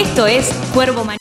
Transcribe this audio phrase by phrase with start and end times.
[0.00, 1.19] Esto es Cuervo Manía.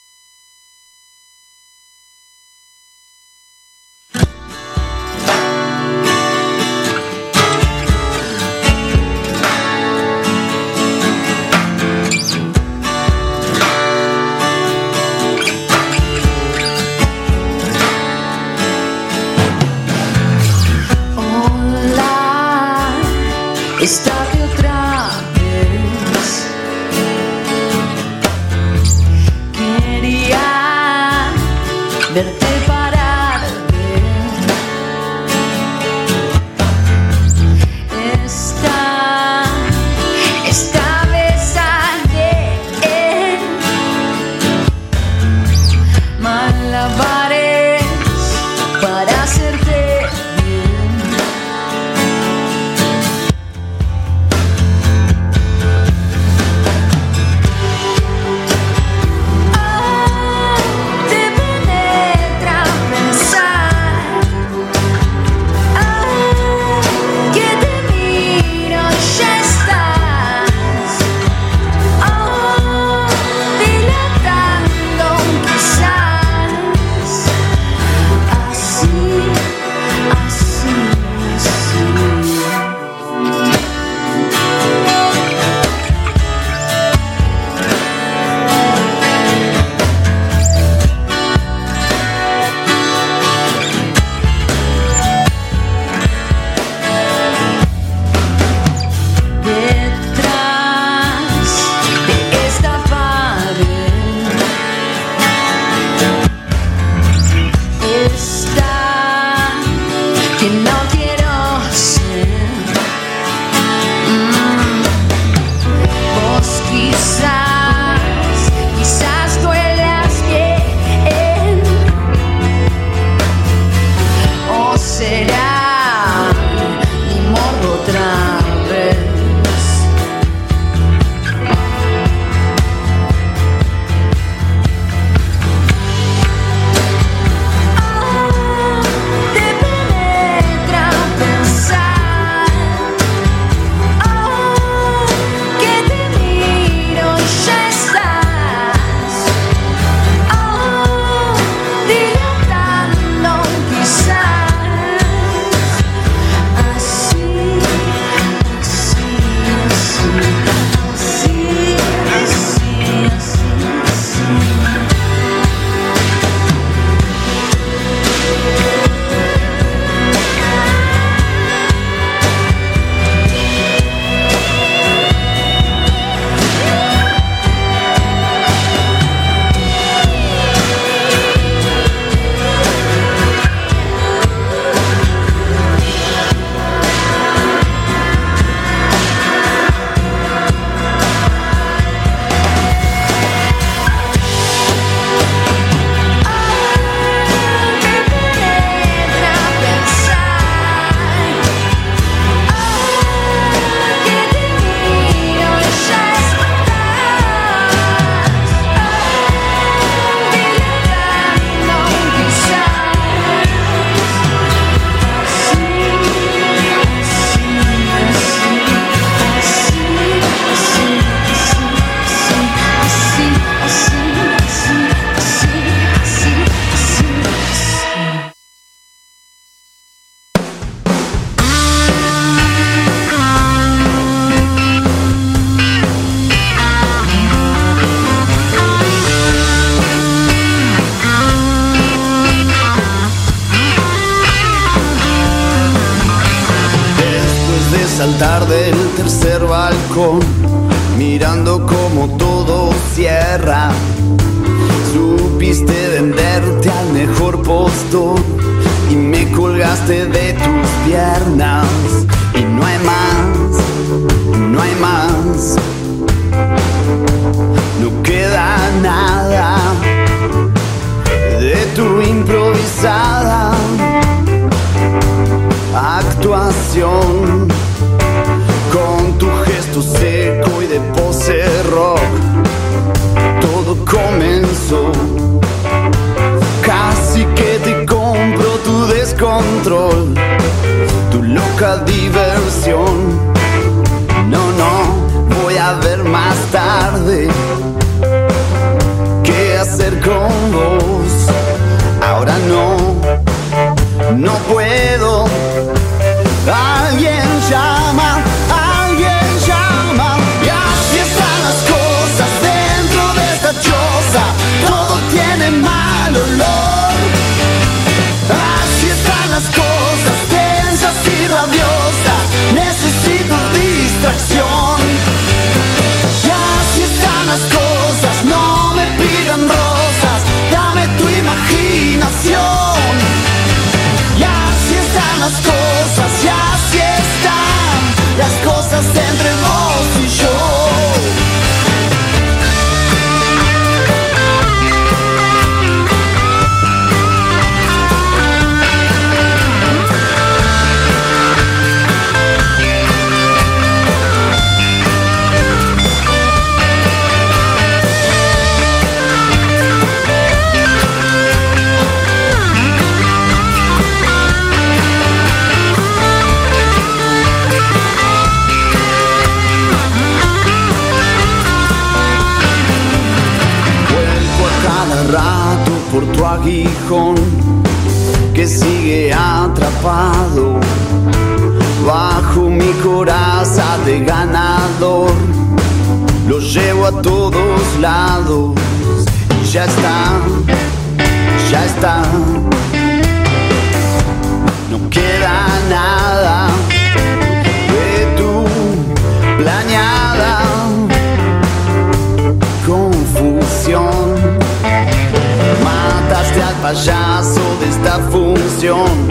[408.79, 409.08] Función.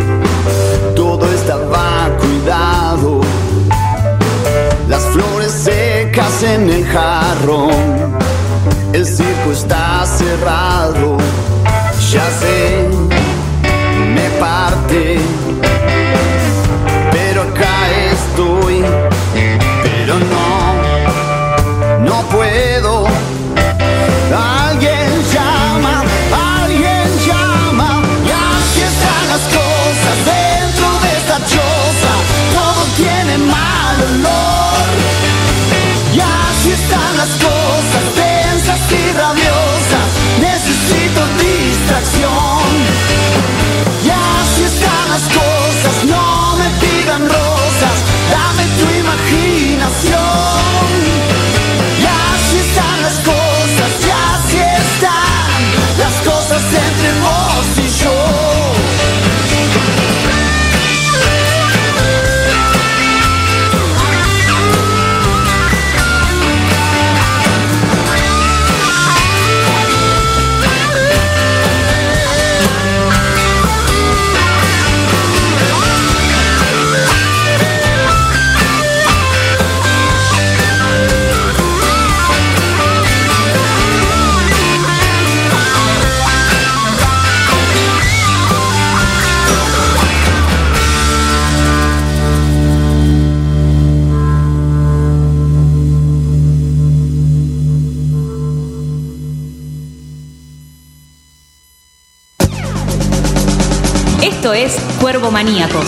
[104.55, 105.87] Es Cuervo Maníacos.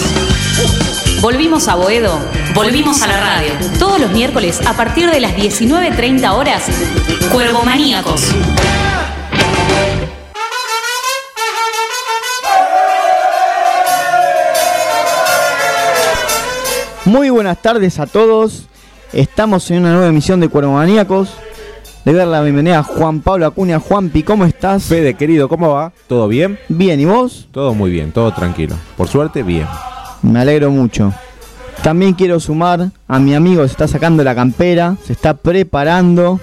[1.23, 2.21] Volvimos a Boedo,
[2.55, 3.52] volvimos a la radio.
[3.79, 6.64] Todos los miércoles a partir de las 19.30 horas,
[7.33, 8.23] Cuervo Maníacos.
[17.07, 18.67] Muy buenas tardes a todos.
[19.14, 21.31] Estamos en una nueva emisión de Cuervo Maníacos.
[22.02, 23.78] Le doy la bienvenida a Juan Pablo Acuña.
[23.78, 24.85] Juanpi, ¿cómo estás?
[24.85, 25.92] Fede, querido, ¿cómo va?
[26.07, 26.59] ¿Todo bien?
[26.69, 27.47] Bien, ¿y vos?
[27.52, 28.75] Todo muy bien, todo tranquilo.
[28.97, 29.66] Por suerte, bien.
[30.23, 31.12] Me alegro mucho.
[31.83, 36.40] También quiero sumar a mi amigo se está sacando la campera, se está preparando.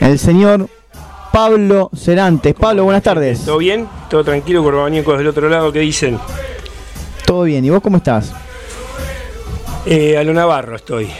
[0.00, 0.68] El señor
[1.30, 2.54] Pablo Cerantes.
[2.54, 3.44] Pablo, buenas tardes.
[3.44, 3.86] ¿Todo bien?
[4.08, 5.70] ¿Todo tranquilo, Corbañecos del otro lado?
[5.72, 6.18] ¿Qué dicen?
[7.26, 7.66] ¿Todo bien?
[7.66, 8.32] ¿Y vos cómo estás?
[9.84, 11.10] Eh, a lo Navarro estoy.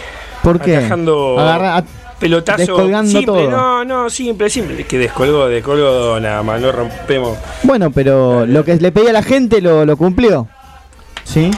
[0.45, 0.77] ¿Por qué?
[0.77, 1.85] Atajando Agarra-
[2.21, 2.59] pelotazo.
[2.59, 3.51] descolgando simple, todo.
[3.51, 4.81] No, no, simple, simple.
[4.83, 7.37] Es que descolgó, descolgó nada más, no rompemos.
[7.65, 10.47] Bueno, pero lo que le pedí a la gente lo, lo cumplió.
[11.25, 11.51] ¿Sí?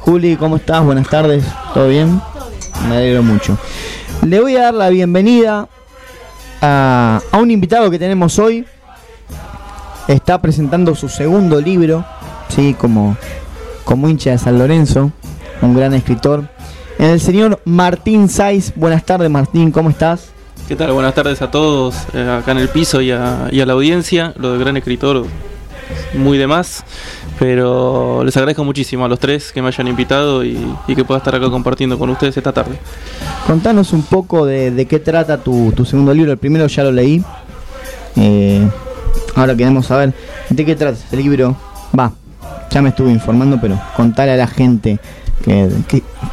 [0.00, 0.84] Juli, ¿cómo estás?
[0.84, 1.44] Buenas tardes.
[1.74, 2.20] ¿Todo bien?
[2.88, 3.58] Me alegro mucho.
[4.24, 5.68] Le voy a dar la bienvenida
[6.60, 8.64] a, a un invitado que tenemos hoy.
[10.06, 12.04] Está presentando su segundo libro,
[12.48, 13.16] sí, como,
[13.84, 15.10] como hincha de San Lorenzo,
[15.60, 16.44] un gran escritor.
[16.98, 18.72] El señor Martín Saiz.
[18.74, 20.30] Buenas tardes, Martín, ¿cómo estás?
[20.66, 20.92] ¿Qué tal?
[20.92, 24.34] Buenas tardes a todos eh, acá en el piso y a, y a la audiencia.
[24.36, 25.24] Lo del gran escritor,
[26.14, 26.84] muy de más.
[27.38, 31.18] Pero les agradezco muchísimo a los tres que me hayan invitado y, y que pueda
[31.18, 32.76] estar acá compartiendo con ustedes esta tarde.
[33.46, 36.32] Contanos un poco de, de qué trata tu, tu segundo libro.
[36.32, 37.22] El primero ya lo leí.
[38.16, 38.68] Eh,
[39.36, 40.12] ahora queremos saber
[40.50, 41.56] de qué trata este libro.
[41.96, 42.10] Va,
[42.72, 44.98] ya me estuve informando, pero contale a la gente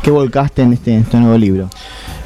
[0.03, 1.69] que volcaste en este, este nuevo libro.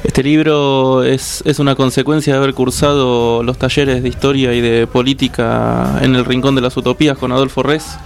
[0.02, 4.86] Este libro es, es una consecuencia de haber cursado los talleres de historia y de
[4.86, 7.98] política en el Rincón de las Utopías con Adolfo Res.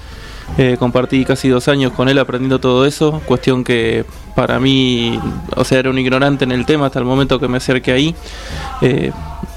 [0.59, 5.19] Eh, compartí casi dos años con él aprendiendo todo eso, cuestión que para mí,
[5.57, 8.15] o sea, era un ignorante en el tema hasta el momento que me acerqué ahí.
[8.83, 9.11] Eh,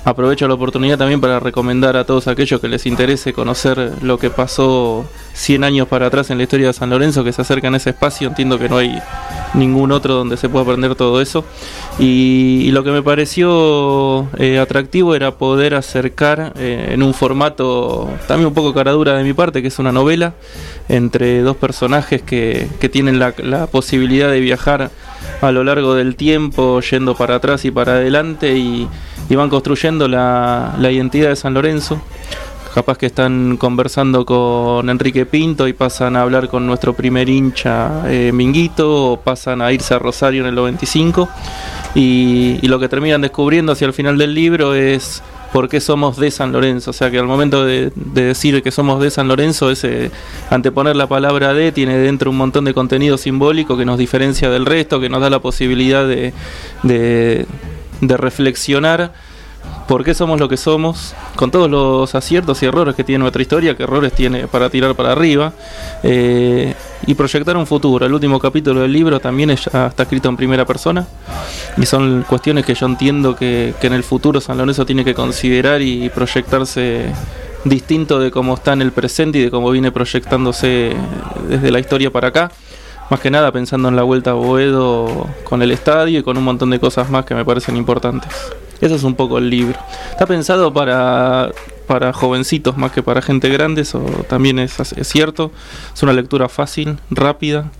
[0.08, 4.30] aprovecho la oportunidad también para recomendar a todos aquellos que les interese conocer lo que
[4.30, 7.78] pasó 100 años para atrás en la historia de San Lorenzo, que se acercan a
[7.78, 9.02] ese espacio, entiendo que no hay
[9.54, 11.44] ningún otro donde se pueda aprender todo eso.
[12.00, 18.48] Y, lo que me pareció eh, atractivo era poder acercar eh, en un formato también
[18.48, 20.36] un poco caradura de mi parte, que es una novela,
[20.88, 24.92] entre dos personajes que, que tienen la, la posibilidad de viajar
[25.42, 28.88] a lo largo del tiempo, yendo para atrás y para adelante, y,
[29.30, 32.02] y van construyendo la, identidad de San Lorenzo.
[32.74, 38.04] Capaz que están conversando con Enrique Pinto y pasan a hablar con nuestro primer hincha
[38.06, 41.28] eh, Minguito, o pasan a irse a Rosario en el 95,
[41.96, 46.30] y, lo que terminan descubriendo hacia el final del libro es por qué somos de
[46.30, 49.72] San Lorenzo, o sea que al momento de, de decir que somos de San Lorenzo,
[49.72, 50.12] ese
[50.52, 54.66] anteponer la palabra de tiene dentro un montón de contenido simbólico que nos diferencia del
[54.68, 56.34] resto, que nos da la posibilidad de,
[58.02, 59.12] de reflexionar
[59.88, 63.42] por qué somos lo que somos, con todos los aciertos y errores que tiene nuestra
[63.42, 65.54] historia, que errores tiene para tirar para arriba,
[66.04, 66.74] eh,
[67.06, 68.06] y proyectar un futuro.
[68.06, 71.08] El último capítulo del libro también ya está escrito en primera persona,
[71.78, 75.14] y son cuestiones que yo entiendo que, que en el futuro San Lorenzo tiene que
[75.14, 77.14] considerar y proyectarse
[77.64, 80.96] distinto de cómo está en el presente y de cómo viene proyectándose
[81.50, 82.52] desde la historia para acá.
[83.10, 86.44] Más que nada pensando en la vuelta a Boedo con el estadio y con un
[86.44, 88.30] montón de cosas más que me parecen importantes.
[88.82, 89.80] Eso es un poco el libro.
[90.12, 91.52] Está pensado para,
[91.88, 94.00] para jovencitos más que para gente grande, eso
[94.30, 95.52] también es, es cierto.
[95.96, 97.72] Es una lectura fácil, rápida.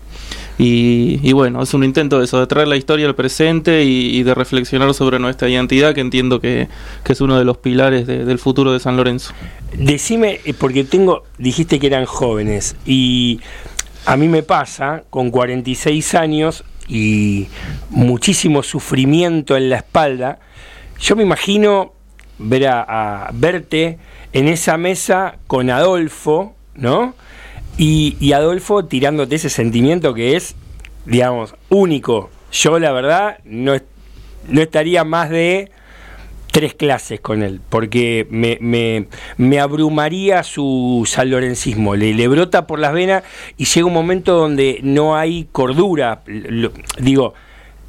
[0.60, 4.24] Y, bueno, es un intento de eso, de traer la historia al presente y, y
[4.24, 6.66] de reflexionar sobre nuestra identidad, que entiendo que,
[7.04, 9.32] que es uno de los pilares de- del futuro de San Lorenzo.
[9.76, 13.38] Decime, eh, porque tengo, dijiste que eran jóvenes y
[14.08, 17.46] a mí me pasa con 46 años y
[17.90, 20.38] muchísimo sufrimiento en la espalda.
[20.98, 21.92] Yo me imagino
[22.38, 23.98] ver a, verte
[24.32, 27.16] en esa mesa con Adolfo, ¿no?
[27.76, 30.56] Y, y Adolfo tirándote ese sentimiento que es,
[31.04, 32.30] digamos, único.
[32.50, 33.74] Yo la verdad no,
[34.48, 35.70] no estaría más de
[36.58, 42.80] tres clases con él, porque me, me, me abrumaría su sanlorencismo, le, le brota por
[42.80, 43.22] las venas
[43.56, 47.34] y llega un momento donde no hay cordura, Lo- digo,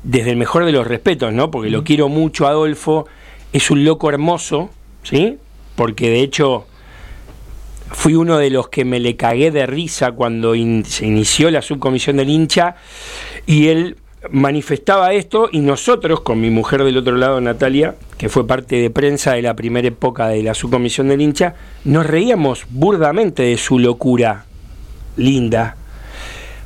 [0.04, 1.50] desde el mejor de los respetos, ¿no?
[1.50, 3.08] Porque lo quiero mucho, Adolfo,
[3.54, 4.70] es un loco hermoso,
[5.02, 5.38] ¿sí?
[5.76, 6.68] Porque de hecho
[7.92, 11.64] fui uno de los que me le cagué de risa cuando in- se inició la
[11.64, 12.76] subcomisión del hincha
[13.48, 13.98] y él
[14.32, 18.90] manifestaba esto y nosotros con mi mujer del otro lado Natalia que fue parte de
[18.90, 23.80] prensa de la primera época de la subcomisión del hincha nos reíamos burdamente de su
[23.80, 24.46] locura
[25.16, 25.78] linda.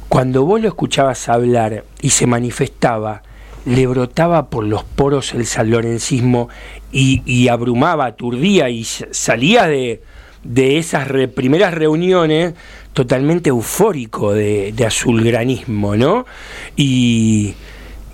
[0.10, 3.22] Cuando vos lo escuchabas hablar y se manifestaba
[3.66, 6.50] le brotaba por los poros el sanlorencismo
[6.92, 10.02] y, abrumaba, aturdía y salía de,
[10.44, 12.56] de esas re- primeras reuniones
[12.94, 16.26] totalmente eufórico de, azulgranismo, ¿no?
[16.76, 17.56] Y,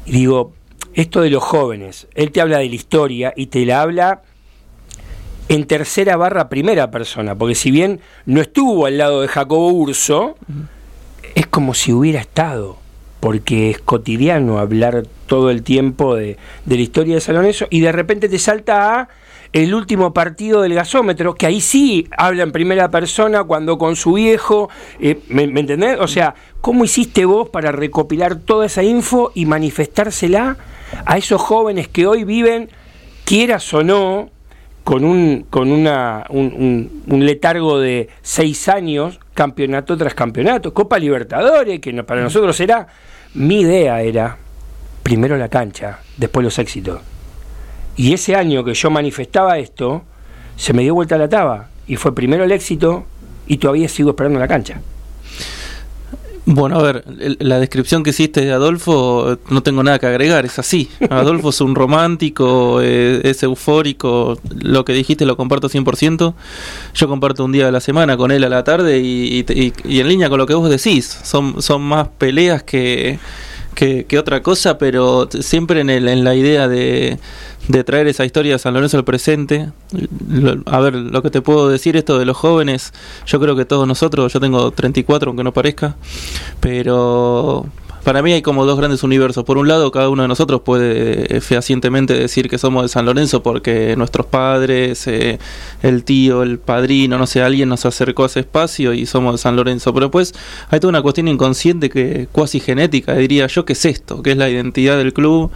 [0.06, 0.54] digo,
[0.94, 4.24] esto de los jóvenes, él te habla de la historia y te la habla
[5.50, 10.38] en tercera barra primera persona, porque si bien no estuvo al lado de Jacobo Urso,
[11.36, 12.78] es como si hubiera estado,
[13.20, 17.82] porque es cotidiano hablar todo el tiempo de, de la historia de San Lorenzo y
[17.82, 19.10] de repente te salta a
[19.52, 24.14] el último partido del gasómetro, que ahí sí habla en primera persona cuando con su
[24.14, 25.98] viejo, eh, ¿me, entendés?
[26.00, 30.58] O sea, ¿cómo hiciste vos para recopilar toda esa info y manifestársela
[31.06, 32.70] a esos jóvenes que hoy viven,
[33.26, 34.30] quieras o no,
[34.84, 41.80] con un, con una, un, un- letargo de seis años, campeonato tras campeonato, Copa Libertadores,
[41.80, 42.88] que para nosotros era,
[43.34, 44.38] mi idea era,
[45.04, 47.02] primero la cancha, después los éxitos.
[48.00, 50.04] Y ese año que yo manifestaba esto,
[50.56, 53.04] se me dio vuelta la taba, y fue primero el éxito,
[53.46, 54.80] y todavía sigo esperando la cancha.
[56.46, 57.04] Bueno, a ver,
[57.40, 60.90] la descripción que hiciste de Adolfo, no tengo nada que agregar, es así.
[61.10, 66.34] Adolfo es un romántico, eh, es eufórico, lo que dijiste lo comparto 100%.
[66.96, 69.46] Yo comparto un día de la semana con él a la tarde y-
[69.84, 73.20] y en línea con lo que vos decís, son, son más peleas que,
[73.76, 77.18] que, que otra cosa, pero siempre en, el- en la idea de,
[77.68, 79.70] de traer esa historia de San Lorenzo al presente.
[80.66, 82.94] A ver, lo que te puedo decir esto de los jóvenes,
[83.26, 85.96] yo creo que todos nosotros, yo tengo 34 aunque no parezca,
[86.60, 87.66] pero
[88.10, 89.44] para mí hay como dos grandes universos.
[89.44, 93.06] Por un lado, cada uno de nosotros puede eh, fehacientemente decir que somos de San
[93.06, 95.38] Lorenzo porque nuestros padres, eh,
[95.84, 99.38] el tío, el padrino, no sé, alguien nos acercó a ese espacio y somos de
[99.38, 99.94] San Lorenzo.
[99.94, 100.34] Pero pues
[100.72, 104.38] hay toda una cuestión inconsciente que cuasi genética, diría yo, que es esto, que es
[104.38, 105.52] la identidad del club.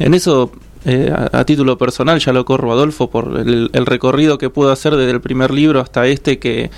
[0.00, 0.50] En eso
[0.86, 5.12] eh, a, título personal ya lo corro Adolfo por el, recorrido que pudo hacer desde
[5.12, 6.70] el primer libro hasta este que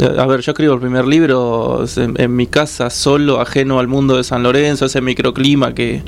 [0.00, 4.24] a ver, yo escribo el primer libro en, mi casa solo, ajeno al mundo de
[4.24, 6.02] San Lorenzo, ese microclima que,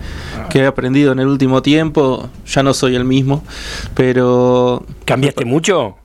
[0.50, 3.44] que he aprendido en el último tiempo, ya no soy el mismo,
[3.94, 5.96] pero ¿Cambiaste mucho?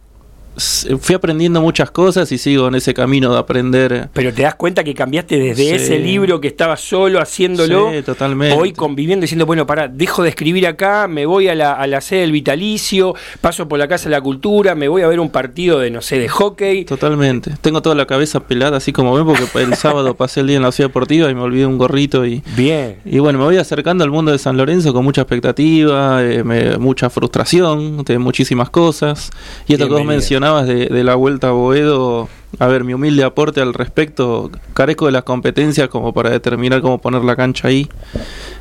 [1.00, 4.10] Fui aprendiendo muchas cosas y sigo en ese camino de aprender.
[4.14, 5.70] Pero te das cuenta que cambiaste desde Sí.
[5.70, 8.56] ese libro que estaba solo haciéndolo, Sí, totalmente.
[8.56, 12.02] hoy conviviendo, diciendo, bueno, pará, dejo de escribir acá, me voy a la, a la
[12.02, 15.30] sede del vitalicio, paso por la Casa de la Cultura, me voy a ver un
[15.30, 16.86] partido de, no sé, de hockey.
[16.86, 17.52] Totalmente.
[17.62, 20.64] Tengo toda la cabeza pelada, así como ven, porque el sábado pasé el día en
[20.64, 22.98] la ciudad deportiva y me olvidé un gorrito y, Bien.
[23.06, 26.78] Y bueno, me voy acercando al mundo de San Lorenzo con mucha expectativa, eh, me-
[26.78, 29.30] mucha frustración de muchísimas cosas.
[29.68, 30.22] Y esto que vos Bienvenido.
[30.56, 35.24] De, la vuelta a Boedo, a ver, mi humilde aporte al respecto, carezco de las
[35.24, 37.88] competencias como para determinar cómo poner la cancha ahí.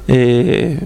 [0.09, 0.81] Eh,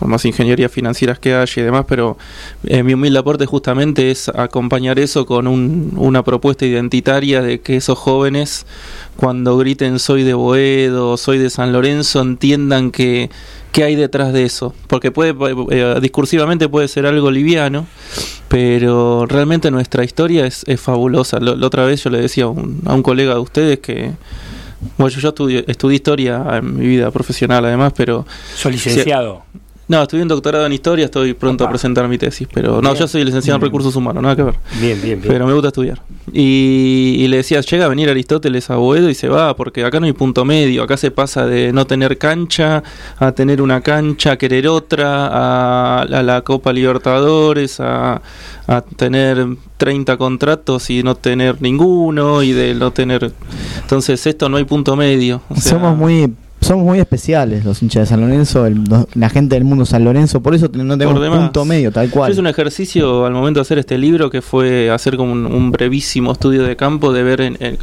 [0.00, 2.16] más ingeniería financieras que haya y demás, pero
[2.64, 7.76] eh, mi humilde aporte justamente es acompañar eso con un- una propuesta identitaria de que
[7.76, 8.66] esos jóvenes,
[9.16, 13.30] cuando griten soy de Boedo, soy de San Lorenzo, entiendan que,
[13.72, 14.74] que hay detrás de eso.
[14.88, 15.34] Porque puede,
[15.70, 17.86] eh, discursivamente puede ser algo liviano,
[18.48, 21.40] pero realmente nuestra historia es, es fabulosa.
[21.40, 24.12] Lo- la otra vez yo le decía a un, a un colega de ustedes que,
[24.98, 29.42] bueno, yo, yo estudié, estudié historia en mi vida profesional además, pero Soy licenciado.
[29.88, 31.70] No, estudié un doctorado en historia, estoy pronto Opa.
[31.70, 34.54] a presentar mi tesis, pero no, yo soy licenciado en recursos humanos, nada que ver.
[34.80, 35.32] Bien, bien, bien.
[35.32, 36.00] Pero me gusta estudiar.
[36.32, 40.00] Y, y le decía, llega a venir Aristóteles a Boedo y se va, porque acá
[40.00, 42.82] no hay punto medio, acá se pasa de no tener cancha
[43.18, 48.22] a tener una cancha, a querer otra, a, a la Copa Libertadores, a,
[48.66, 53.32] a tener 30 contratos y no tener ninguno, y de no tener...
[53.82, 55.42] Entonces esto no hay punto medio.
[55.50, 56.32] o sea, somos muy
[56.64, 58.82] somos muy especiales los hinchas de San Lorenzo, el-
[59.14, 61.38] la gente del mundo San Lorenzo, por eso no tenemos demás.
[61.40, 62.30] punto medio, tal cual.
[62.30, 65.70] hice un ejercicio al momento de hacer este libro que fue hacer como un, un
[65.70, 67.78] brevísimo estudio de campo de ver en, en-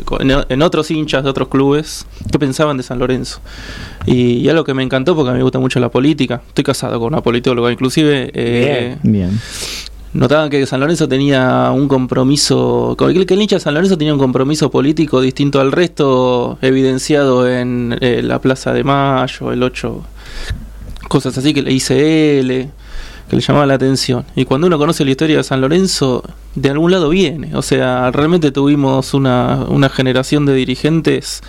[0.50, 3.39] en otros hinchas de otros clubes qué pensaban de San Lorenzo.
[4.06, 6.41] Y, y algo que me encantó porque a mí me gusta mucho la política.
[6.48, 8.32] Estoy casado con una politóloga, inclusive.
[8.34, 9.39] eh, Bien.
[10.13, 14.19] Notaban que San Lorenzo tenía un compromiso, que el hincha de San Lorenzo tenía un
[14.19, 20.04] compromiso político distinto al resto, evidenciado en eh, la Plaza de Mayo, el 8,
[21.08, 22.69] cosas así que le ICL,
[23.30, 24.26] que le llamaba la atención.
[24.36, 26.24] Y cuando uno conoce la historia de San Lorenzo,
[26.56, 27.56] de algún lado viene.
[27.56, 31.41] O sea, realmente tuvimos una, una generación de dirigentes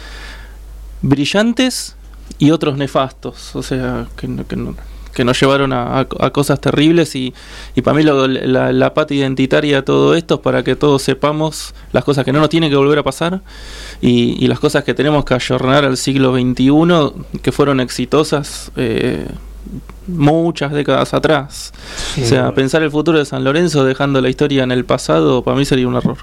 [1.02, 1.96] brillantes
[2.38, 3.54] y otros nefastos.
[3.56, 4.76] O sea, que, que, no-
[5.14, 7.32] que nos llevaron a, a- a cosas terribles y,
[7.74, 11.02] y para mí lo- la, la pata identitaria de todo esto es para que todos
[11.02, 13.40] sepamos las cosas que no nos tienen que volver a pasar
[14.00, 19.26] y, y las cosas que tenemos que ayornar al siglo XXI que fueron exitosas eh,
[20.08, 21.72] muchas décadas atrás.
[22.20, 25.56] O sea, pensar el futuro de San Lorenzo dejando la historia en el pasado para
[25.56, 26.16] mí sería un error.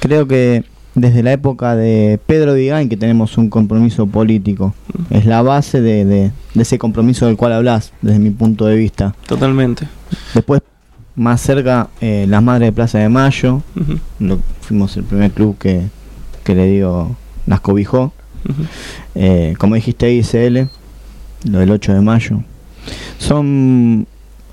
[0.00, 0.64] Creo que
[0.96, 4.74] desde la época de Pedro Vigán que tenemos un compromiso político.
[5.10, 8.76] Es la base de, de- de ese compromiso del cual hablas, desde mi punto de
[8.76, 9.14] vista.
[9.28, 9.86] Totalmente.
[10.34, 10.62] Después,
[11.14, 13.62] más cerca, eh, las Madres de Plaza de Mayo.
[14.18, 15.82] Lo- fuimos el primer club que,
[16.42, 17.14] que le dio,
[17.46, 18.12] las cobijó.
[19.14, 20.68] Eh, como dijiste, ICL,
[21.50, 22.42] lo del 8 de mayo.
[23.18, 24.06] Son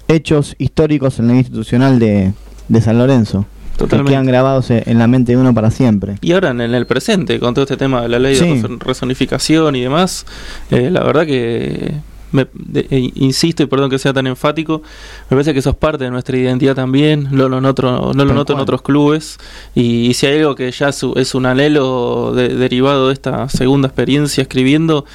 [0.07, 2.33] hechos históricos en la institucional de,
[2.67, 3.45] de San Lorenzo.
[3.73, 4.11] Que Totalmente.
[4.11, 6.15] quedan grabados e- en la mente de uno para siempre.
[6.21, 8.45] Y ahora en el presente, con todo este tema de la ley Sí.
[8.45, 10.25] de reson- resonificación y demás,
[10.69, 11.95] eh, la verdad que,
[12.31, 14.81] me, de- eh, insisto y perdón que sea tan enfático,
[15.29, 18.33] me parece que eso es parte de nuestra identidad también, no lo noto, no lo
[18.33, 19.37] noto en otros clubes,
[19.75, 23.49] y, y si hay algo que ya su- es un anhelo de- derivado de esta
[23.49, 25.05] segunda experiencia escribiendo,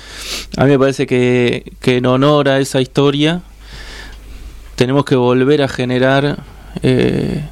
[0.57, 3.41] a mí me parece que, que en honor a esa historia
[4.75, 6.39] tenemos que volver a generar...
[6.83, 7.49] eh,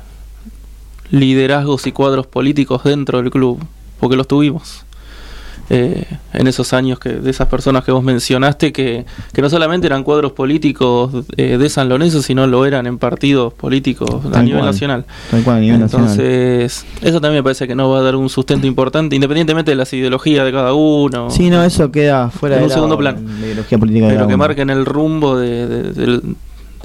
[1.10, 3.58] liderazgos y cuadros políticos dentro del club,
[4.00, 4.82] porque los tuvimos.
[5.68, 9.88] eh, en esos años que de esas personas que vos mencionaste, que, que no solamente
[9.88, 14.60] eran cuadros políticos eh, de San Lorenzo, sino lo eran en partidos políticos a nivel
[14.60, 14.70] cual.
[14.70, 15.04] nacional.
[15.28, 16.08] Tal cual, a nivel nacional.
[16.10, 19.76] Entonces, eso también me parece que no va a dar un sustento importante, independientemente de
[19.76, 21.30] las ideologías de cada uno.
[21.30, 24.34] Sí, no, eso queda fuera de un lado, segundo la ideología política de pero que
[24.34, 24.38] uno.
[24.44, 26.20] marquen el rumbo de, de-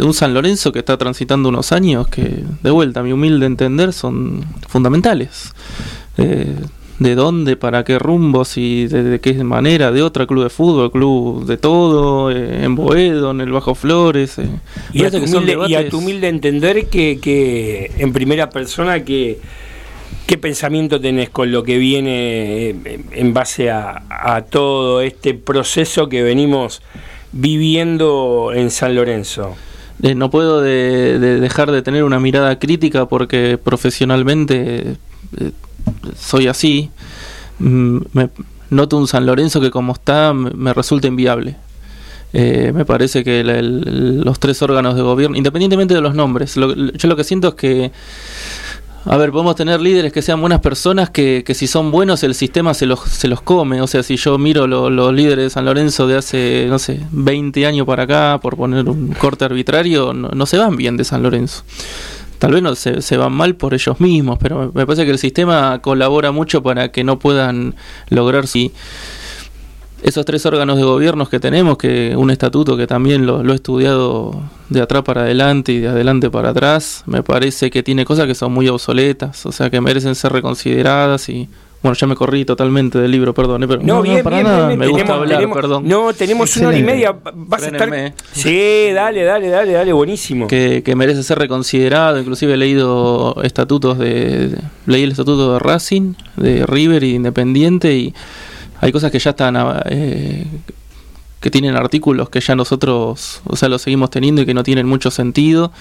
[0.01, 3.45] de un San Lorenzo que está transitando unos años que, de vuelta, a mi humilde
[3.45, 5.53] entender, son fundamentales.
[6.17, 6.55] Eh,
[6.97, 10.91] de dónde, para qué rumbos y de, de qué manera, de otra club de fútbol,
[10.91, 14.39] club de todo, eh, en Boedo, en el Bajo Flores.
[14.39, 14.49] eh.
[14.91, 19.39] Y a, tu humilde, y a tu humilde entender que, que en primera persona que
[20.25, 26.09] qué pensamiento tenés con lo que viene eh, en base a, a todo este proceso
[26.09, 26.81] que venimos
[27.31, 29.55] viviendo en San Lorenzo.
[30.03, 34.95] Eh, no puedo de- de dejar de tener una mirada crítica porque profesionalmente
[35.37, 35.51] eh,
[36.17, 36.89] soy así.
[37.59, 38.29] Mm, me
[38.69, 41.55] noto un San Lorenzo que como está me, resulta inviable.
[42.33, 47.07] Eh, me parece que los tres órganos de gobierno, independientemente de los nombres, lo- yo
[47.09, 47.91] lo que siento es que
[49.05, 52.35] a ver, podemos tener líderes que sean buenas personas que, que si son buenos el
[52.35, 53.81] sistema se los, se los come.
[53.81, 57.01] O sea, si yo miro lo- los líderes de San Lorenzo de hace, no sé,
[57.11, 61.03] 20 años para acá, por poner un corte arbitrario, no, no se van bien de
[61.03, 61.63] San Lorenzo.
[62.37, 65.19] Tal vez no se, se van mal por ellos mismos, pero me, parece que el
[65.19, 67.75] sistema colabora mucho para que no puedan
[68.09, 68.71] lograr si
[70.01, 73.55] esos tres órganos de gobiernos que tenemos, que un estatuto que también lo, lo he
[73.55, 78.25] estudiado de atrás para adelante y de adelante para atrás, me parece que tiene cosas
[78.27, 81.47] que son muy obsoletas, o sea que merecen ser reconsideradas y
[81.83, 84.67] bueno, ya me corrí totalmente del libro, perdón, pero No, no, bien, para bien, nada.
[84.67, 84.97] bien, Me bien.
[84.99, 85.87] gusta hablar, perdón.
[85.87, 87.15] No, tenemos una hora y media.
[87.33, 88.13] Vas a estar.
[88.33, 90.45] Sí, dale, dale, dale, dale, buenísimo.
[90.47, 92.19] que, que merece ser reconsiderado.
[92.19, 97.15] Inclusive he leído estatutos de, de- leí el estatuto de Racing, de River y de
[97.15, 98.13] Independiente y
[98.82, 100.46] hay cosas que ya están ah, eh,
[101.39, 104.88] que tienen artículos que ya nosotros, o sea, los seguimos teniendo y que no tienen
[104.88, 105.72] mucho sentido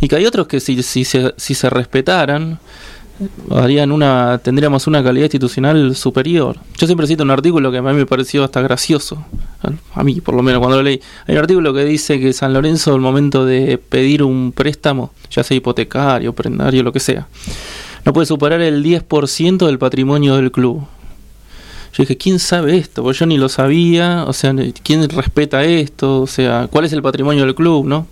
[0.00, 2.58] y que hay otros que si, si, se, si se respetaran
[3.50, 6.56] harían una tendríamos una calidad institucional superior.
[6.76, 9.24] Yo siempre cito un artículo que a mí me pareció hasta gracioso,
[9.94, 11.00] a mí por lo menos cuando lo leí.
[11.26, 15.44] Hay un artículo que dice que San Lorenzo al momento de pedir un préstamo, ya
[15.44, 17.28] sea hipotecario, prendario, lo que sea,
[18.04, 20.86] no puede superar el 10% del patrimonio del club.
[21.94, 23.04] Yo dije, ¿quién sabe esto?
[23.04, 24.52] Porque yo ni lo sabía, o sea,
[24.82, 26.22] ¿quién respeta esto?
[26.22, 28.08] O sea, ¿cuál es el patrimonio del club, no?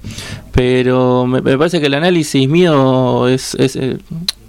[0.53, 3.99] Pero me, parece que el análisis mío es, es, eh,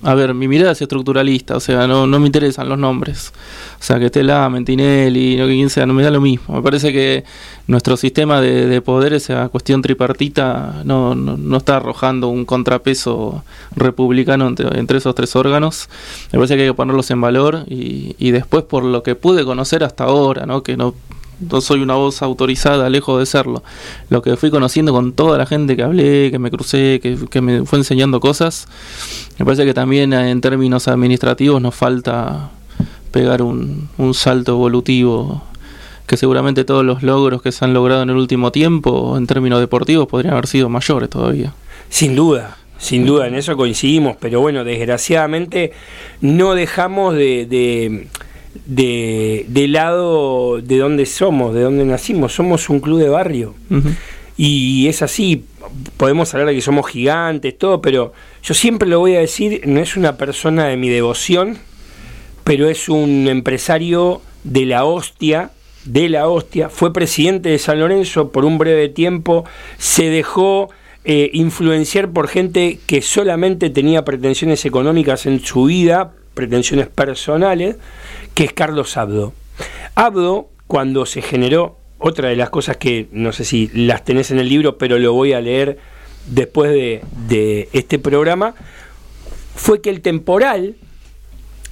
[0.03, 3.33] a ver, mi mirada es estructuralista, o sea, no, no me interesan los nombres.
[3.79, 6.55] O sea, que esté la Mentinelli, no que quien sea, no me da lo mismo.
[6.55, 7.23] Me parece que
[7.67, 13.43] nuestro sistema de, de poder, esa cuestión tripartita, no, no, no está arrojando un contrapeso
[13.75, 15.89] republicano entre, entre esos tres órganos.
[16.31, 19.45] Me parece que hay que ponerlos en valor y, y después por lo que pude
[19.45, 20.63] conocer hasta ahora, ¿no?
[20.63, 20.93] que no,
[21.39, 23.63] no soy una voz autorizada, lejos de serlo.
[24.09, 27.41] Lo que fui conociendo con toda la gente que hablé, que me crucé, que, que
[27.41, 28.67] me fue enseñando cosas,
[29.37, 32.51] me parece que también eh, en términos administrativos nos falta
[33.11, 35.43] pegar un, un salto evolutivo
[36.07, 39.59] que seguramente todos los logros que se han logrado en el último tiempo en términos
[39.59, 41.53] deportivos podrían haber sido mayores todavía.
[41.89, 45.71] Sin duda, sin duda, en eso coincidimos, pero bueno, desgraciadamente
[46.19, 48.07] no dejamos de, de,
[48.65, 52.33] de, de lado de dónde somos, de dónde nacimos.
[52.33, 53.55] Somos un club de barrio.
[54.35, 55.45] Y es así,
[55.97, 59.79] podemos hablar de que somos gigantes, todo, pero yo siempre lo voy a decir, no
[59.79, 61.57] es una persona de mi devoción,
[62.43, 65.51] pero es un empresario de la hostia,
[65.85, 69.45] de la hostia, fue presidente de San Lorenzo por un breve tiempo,
[69.77, 70.69] se dejó
[71.05, 77.77] eh, influenciar por gente que solamente tenía pretensiones económicas en su vida, pretensiones personales,
[78.33, 79.33] que es Carlos Abdo.
[79.95, 84.39] Abdo, cuando se generó, otra de las cosas que no sé si las tenés en
[84.39, 85.77] el libro, pero lo voy a leer
[86.27, 88.55] después de, de este programa,
[89.55, 90.75] fue que el temporal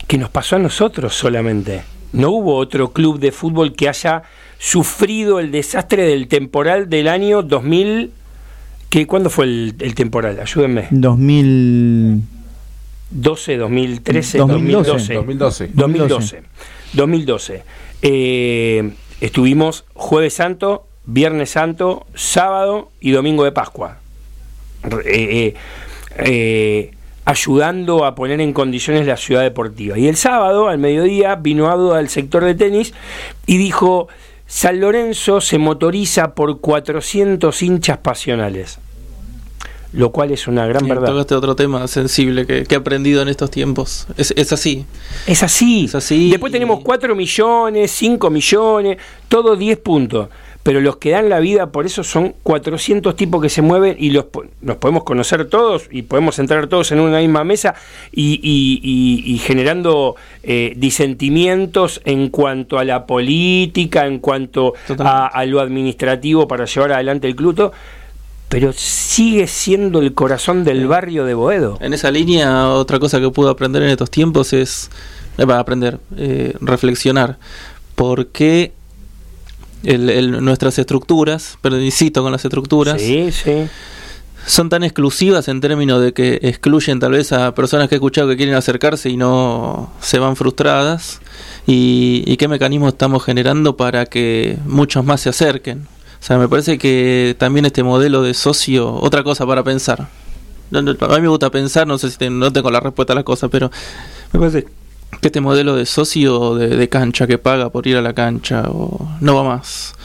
[0.07, 1.83] que nos pasó a nosotros solamente.
[2.13, 4.23] No hubo otro club de fútbol que haya
[4.57, 8.11] sufrido el desastre del temporal del año 2000.
[8.89, 10.39] ¿qué, ¿Cuándo fue el, temporal?
[10.39, 10.87] Ayúdenme.
[10.91, 12.21] 2000.
[13.11, 15.13] 12, 2013, 2012.
[15.13, 15.69] 2012.
[15.73, 15.73] 2012.
[15.73, 16.43] 2012.
[16.93, 17.63] 2012.
[18.01, 23.97] Eh, estuvimos Jueves Santo, Viernes Santo, Sábado y Domingo de Pascua.
[24.83, 25.53] Eh, eh,
[26.17, 26.91] eh,
[27.23, 29.97] ayudando a poner en condiciones la ciudad deportiva.
[29.97, 32.93] Y el sábado, al mediodía, vino Abdo al sector de tenis
[33.45, 34.07] y dijo,
[34.47, 38.79] San Lorenzo se motoriza por 400 hinchas pasionales.
[39.93, 41.07] Lo cual es una gran Y verdad.
[41.07, 44.07] Tocaste otro tema sensible que, que he aprendido en estos tiempos.
[44.17, 44.85] Es, es así.
[45.27, 45.85] Es así.
[45.85, 46.29] Es así.
[46.29, 50.29] Después tenemos 4 millones, 5 millones, todo 10 puntos.
[50.63, 54.11] Pero los que dan la vida por eso son 400 tipos que se mueven y
[54.11, 54.25] los,
[54.61, 57.73] los podemos conocer todos y podemos entrar todos en una misma mesa
[58.11, 65.25] y, y- y- y generando eh, disentimientos en cuanto a la política, en cuanto a,
[65.27, 67.71] a lo administrativo para llevar adelante el cluto.
[68.51, 71.77] Pero sigue siendo el corazón del barrio de Boedo.
[71.81, 74.89] En esa línea, otra cosa que pude aprender en estos tiempos es,
[75.49, 77.37] va, aprender, eh, reflexionar.
[77.95, 78.73] ¿Por qué
[79.83, 83.67] el- el- nuestras estructuras, pero insisto con las estructuras, Sí, sí.
[84.45, 88.27] son tan exclusivas en términos de que excluyen tal vez a personas que he escuchado
[88.27, 91.21] que quieren acercarse y no se van frustradas?
[91.67, 95.87] ¿Y, y qué mecanismos estamos generando para que muchos más se acerquen?
[96.21, 100.07] O sea, me parece que también este modelo de socio, otra cosa para pensar.
[100.69, 103.13] No, no, a mí me gusta pensar, no sé si te- no tengo la respuesta
[103.13, 103.71] a las cosas, pero
[104.31, 104.67] me parece
[105.19, 108.65] que este modelo de socio de, de cancha que paga por ir a la cancha
[108.69, 109.95] o no va más.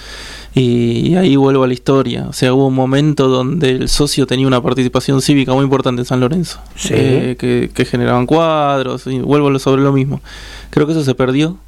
[0.54, 2.24] Y ahí vuelvo a la historia.
[2.28, 6.06] O sea, hubo un momento donde el socio tenía una participación cívica muy importante en
[6.06, 6.60] San Lorenzo.
[6.76, 6.94] Sí.
[6.94, 9.06] Eh, que, que generaban cuadros.
[9.06, 10.22] Y vuelvo sobre lo mismo.
[10.70, 11.58] Creo que eso se perdió.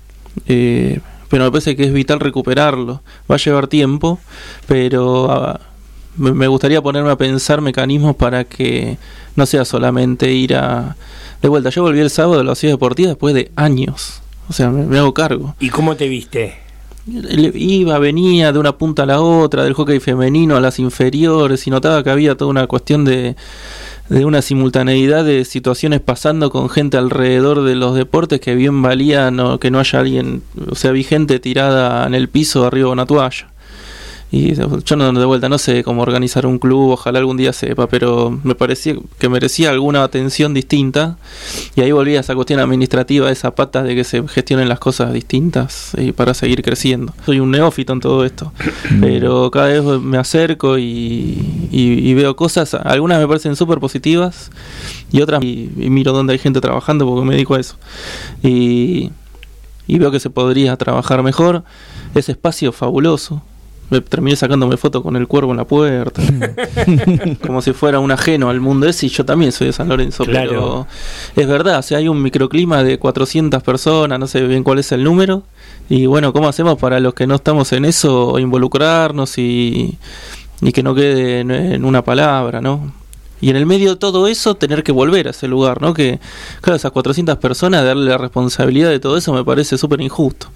[0.47, 3.03] eh, pero me parece que es vital recuperarlo.
[3.31, 4.19] Va a llevar tiempo,
[4.67, 5.61] pero ah,
[6.17, 8.99] me gustaría ponerme a pensar mecanismos para que
[9.37, 10.97] no sea solamente ir a...
[11.41, 14.21] De vuelta, yo volví el sábado a la ciudad deportiva después de años.
[14.49, 15.55] O sea, me, me hago cargo.
[15.61, 16.57] ¿Y cómo te viste?
[17.07, 21.71] Iba, venía de una punta a la otra, del hockey femenino a las inferiores, y
[21.71, 23.35] notaba que había toda una cuestión de,
[24.09, 29.31] de una simultaneidad de situaciones pasando con gente alrededor de los deportes que bien valía
[29.31, 32.93] no, que no haya alguien, o sea, vi gente tirada en el piso arriba de
[32.93, 33.49] una toalla.
[34.31, 37.87] Y yo no, de vuelta no sé cómo organizar un club, ojalá algún día sepa,
[37.89, 41.17] pero me parecía que merecía alguna atención distinta.
[41.77, 45.15] Y ahí volví a esa cuestión administrativa, esa pata de que se gestionen las cosas
[45.15, 47.15] distintas y para seguir creciendo.
[47.25, 48.53] Soy un neófito en todo esto,
[49.01, 54.51] pero cada vez me acerco y, y- y veo cosas, algunas me parecen súper positivas
[55.11, 57.77] y otras y, y miro dónde hay gente trabajando porque me dedico a eso.
[58.43, 59.11] Y,
[59.87, 61.65] y veo que se podría trabajar mejor.
[62.15, 63.43] Ese espacio fabuloso.
[63.91, 66.23] Me terminé sacándome foto con el cuervo en la puerta.
[67.47, 70.25] como si fuera un ajeno al mundo ese y yo también soy de San Lorenzo.
[70.25, 70.87] Claro.
[71.35, 74.79] Pero es verdad, o sea, hay un microclima de 400 personas, no sé bien cuál
[74.79, 75.43] es el número.
[75.89, 79.97] Y bueno, ¿cómo hacemos para los que no estamos en eso involucrarnos y,
[80.61, 82.93] y que no quede en, en una palabra, ¿no?
[83.41, 85.95] Y en el medio de todo eso, tener que volver a ese lugar, ¿no?
[85.95, 86.19] Que,
[86.61, 90.49] claro, esas 400 personas, darle la responsabilidad de todo eso me parece súper injusto.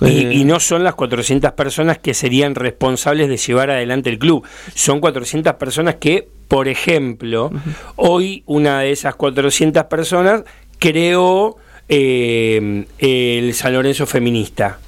[0.00, 4.18] Y, Eh, y no son las 400 personas que serían responsables de llevar adelante el
[4.18, 4.44] club.
[4.74, 7.50] Son 400 personas que, por ejemplo,
[7.94, 10.42] hoy una de esas 400 personas
[10.78, 11.56] creó
[11.88, 14.78] eh, el San Lorenzo Feminista.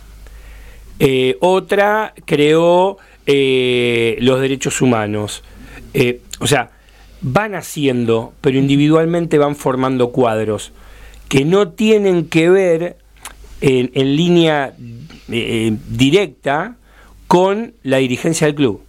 [0.98, 5.44] Eh, otra creó los derechos humanos.
[6.40, 6.70] O sea,
[7.20, 10.72] van haciendo, pero individualmente van formando cuadros
[11.28, 12.96] que no tienen que ver
[13.60, 14.74] en, en línea
[15.28, 16.76] eh, directa
[17.26, 18.80] con la dirigencia del club.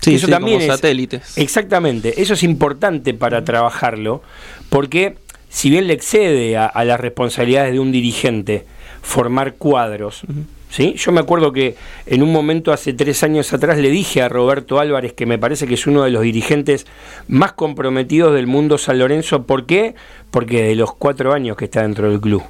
[0.00, 1.38] sí, eso sí, también como es- satélites.
[1.38, 4.22] Exactamente, eso es importante para trabajarlo,
[4.70, 5.16] porque
[5.50, 8.64] si bien le excede a, a las responsabilidades de un dirigente
[9.02, 10.22] formar cuadros,
[10.70, 10.94] ¿sí?
[10.96, 11.76] yo me acuerdo que
[12.06, 15.66] en un momento hace tres años atrás le dije a Roberto Álvarez, que me parece
[15.66, 16.86] que es uno de los dirigentes
[17.28, 19.94] más comprometidos del mundo San Lorenzo, ¿por qué?
[20.30, 22.42] Porque de los cuatro años que está dentro del club.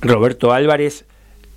[0.00, 1.04] Roberto Álvarez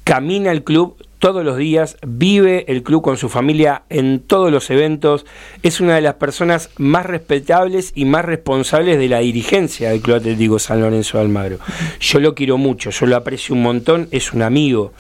[0.04, 4.72] camina el club todos los días, vive el club con su familia en todos los
[4.72, 5.24] eventos,
[5.62, 10.16] es una de las personas más respetables y más responsables de la dirigencia del Club
[10.16, 11.60] Atlético San Lorenzo de Almagro.
[12.00, 14.94] Yo lo quiero mucho, yo lo aprecio un montón, es un amigo.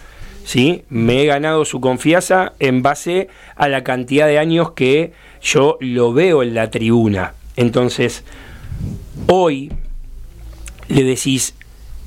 [0.45, 0.83] ¿sí?
[0.89, 6.13] Me he ganado su confianza en base a la cantidad de años que yo lo
[6.13, 7.33] veo en la tribuna.
[7.55, 8.23] Entonces,
[9.25, 9.71] hoy
[10.87, 11.55] le decís,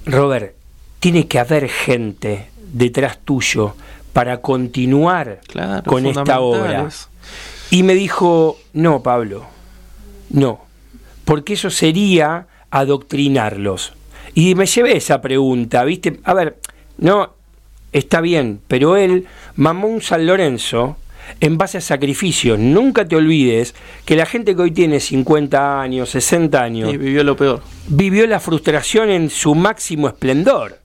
[0.07, 0.55] Robert,
[1.01, 3.75] tiene que haber gente detrás tuyo
[4.15, 6.89] para continuar Claro, con esta obra.
[7.71, 9.45] Y me dijo, no, Pablo,
[10.31, 10.61] no,
[11.27, 13.93] porque eso sería adoctrinarlos.
[14.35, 16.21] Y me llevé esa pregunta, ¿viste?
[16.25, 16.57] A ver,
[16.99, 17.31] no,
[17.93, 20.97] está bien, pero él mamó un San Lorenzo
[21.41, 22.59] en base a sacrificios.
[22.59, 23.75] Nunca te olvides
[24.05, 27.63] que la gente que hoy tiene 50 años, 60 años, Y vivió lo peor.
[27.89, 30.79] vivió la frustración en su máximo esplendor.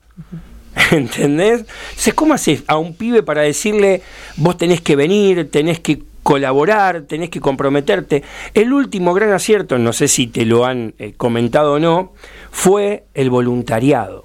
[0.90, 1.60] ¿Entendés?
[1.60, 4.02] Entonces, ¿cómo haces a un pibe para decirle,
[4.36, 8.22] vos tenés que venir, tenés que colaborar, tenés que comprometerte.
[8.54, 12.12] El último gran acierto, no sé si te lo han eh, comentado o no,
[12.50, 14.24] fue el voluntariado.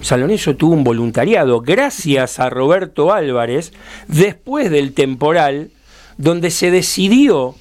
[0.00, 3.72] San Lorenzo tuvo un voluntariado gracias a Roberto Álvarez
[4.06, 5.70] después del temporal
[6.18, 7.56] donde se decidió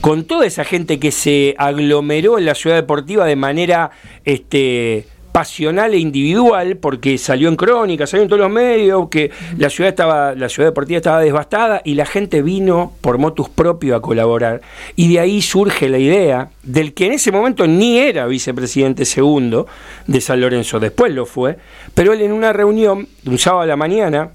[0.00, 3.90] con toda esa gente que se aglomeró en la ciudad deportiva de manera
[4.24, 9.70] este, pasional e individual, porque salió en crónica, salió en todos los medios, que la
[9.70, 14.02] ciudad estaba, la ciudad deportiva estaba devastada y la gente vino por motus propio a
[14.02, 14.60] colaborar.
[14.94, 19.66] Y de ahí surge la idea del que en ese momento ni era vicepresidente segundo
[20.06, 21.56] de San Lorenzo, después lo fue,
[21.94, 24.30] pero él en una reunión de un sábado a la mañana,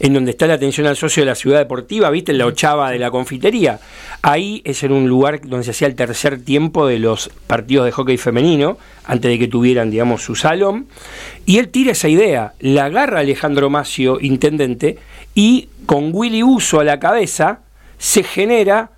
[0.00, 2.32] en donde está la atención al socio de la ciudad deportiva, ¿viste?
[2.32, 3.80] En la ochava de la confitería.
[4.22, 7.92] Ahí es en un lugar donde se hacía el tercer tiempo de los partidos de
[7.92, 10.86] hockey femenino, antes de que tuvieran, digamos, su salón.
[11.46, 14.98] Y él tira esa idea, la agarra Alejandro Macio, intendente,
[15.34, 17.60] y con Willy Uso a la cabeza,
[17.98, 18.90] se genera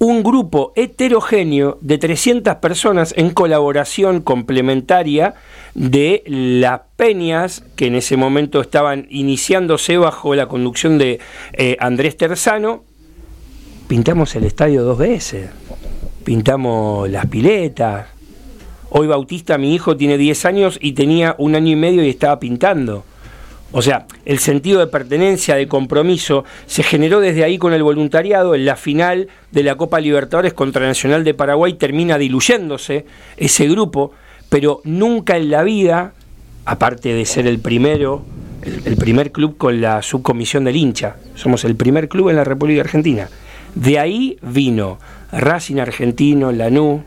[0.00, 5.34] un grupo heterogéneo de 300 personas en colaboración complementaria
[5.74, 11.20] de las peñas que en ese momento estaban iniciándose bajo la conducción de
[11.52, 12.82] eh, Andrés Terzano.
[13.88, 15.50] Pintamos el estadio dos veces,
[16.24, 18.06] pintamos las piletas.
[18.88, 22.40] Hoy Bautista, mi hijo, tiene 10 años y tenía un año y medio y estaba
[22.40, 23.04] pintando.
[23.72, 28.54] O sea, el sentido de pertenencia, de compromiso, se generó desde ahí con el voluntariado.
[28.54, 33.06] En la final de la Copa Libertadores contra Nacional de Paraguay termina diluyéndose
[33.36, 34.12] ese grupo,
[34.48, 36.14] pero nunca en la vida,
[36.64, 38.24] aparte de ser el primero,
[38.64, 42.80] el, primer club con la subcomisión del hincha, somos el primer club en la República
[42.80, 43.28] Argentina.
[43.76, 44.98] De ahí vino
[45.30, 47.02] Racing Argentino, Lanús,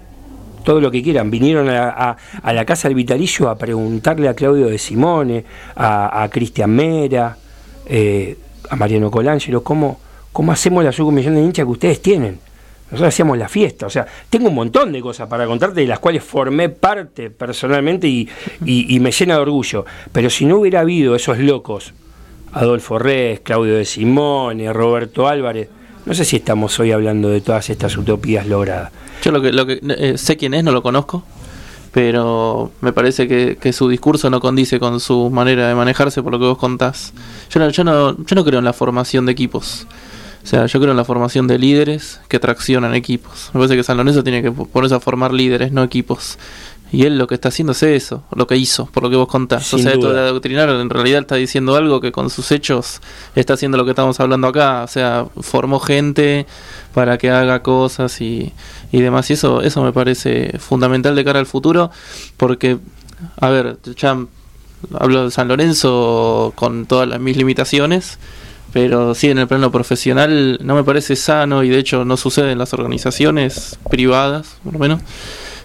[0.63, 1.29] todo lo que quieran.
[1.29, 5.43] Vinieron a, la casa del Vitalicio a preguntarle a Claudio de Simone,
[5.75, 7.37] a, Cristian Mera,
[7.85, 8.37] eh,
[8.69, 9.99] a Mariano Colangelo, ¿cómo,
[10.31, 12.39] cómo hacemos la subcomisión de hincha que ustedes tienen.
[12.85, 15.97] Nosotros hacíamos la fiesta, o sea, tengo un montón de cosas para contarte de las
[15.97, 19.83] cuales formé parte personalmente y me llena de orgullo.
[20.11, 21.93] Pero si no hubiera habido esos locos,
[22.53, 25.69] Adolfo Reyes, Claudio de Simone, Roberto Álvarez,
[26.05, 28.91] no sé si estamos hoy hablando de todas estas utopías logradas.
[29.21, 31.23] Yo lo que, lo que eh, sé quién es, no lo conozco,
[31.91, 36.39] pero me parece que, su discurso no condice con su manera de manejarse por lo
[36.39, 37.13] que vos contás.
[37.49, 39.87] Yo no, yo no, yo no creo en la formación de equipos.
[40.43, 43.49] O sea, yo creo en la formación de líderes que traccionan equipos.
[43.53, 46.37] Me parece que San Lorenzo tiene que ponerse a formar líderes, no equipos.
[46.91, 49.27] Y él lo que está haciendo es eso, lo que hizo, por lo que vos
[49.27, 49.65] contás.
[49.65, 50.21] Sin o sea, esto duda.
[50.21, 53.01] de adoctrinar en realidad está diciendo algo que con sus hechos
[53.35, 54.83] está haciendo lo que estamos hablando acá.
[54.83, 56.45] O sea, formó gente
[56.93, 58.53] para que haga cosas y,
[58.91, 59.29] y demás.
[59.31, 61.89] Y eso, eso me parece fundamental de cara al futuro,
[62.37, 62.77] porque,
[63.37, 64.17] a ver, ya
[64.99, 68.19] hablo de San Lorenzo con todas las, mis limitaciones,
[68.71, 72.51] pero sí en el plano profesional no me parece sano y de hecho no sucede
[72.51, 75.01] en las organizaciones privadas, por lo menos,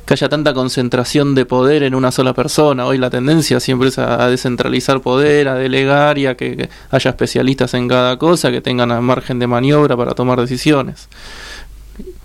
[0.09, 2.87] que haya tanta concentración de poder en una sola persona.
[2.87, 7.75] Hoy la tendencia siempre es a, descentralizar poder, a delegar y a que, haya especialistas
[7.75, 11.11] en cada cosa, que tengan margen de maniobra para tomar decisiones.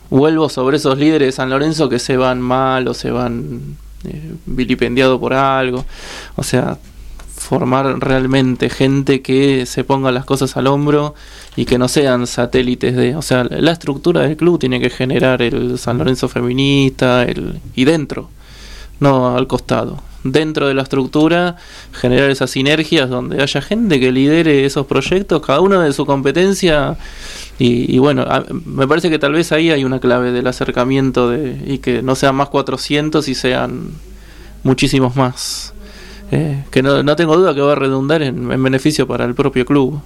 [0.09, 4.33] Vuelvo sobre esos líderes de San Lorenzo que se van mal o se van eh,
[4.45, 5.83] vilipendiado por algo.
[6.37, 6.77] O sea,
[7.43, 11.13] formar realmente gente que se ponga las cosas al hombro
[11.55, 15.41] y que no sean satélites de, o sea, la estructura del club tiene que generar
[15.41, 18.29] el San Lorenzo feminista, el y dentro,
[18.99, 20.01] no al costado.
[20.23, 21.57] Dentro de la estructura
[21.91, 26.95] generar esas sinergias donde haya gente que lidere esos proyectos, cada uno de su competencia
[27.59, 31.61] y, bueno, a- me parece que tal vez ahí hay una clave del acercamiento de,
[31.67, 33.89] y que no sean más 400 y sean
[34.63, 35.72] muchísimos más.
[36.35, 39.35] Eh, que no, no tengo duda que va a redundar en, en beneficio para el
[39.35, 40.01] propio club.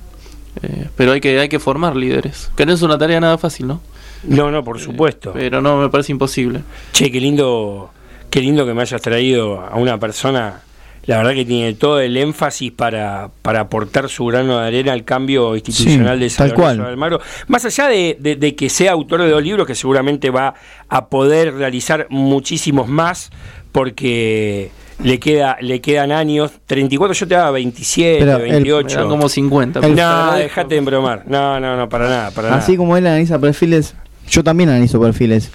[0.62, 3.68] Eh, pero hay que, hay que formar líderes, que no es una tarea nada fácil,
[3.68, 3.82] ¿no?
[4.24, 5.32] No, no, por supuesto.
[5.34, 6.62] Pero no me parece imposible.
[6.92, 7.92] Che, qué lindo,
[8.30, 10.62] qué lindo que me hayas traído a una persona,
[11.06, 15.04] la verdad que tiene todo el énfasis para, para aportar su grano de arena al
[15.06, 16.78] cambio institucional Sí, de San tal Lorenzo cual.
[16.80, 17.22] de Almagro.
[17.48, 20.56] Más allá de, de- de que sea autor de dos libros, que seguramente va
[20.90, 23.30] a poder realizar muchísimos más,
[23.72, 24.72] porque
[25.04, 28.98] le queda le quedan años, 34, yo te daba 27, Pero el- 28.
[29.00, 29.80] Eran como 50.
[29.80, 31.24] El- no, dejate de embromar.
[31.28, 32.78] No, no, no, para nada, para Así nada.
[32.78, 33.94] como él analiza perfiles,
[34.30, 35.52] yo también analizo perfiles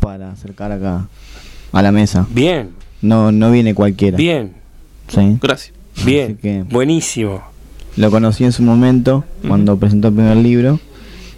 [0.00, 1.06] para acercar acá
[1.72, 2.26] a la mesa.
[2.30, 2.70] Bien,
[3.02, 4.16] No, no viene cualquiera.
[4.16, 4.52] bien,
[5.08, 5.38] ¿sí?
[5.42, 5.72] Gracias.
[6.04, 6.32] bien.
[6.32, 7.42] Así que- Buenísimo.
[7.96, 10.78] Lo conocí en su momento cuando presentó el primer libro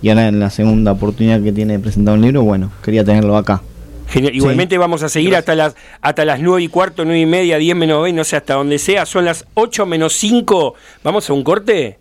[0.02, 3.36] y ahora en la segunda oportunidad que tiene de presentar un libro, bueno, quería tenerlo
[3.36, 3.62] acá.
[4.08, 4.32] Genial.
[4.32, 4.38] Sí.
[4.38, 7.76] Igualmente vamos a seguir hasta las hasta las 9 y cuarto, 9 y media, 10
[7.76, 9.06] menos 20, no sé, hasta donde sea.
[9.06, 10.74] Son las 8 menos 5.
[11.04, 11.98] ¿Vamos a un corte?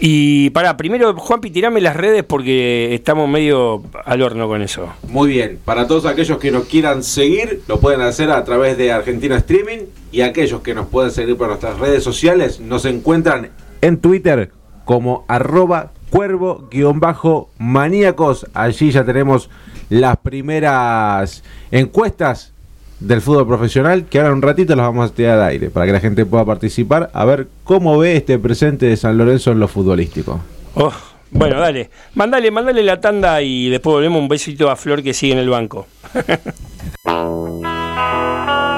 [0.00, 4.88] Y para, primero, Juanpi, tirame las redes porque estamos medio al horno con eso.
[5.08, 8.90] Muy bien, para todos aquellos que nos quieran seguir, lo pueden hacer a través de
[8.92, 13.50] Argentina Streaming y aquellos que nos pueden seguir por nuestras redes sociales nos encuentran
[13.80, 14.50] en Twitter
[14.84, 18.46] como arroba cuervo-maníacos.
[18.54, 19.50] Allí ya tenemos
[19.90, 22.52] las primeras encuestas
[23.00, 25.86] del fútbol profesional que ahora en un ratito las vamos a tirar al aire para
[25.86, 29.60] que la gente pueda participar a ver cómo ve este presente de San Lorenzo en
[29.60, 30.40] lo futbolístico.
[30.74, 30.92] Oh,
[31.30, 31.90] bueno, dale.
[32.14, 35.48] Mandale, mandale la tanda y después volvemos un besito a Flor que sigue en el
[35.48, 35.86] banco.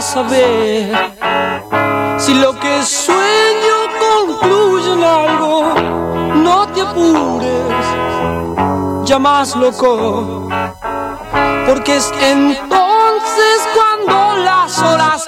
[0.00, 0.92] saber
[2.18, 5.74] si lo que sueño concluye en algo.
[6.34, 7.86] No te apures,
[9.04, 10.48] ya más loco,
[11.66, 15.26] porque es entonces cuando las horas.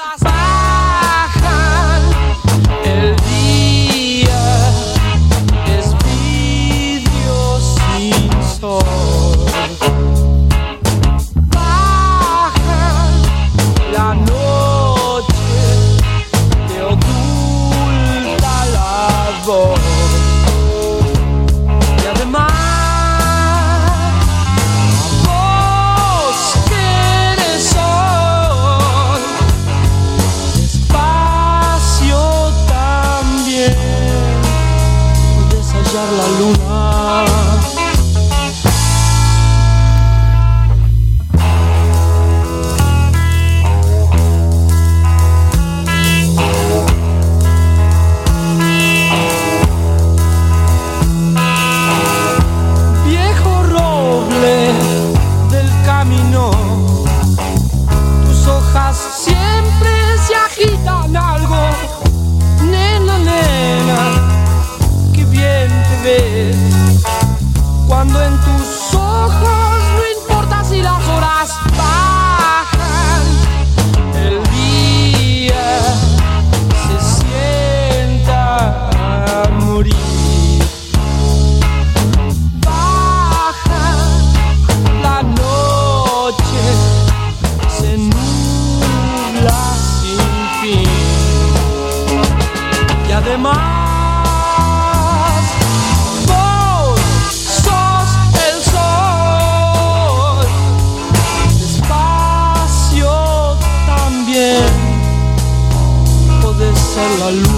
[107.30, 107.57] Ser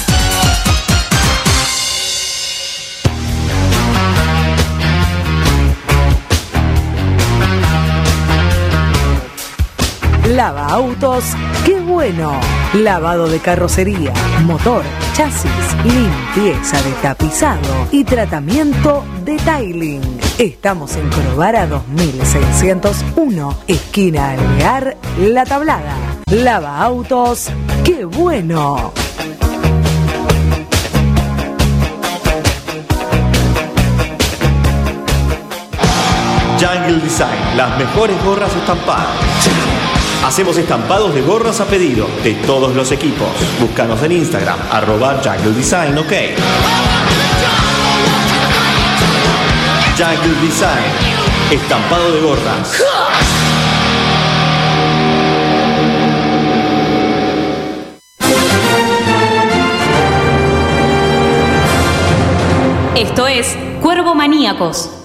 [10.35, 11.25] Lava autos,
[11.65, 12.39] qué bueno.
[12.73, 14.13] Lavado de carrocería,
[14.45, 15.51] motor, chasis,
[15.83, 20.01] limpieza de tapizado y tratamiento de tiling.
[20.37, 25.95] Estamos en Corobara 2601, esquina Alvear, La Tablada.
[26.27, 27.49] Lava autos,
[27.83, 28.93] qué bueno.
[36.61, 39.07] Jungle Design, las mejores gorras estampadas.
[40.25, 43.27] Hacemos estampados de gorras a pedido de todos los equipos.
[43.59, 46.13] Búscanos en Instagram, arroba Jungle Design, ok.
[49.97, 52.81] Jungle Design, estampado de gorras.
[62.95, 65.00] Esto es Cuervo Maníacos.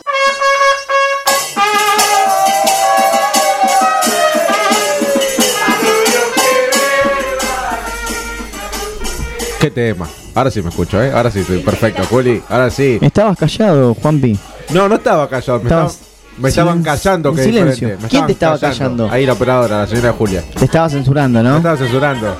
[9.76, 10.08] Tema?
[10.34, 11.12] Ahora sí me escucho, ¿eh?
[11.14, 12.42] Ahora sí estoy perfecto, Juli.
[12.48, 12.98] Ahora sí.
[13.02, 14.38] Estabas callado, Juanpi.
[14.72, 15.58] No, no estaba callado.
[15.60, 17.28] Me, Estabas estaban, me estaban silen- callando.
[17.28, 17.72] en que es silencio.
[17.88, 18.02] diferente.
[18.04, 19.10] Me ¿Quién te estaban estaba callando?
[19.10, 20.42] Ahí la operadora, la señora Julia.
[20.58, 21.56] Te estaba censurando, Me ¿no?
[21.58, 22.36] estaba censurando.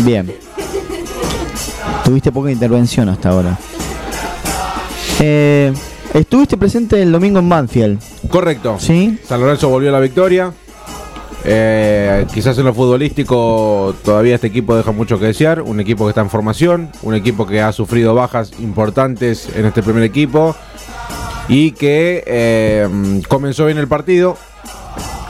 [0.00, 0.34] Bien.
[2.04, 3.56] Tuviste poca intervención hasta ahora.
[5.20, 5.72] Eh,
[6.14, 8.00] estuviste presente el domingo en Banfield.
[8.28, 8.76] Correcto.
[8.80, 9.18] ¿Sí?
[9.26, 10.52] San Lorenzo volvió a la victoria.
[11.44, 15.62] Eh, quizás en lo futbolístico todavía este equipo deja mucho que desear.
[15.62, 19.82] Un equipo que está en formación, un equipo que ha sufrido bajas importantes en este
[19.82, 20.56] primer equipo
[21.48, 24.36] y que eh, comenzó bien el partido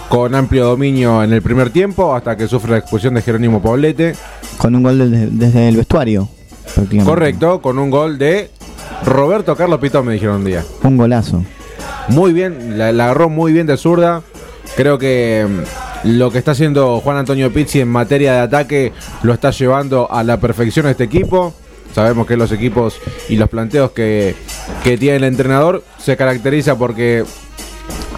[0.09, 4.15] con amplio dominio en el primer tiempo hasta que sufre la expulsión de Jerónimo Poblete.
[4.57, 6.29] Con un gol desde, desde el vestuario.
[7.05, 8.51] Correcto, con un gol de
[9.05, 10.65] Roberto Carlos Pitón, me dijeron un día.
[10.83, 11.45] Un golazo.
[12.09, 14.23] Muy bien, la, la agarró muy bien de zurda.
[14.77, 15.47] Creo que
[16.05, 18.93] lo que está haciendo Juan Antonio Pizzi en materia de ataque
[19.23, 21.55] lo está llevando a la perfección este equipo.
[21.95, 24.35] Sabemos que los equipos y los planteos que,
[24.85, 27.25] que tiene el entrenador se caracteriza porque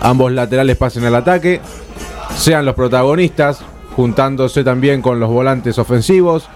[0.00, 1.60] ambos laterales pasen al ataque,
[2.36, 3.60] sean los protagonistas,
[3.94, 6.48] juntándose también con los volantes ofensivos,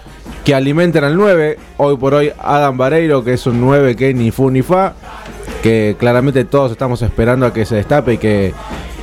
[0.43, 1.57] que alimenten al 9.
[1.77, 4.93] Hoy por hoy Adam Vareiro, que es un 9 que ni fu ni fa,
[5.63, 8.53] que claramente todos estamos esperando a que se destape y que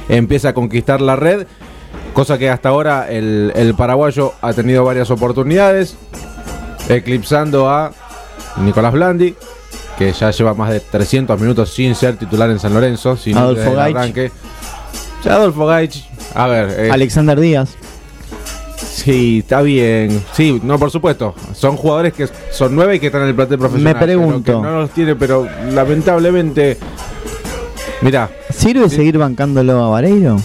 [0.09, 1.47] empiece a conquistar la red.
[2.13, 5.97] Cosa que hasta ahora el, el paraguayo ha tenido varias oportunidades,
[6.89, 7.93] eclipsando a
[8.59, 9.35] Nicolás Blandi,
[9.99, 13.73] que ya lleva más de 300 minutos sin ser titular en San Lorenzo, sin Adolfo
[13.75, 13.97] Gaich.
[13.97, 14.31] arranque.
[15.25, 16.05] Ya Adolfo Gaich,
[16.35, 17.71] a ver, eh, Alexander Díaz.
[18.77, 20.23] sí, está bien.
[20.35, 21.35] Sí, no, por supuesto.
[21.55, 23.95] Son jugadores que son nueve y que están en el plantel profesional.
[23.95, 24.61] Me pregunto.
[24.61, 26.77] que no los tiene, pero lamentablemente.
[28.03, 30.37] Mirá, ¿Sirve seguir bancándolo a Vareiro?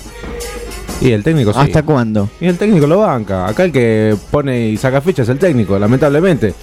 [1.01, 1.59] Y el técnico sí.
[1.61, 2.29] ¿Hasta cuándo?
[2.41, 3.47] Y el técnico lo banca.
[3.47, 6.53] Acá el que pone y saca fichas es el técnico, lamentablemente.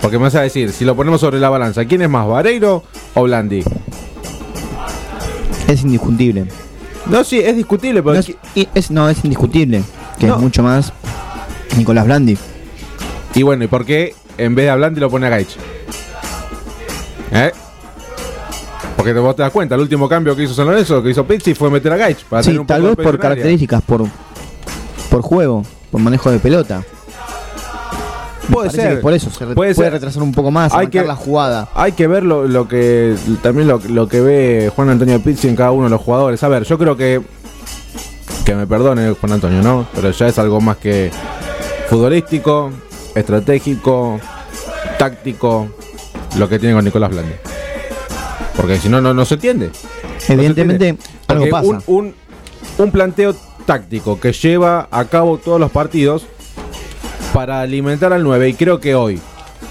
[0.00, 2.84] Porque me vas a decir, si lo ponemos sobre la balanza, ¿quién es más, Vareiro
[3.14, 3.64] o Blandi?
[5.68, 6.46] Es indiscutible.
[7.06, 8.32] No, sí, es discutible, No es,
[8.74, 9.82] es- no, es indiscutible.
[10.18, 10.36] Que No.
[10.36, 10.92] es mucho más
[11.76, 12.36] Nicolás Blandi.
[13.34, 15.56] Y bueno, ¿y por qué en vez de a Blandi lo pone a Gaich?
[17.32, 17.50] ¿Eh?
[19.06, 21.54] Porque vos te das cuenta, el último cambio que hizo San Lorenzo, que hizo Pizzi,
[21.54, 22.24] fue meter a Gaich.
[22.24, 24.02] Para Sí, tener un tal vez por características, por,
[25.08, 26.82] por juego, por manejo de pelota.
[28.48, 29.00] Me Puede ser.
[29.00, 31.68] por eso se re- Puede retrasar un poco más, Hay que- la jugada.
[31.74, 35.54] Hay que ver lo, lo que también lo, lo que ve Juan Antonio Pizzi en
[35.54, 36.42] cada uno de los jugadores.
[36.42, 37.22] A ver, yo creo que
[38.44, 39.86] que me perdone Juan Antonio, ¿no?
[39.94, 41.12] Pero ya es algo más que
[41.88, 42.72] futbolístico,
[43.14, 44.18] estratégico,
[44.98, 45.68] táctico,
[46.36, 47.32] lo que tiene con Nicolás Blandi.
[48.56, 49.70] Porque si no, no, no se entiende.
[50.28, 51.08] Evidentemente, No se entiende.
[51.28, 51.66] algo pasa.
[51.68, 52.14] Un, un,
[52.78, 53.34] un planteo
[53.66, 56.26] táctico que lleva a cabo todos los partidos
[57.34, 59.20] para alimentar al 9 y creo que hoy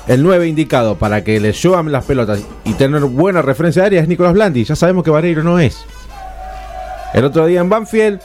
[0.07, 4.01] el 9 indicado para que le llevan las pelotas y tener buena referencia de área
[4.01, 4.63] es Nicolás Blandi.
[4.63, 5.83] Ya sabemos que Vareiro no es.
[7.13, 8.19] El otro día en Banfield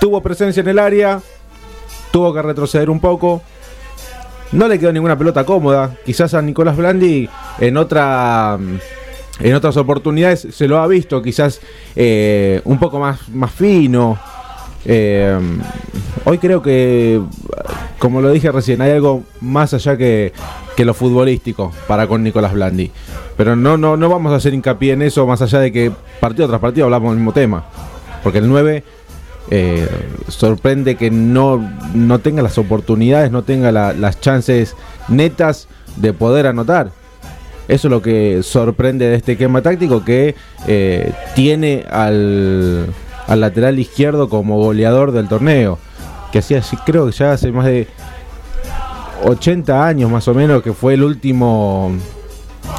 [0.00, 1.20] tuvo presencia en el área,
[2.10, 3.40] tuvo que retroceder un poco.
[4.50, 5.94] No le quedó ninguna pelota cómoda.
[6.04, 8.58] Quizás a Nicolás Blandi en otra
[9.40, 11.60] en otras oportunidades se lo ha visto quizás
[11.96, 14.18] eh, un poco más, más fino.
[14.84, 15.38] Eh,
[16.24, 17.20] hoy creo que,
[17.98, 20.32] como lo dije recién, hay algo más allá que,
[20.76, 22.90] que lo futbolístico para con Nicolás Blandi.
[23.36, 26.48] Pero no, no, no vamos a hacer hincapié en eso, más allá de que partido
[26.48, 27.64] tras partido hablamos del mismo tema.
[28.22, 28.84] Porque el 9
[29.50, 29.88] eh,
[30.28, 31.58] sorprende que no,
[31.94, 34.76] no tenga las oportunidades, no tenga la- las chances
[35.08, 36.90] netas de poder anotar.
[37.68, 40.34] Eso es lo que sorprende de este esquema táctico que
[40.66, 42.86] eh, tiene al,
[43.26, 45.78] al lateral izquierdo como goleador del torneo.
[46.32, 47.86] Que hacía, creo que ya hace más de
[49.24, 51.92] 80 años más o menos que fue el último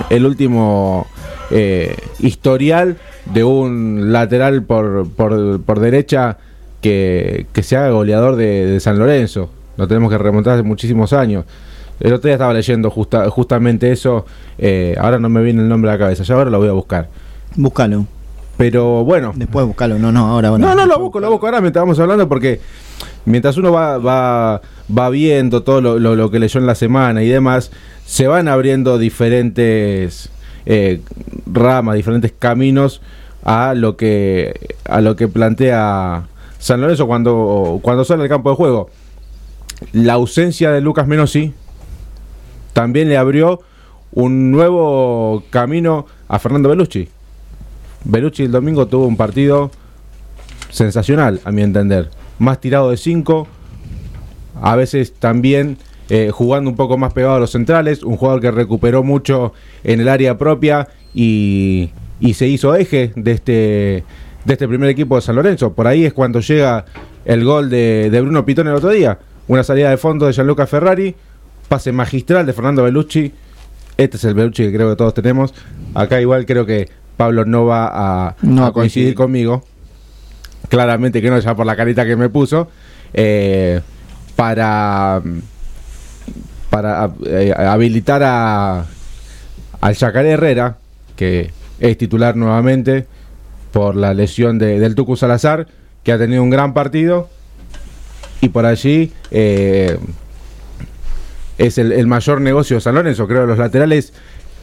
[0.10, 1.08] el último
[1.52, 6.38] eh, historial de un lateral por, por, por derecha
[6.82, 9.50] que, que se haga goleador de, de San Lorenzo.
[9.78, 11.46] Lo tenemos que remontar hace muchísimos años.
[12.00, 14.26] El otro día estaba leyendo justa- justamente eso.
[14.58, 16.24] eh, ahora no me viene el nombre a la cabeza.
[16.24, 17.10] Ya ahora lo voy a buscar.
[17.56, 18.06] Búscalo.
[18.58, 20.64] Pero bueno, Después buscalo, no, no, ahora, ahora.
[20.64, 22.60] no, no, lo busco, lo busco ahora mientras estamos hablando porque
[23.26, 24.62] mientras uno va, va,
[24.96, 27.72] va viendo todo lo, lo- lo que leyó en la semana y demás,
[28.06, 30.30] se van abriendo diferentes
[30.68, 31.02] eh,
[31.52, 33.02] ramas, diferentes caminos
[33.44, 34.54] a lo que
[34.86, 36.24] a lo que plantea
[36.60, 38.90] San Lorenzo cuando, cuando sale al campo de juego.
[39.94, 41.54] La ausencia de Lucas Menossi
[42.74, 43.62] también le abrió
[44.12, 47.10] un nuevo camino a Fernando Belucci.
[48.06, 49.72] Belucci el domingo tuvo un partido
[50.70, 52.10] sensacional, a mi entender.
[52.40, 53.48] Más tirado de 5,
[54.62, 55.78] a veces también
[56.10, 59.54] eh, jugando un poco más pegado a los centrales, un jugador que recuperó mucho
[59.84, 64.04] en el área propia y, y se hizo eje de este,
[64.46, 65.74] de este primer equipo de San Lorenzo.
[65.74, 66.86] Por ahí es cuando llega
[67.26, 69.20] el gol de, de Bruno Pitón el otro día.
[69.48, 71.16] Una salida de fondo de Gianluca Ferrari,
[71.74, 73.32] pase magistral de Fernando Belucci.
[73.98, 75.56] Este es el Belucci que creo que todos tenemos.
[75.96, 77.90] Acá igual creo que Pablo no va
[78.28, 79.64] a, No coincidir conmigo.
[80.70, 82.68] Claramente que no, ya por la carita que me puso.
[83.12, 83.82] Eh,
[84.36, 85.20] para
[86.70, 88.86] para eh, habilitar a
[89.82, 90.78] al Yacaré Herrera,
[91.16, 93.08] que es titular nuevamente
[93.72, 95.66] por la lesión de- del Tucu Salazar,
[96.04, 97.30] que ha tenido un gran partido.
[98.42, 99.98] Y por allí eh,
[101.58, 103.28] es el, el mayor negocio de San Lorenzo.
[103.28, 104.14] Creo que los laterales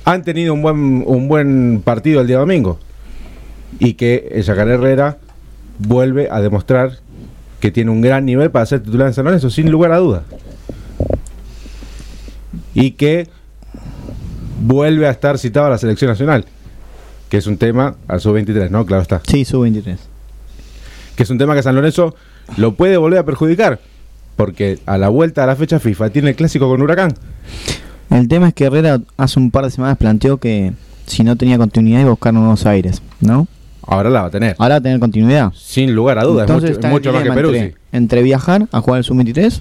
[0.04, 2.78] han tenido un buen, un buen partido el día domingo.
[3.78, 5.18] Y que el Yacaré Herrera
[5.78, 6.98] vuelve a demostrar
[7.60, 10.22] que tiene un gran nivel para ser titular en San Lorenzo, sin lugar a dudas.
[12.74, 13.28] Y que
[14.60, 16.44] vuelve a estar citado a la selección nacional,
[17.28, 18.86] que es un tema al sub-23, ¿no?
[18.86, 19.20] Claro está.
[19.26, 19.98] Sí, sub 23.
[21.16, 22.14] Que es un tema que San Lorenzo
[22.56, 23.80] lo puede volver a perjudicar,
[24.40, 27.12] porque a la vuelta a la fecha FIFA tiene el clásico con Huracán.
[28.08, 30.72] El tema es que Herrera hace un par de semanas planteó que
[31.06, 33.46] si no tenía continuidad iba a buscar nuevos aires, ¿no?
[33.86, 34.56] Ahora la va a tener.
[34.58, 35.52] Ahora va a tener continuidad.
[35.54, 37.58] Sin lugar a dudas, Entonces es está mucho, más que Peruzzi.
[37.58, 39.60] entre, entre viajar a jugar el sub-23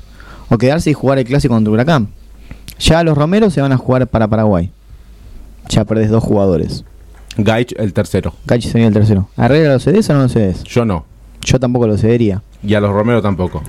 [0.50, 2.08] o quedarse y jugar el clásico contra Huracán.
[2.80, 4.72] Ya los Romeros se van a jugar para Paraguay.
[5.68, 6.86] Ya perdés dos jugadores.
[7.38, 8.34] Gaich el tercero.
[8.46, 9.28] Cachi sería el tercero.
[9.36, 10.64] ¿A Herrera lo cedes o no lo cedes?
[10.64, 11.06] Yo no.
[11.42, 12.42] Yo tampoco lo cedería.
[12.64, 13.62] Y a los Romero tampoco.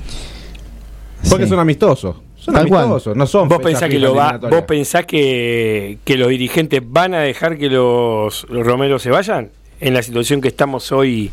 [1.28, 1.50] Porque Sí.
[1.50, 2.16] son amistosos.
[2.36, 2.84] Son Tal cual.
[2.84, 4.38] amistosos, no son ¿Vos pensás, que lo va.
[4.38, 9.50] ¿Vos pensás que, que los dirigentes van a dejar que los, los Romeros se vayan?
[9.80, 11.30] En la situación que estamos hoy.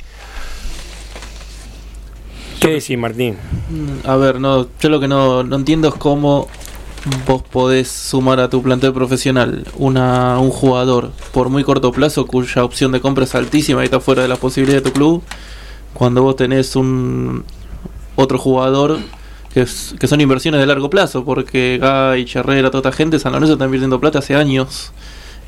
[2.60, 3.38] ¿Qué decís, Martín?
[3.70, 6.48] Mm, A ver, no, yo lo que no, no entiendo es cómo
[7.28, 12.66] vos podés sumar a tu plantel profesional una, un jugador por muy corto plazo cuya
[12.66, 15.24] opción de compra es altísima y está fuera de las posibilidades de tu club,
[15.94, 17.46] cuando vos tenés un
[18.16, 18.98] otro jugador
[19.58, 23.32] que, es- que son inversiones de largo plazo, porque Gay, Herrera, toda esta gente, San
[23.34, 24.92] Lorenzo está invirtiendo plata hace años.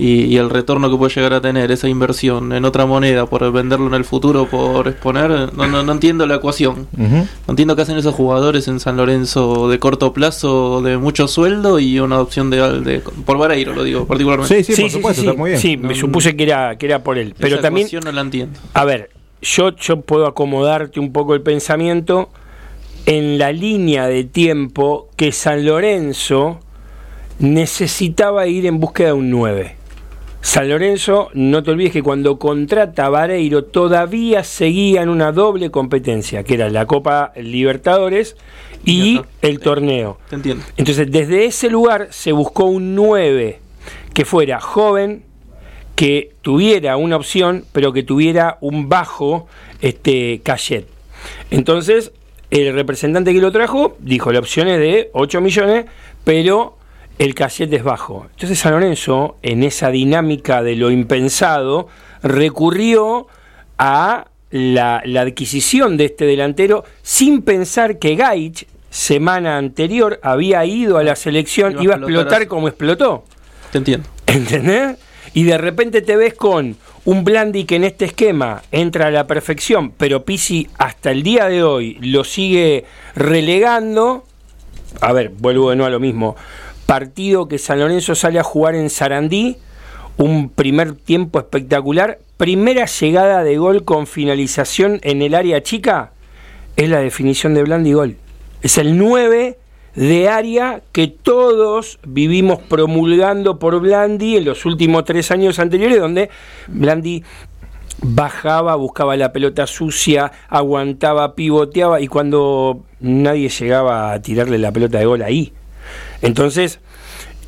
[0.01, 3.51] Y, y el retorno que puede llegar a tener esa inversión en otra moneda por
[3.51, 6.87] venderlo en el futuro, por exponer, no, no, no entiendo la ecuación.
[6.97, 7.15] Ujú.
[7.17, 11.79] No entiendo qué hacen esos jugadores en San Lorenzo de corto plazo, de mucho sueldo
[11.79, 14.63] y una opción de, de por Vareiro, lo digo particularmente.
[14.63, 15.61] Sí, sí, por supuesto, está muy bien.
[15.61, 17.35] Sí, me No, supuse que era, que era por él.
[17.37, 18.57] Pero Esa también, no la entiendo.
[18.73, 19.09] a ver,
[19.41, 22.29] yo, yo puedo acomodarte un poco el pensamiento
[23.09, 26.59] en la línea de tiempo que San Lorenzo
[27.39, 29.75] necesitaba ir en búsqueda de un 9.
[30.41, 35.71] San Lorenzo, no te olvides que cuando contrata a Vareiro todavía seguía en una doble
[35.71, 38.37] competencia, que era la Copa Libertadores
[38.85, 40.19] y el torneo.
[40.29, 40.63] Te entiendo.
[40.77, 43.59] Entonces, desde ese lugar se buscó un 9
[44.13, 45.23] que fuera joven,
[45.95, 49.47] que tuviera una opción, pero que tuviera un bajo
[49.81, 50.87] este cachet.
[51.49, 52.11] Entonces,
[52.51, 55.85] el representante que lo trajo dijo, la opción es de 8 millones,
[56.23, 56.77] pero
[57.17, 58.27] el cachet es bajo.
[58.31, 61.87] Entonces San Lorenzo, en esa dinámica de lo impensado,
[62.23, 63.27] recurrió
[63.77, 70.97] a la, la adquisición de este delantero sin pensar que Gaich, semana anterior, había ido
[70.97, 73.25] a la selección, Iba a iba a explotar como explotó.
[73.71, 74.07] Te entiendo.
[74.25, 74.97] ¿Entendés?
[75.33, 76.75] Y de repente te ves con
[77.05, 81.45] un Blandi que en este esquema entra a la perfección, pero Pisi hasta el día
[81.45, 82.85] de hoy lo sigue
[83.15, 84.25] relegando.
[85.01, 86.35] A ver, vuelvo de nuevo a lo mismo.
[86.85, 89.57] Partido que San Lorenzo sale a jugar en Sarandí,
[90.17, 92.19] un primer tiempo espectacular.
[92.37, 96.11] Primera llegada de gol con finalización en el área chica,
[96.75, 98.17] es la definición de Blandi gol.
[98.61, 99.57] Es el 9
[99.99, 106.29] de área que todos vivimos promulgando por Blandi en los últimos tres años anteriores, donde
[106.67, 107.25] Blandi
[108.01, 114.99] bajaba, buscaba la pelota sucia, aguantaba, pivoteaba y cuando nadie llegaba a tirarle la pelota
[114.99, 115.51] de gol ahí.
[116.21, 116.79] Entonces,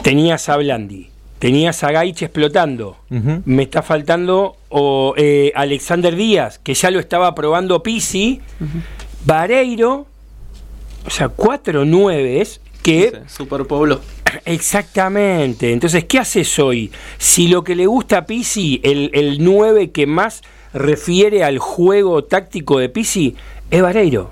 [0.01, 1.07] tenías a Blandi,
[1.39, 2.97] tenías a Gaich explotando.
[3.45, 8.41] Me está faltando o eh, Alexander Díaz, que ya lo estaba probando Pisi,
[9.23, 10.07] Vareiro,
[11.05, 14.01] o sea, cuatro nueves que Superpueblo.
[14.45, 15.73] Exactamente.
[15.73, 16.91] Entonces, ¿qué haces hoy?
[17.17, 20.41] Si lo que le gusta a Pisi, el, el 9 que más
[20.73, 23.35] refiere al juego táctico de Pisi,
[23.69, 24.31] es Vareiro.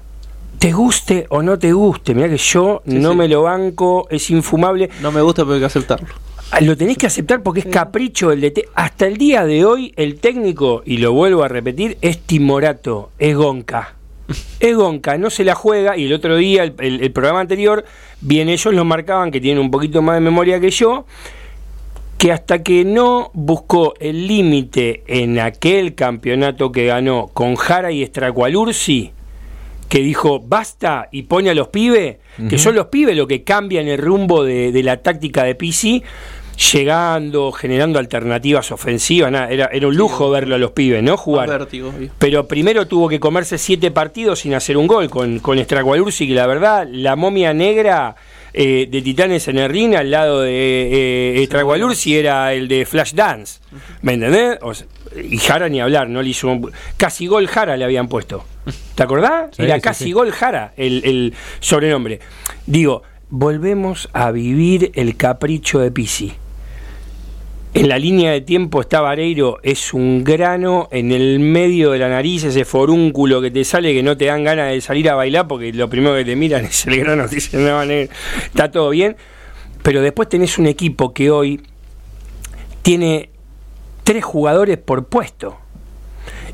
[0.58, 3.18] Te guste o no te guste, mira que yo no sí.
[3.18, 4.90] me lo banco, es infumable.
[5.02, 6.10] No me gusta, pero hay que aceptarlo.
[6.52, 8.70] Ah, Lo tenés que aceptar porque es capricho el DT.
[8.74, 13.36] Hasta el día de hoy, el técnico, y lo vuelvo a repetir, es Timorato, es
[13.36, 13.99] Gonca.
[14.60, 15.98] Es Gonca, no se la juega.
[15.98, 17.84] Y el otro día, el, el- el programa anterior,
[18.22, 21.06] bien ellos lo marcaban, que tienen un poquito más de memoria que yo,
[22.18, 28.04] que hasta que no buscó el límite en aquel campeonato que ganó con Jara y
[28.04, 29.12] Estracualursi,
[29.88, 32.18] que dijo basta y pone a los pibes,
[32.50, 36.04] que son los pibes los que cambian el rumbo de, de la táctica de PC,
[36.74, 41.16] llegando, generando alternativas ofensivas, nada, era, era un lujo verlo a los pibes, ¿no?
[41.18, 41.48] Jugar.
[41.50, 41.94] Vértigo.
[42.18, 46.34] Pero primero tuvo que comerse siete partidos sin hacer un gol con, con Estracualursi, que
[46.34, 48.16] la verdad, la momia negra
[48.54, 50.52] eh, de Titanes en el ring al lado de
[51.38, 53.60] eh, Estracualursi era el de Flash Dance.
[54.02, 54.58] ¿Me entendés?
[54.62, 54.88] O sea,
[55.24, 58.44] y Jara ni hablar, no le hizo un- casi gol Jara le habían puesto.
[58.96, 59.50] ¿Te acordás?
[59.56, 60.12] Sí, era sí, casi sí.
[60.12, 62.20] gol Jara el, el sobrenombre.
[62.66, 66.34] Digo, volvemos a vivir el capricho de Pisi.
[67.72, 72.10] En la línea de tiempo está Vareiro, es un grano en el medio de la
[72.10, 75.48] nariz, ese forúnculo que te sale que no te dan ganas de salir a bailar
[75.48, 79.16] porque lo primero que te miran es el grano, te dicen, no, está todo bien.
[79.84, 81.62] Pero después tenés un equipo que hoy
[82.82, 83.30] tiene
[84.04, 85.58] tres jugadores por puesto.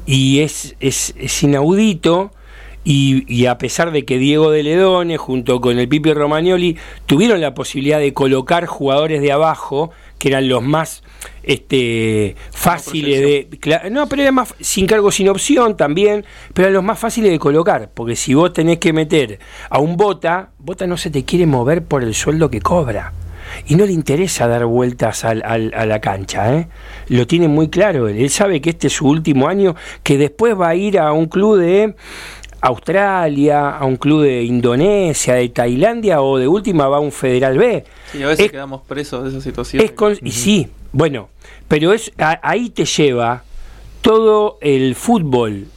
[0.06, 2.32] Y es, es, es inaudito.
[2.84, 7.42] Y, y a pesar de que Diego de Ledone junto con el Pipi Romagnoli tuvieron
[7.42, 9.92] la posibilidad de colocar jugadores de abajo
[10.26, 11.04] que eran los más
[11.44, 16.84] este fáciles de no pero eran más sin cargo sin opción también pero eran los
[16.84, 19.38] más fáciles de colocar porque si vos tenés que meter
[19.70, 23.14] a un bota bota no se te quiere mover por el sueldo que cobra
[23.68, 26.68] y no le interesa dar vueltas al- al- a la cancha, ¿eh?
[27.10, 28.18] Lo tiene muy claro él.
[28.18, 31.28] Él sabe que este es su último año, que después va a ir a un
[31.28, 31.94] club de
[32.68, 37.58] Australia, a un club de Indonesia, de Tailandia o de última va a un Federal
[37.58, 37.84] B.
[38.12, 39.84] Sí, a veces Es- quedamos presos de esa situación.
[39.84, 41.30] es con- y sí, bueno,
[41.68, 43.44] pero es a- ahí te lleva
[44.02, 45.68] todo el fútbol.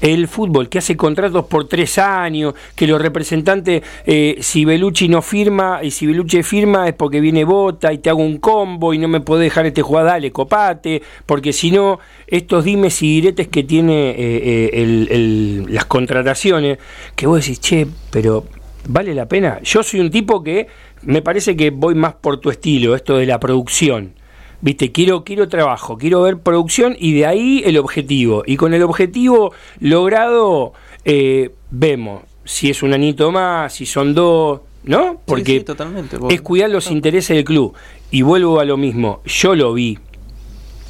[0.00, 5.20] El fútbol que hace contratos por tres años, que los representantes, eh, si Belucci no
[5.22, 8.98] firma, y si Belucci firma es porque viene Bota y te hago un combo y
[8.98, 13.48] no me podés dejar este jugador, dale, copate, porque si no, estos dimes y diretes
[13.48, 16.78] que tiene eh, eh, el- las contrataciones,
[17.14, 18.44] que vos decís, che, pero
[18.88, 19.60] ¿vale la pena?
[19.62, 20.66] Yo soy un tipo que
[21.02, 24.14] me parece que voy más por tu estilo, esto de la producción.
[24.62, 28.42] Viste, quiero, quiero trabajo, quiero ver producción y de ahí el objetivo.
[28.46, 34.60] Y con el objetivo logrado, eh, vemos si es un anito más, si son dos,
[34.84, 35.20] ¿no?
[35.24, 36.18] Porque sí, totalmente.
[36.28, 37.74] Es cuidar los intereses del club.
[38.10, 39.98] Y vuelvo a lo mismo, yo lo vi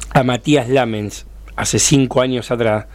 [0.09, 2.87] a Matías Lamens hace cinco años atrás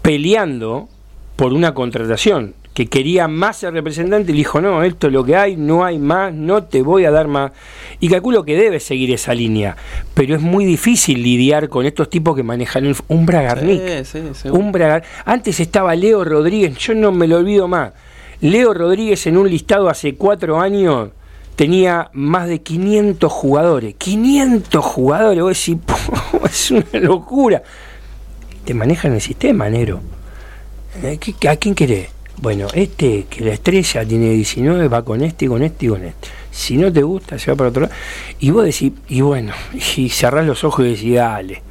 [0.00, 0.88] peleando
[1.36, 5.22] por una contratación que quería más el representante y le dijo no, esto es lo
[5.24, 7.52] que hay, no hay más, no te voy a dar más.
[8.00, 9.76] Y calculo que debe seguir esa línea,
[10.14, 13.80] pero es muy difícil lidiar con estos tipos que manejan el- un Bragarnik.
[13.80, 14.62] Sí, sí, seguro.
[14.64, 17.92] Un Bragar- Antes estaba Leo Rodríguez, yo no me lo olvido más.
[18.40, 21.10] Leo Rodríguez en un listado hace cuatro años
[21.56, 23.94] tenía más de 500 jugadores.
[23.98, 25.76] 500 jugadores, vos decís,
[26.50, 27.62] es una locura.
[28.64, 30.00] Te manejan el sistema, negro.
[31.02, 32.08] Eh, ¿qué- ¿A quién querés?
[32.40, 36.04] Bueno, este que la estrella tiene 19 va con este y con este y con
[36.04, 36.28] este.
[36.50, 37.94] Si no te gusta, se va para otro lado.
[38.40, 39.52] Y vos decís, y bueno,
[39.96, 41.62] y cerrás los ojos y decís, dale.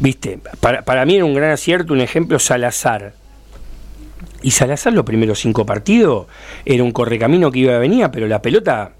[0.00, 3.14] Viste, para, para mí era un gran acierto, un ejemplo, Salazar.
[4.42, 6.26] Y Salazar los primeros cinco partidos
[6.64, 8.92] era un correcamino que iba y venía, pero la pelota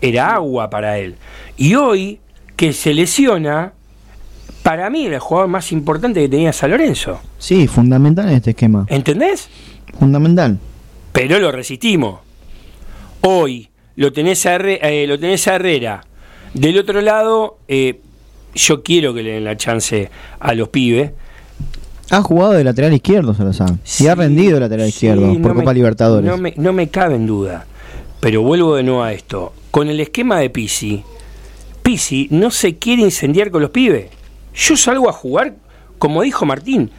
[0.00, 1.16] era agua para él.
[1.56, 2.20] Y hoy,
[2.56, 3.72] que se lesiona,
[4.62, 7.20] para mí era el jugador más importante que tenía San Lorenzo.
[7.38, 8.86] Sí, fundamental en este esquema.
[8.88, 9.48] ¿Entendés?
[9.98, 10.58] Fundamental.
[11.12, 12.20] Pero lo resistimos.
[13.22, 16.04] Hoy lo tenés a, Herre- eh, lo tenés a Herrera.
[16.54, 18.00] Del otro lado, eh,
[18.54, 21.12] yo quiero que le den la chance a los pibes.
[22.10, 23.70] Ha jugado de lateral izquierdo, Salazar.
[23.84, 26.30] Sí, ha rendido de lateral izquierdo por no Copa me- Libertadores.
[26.30, 27.66] No me, no me cabe en duda.
[28.20, 29.52] Pero vuelvo de nuevo a esto.
[29.70, 31.02] Con el esquema de Pisi,
[31.82, 34.06] Pisi no se quiere incendiar con los pibes.
[34.54, 35.54] Yo salgo a jugar,
[35.98, 36.90] como dijo Martín.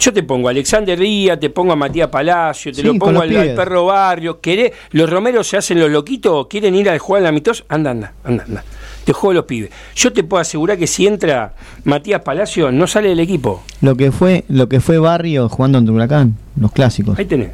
[0.00, 3.20] Yo te pongo a Alexander Díaz, te pongo a Matías Palacio, te Sí, lo pongo
[3.20, 4.40] al, al perro Barrio.
[4.40, 7.64] ¿Querés- los romeros se hacen los loquitos, quieren ir a jugar al amistoso.
[7.68, 8.64] Anda, anda, anda, anda.
[9.04, 9.70] Te juego los pibes.
[9.96, 11.52] Yo te puedo asegurar que si entra
[11.84, 13.62] Matías Palacio, no sale del equipo.
[13.82, 17.18] Lo que fue, lo que fue Barrio jugando ante Huracán, los clásicos.
[17.18, 17.50] Ahí tenés.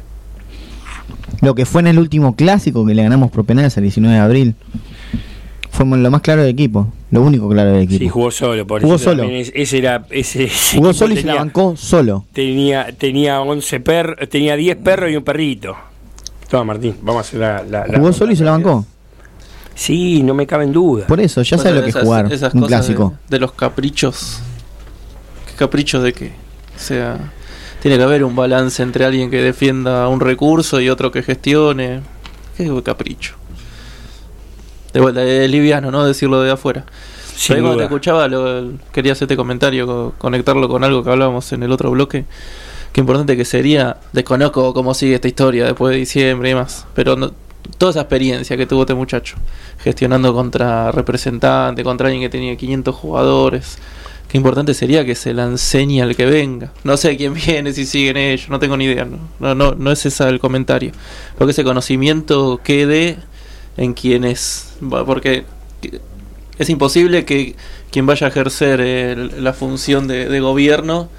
[1.41, 4.21] Lo que fue en el último clásico que le ganamos por penales el 19 de
[4.21, 4.55] abril.
[5.77, 7.99] Fuimos lo más claro del equipo, lo único claro del equipo.
[7.99, 8.65] Sí, jugó solo.
[8.65, 9.23] Por Jugó solo.
[9.25, 10.05] ese era.
[10.09, 12.25] Ese, ese Jugó solo y se la bancó solo.
[12.33, 15.75] Tenía, tenía 11 perros, tenía 10 perros y un perrito.
[16.49, 17.63] Toma, Martín, vamos a hacer la.
[17.63, 18.85] la- la- Jugó solo y se la bancó.
[19.75, 21.05] Sí, no me cabe en duda.
[21.05, 23.13] Por eso, ya sabe lo que es Esas- jugar esas un cosas clásico.
[23.29, 24.39] De, de los caprichos.
[25.45, 26.31] ¿Qué caprichos de qué?
[26.75, 27.19] O sea,
[27.83, 32.01] tiene que haber un balance entre alguien que defienda un recurso y otro que gestione.
[32.57, 33.35] ¿Qué capricho?
[34.93, 36.05] De vuelta, es liviano, ¿no?
[36.05, 36.85] Decirlo de afuera.
[37.35, 41.03] Sin Pero ahí cuando te escuchaba, lo- quería hacer este comentario, co- conectarlo con algo
[41.03, 42.25] que hablábamos en el otro bloque.
[42.93, 47.15] Qué importante que sería, desconozco cómo sigue esta historia después de diciembre y demás, pero
[47.15, 47.31] no-
[47.77, 49.35] toda esa experiencia que tuvo este muchacho,
[49.83, 53.77] gestionando contra representante, contra alguien que tenía 500 jugadores,
[54.29, 56.71] qué importante sería que se la enseñe al que venga.
[56.83, 59.91] No sé quién viene, si siguen ellos, no tengo ni idea, no, no, no, no
[59.91, 60.91] es ese el comentario,
[61.35, 63.17] pero que ese conocimiento quede
[63.77, 64.73] en quienes,
[65.05, 65.45] porque
[66.57, 67.55] es imposible que
[67.91, 71.09] quien vaya a ejercer el- la función de, de gobierno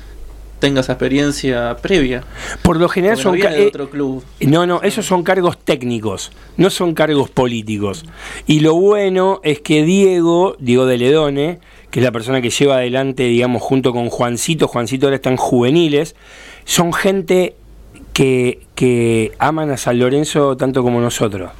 [0.58, 2.24] tenga esa experiencia previa.
[2.62, 4.24] Por lo general Porque son no de eh, otro club.
[4.40, 8.04] No, no, esos son cargos técnicos, no son cargos políticos.
[8.48, 11.60] Y lo bueno es que Diego, Diego de Ledone,
[11.92, 16.16] que es la persona que lleva adelante, digamos, junto con Juancito, Juancito ahora están juveniles,
[16.64, 17.54] son gente
[18.12, 21.52] que, que aman a San Lorenzo tanto como nosotros.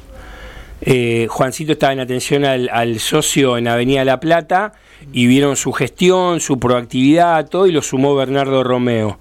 [0.81, 4.73] Eh, Juancito estaba en atención al, al socio en Avenida La Plata
[5.11, 9.17] y vieron su gestión, su proactividad, todo, y lo sumó Bernardo Romeo.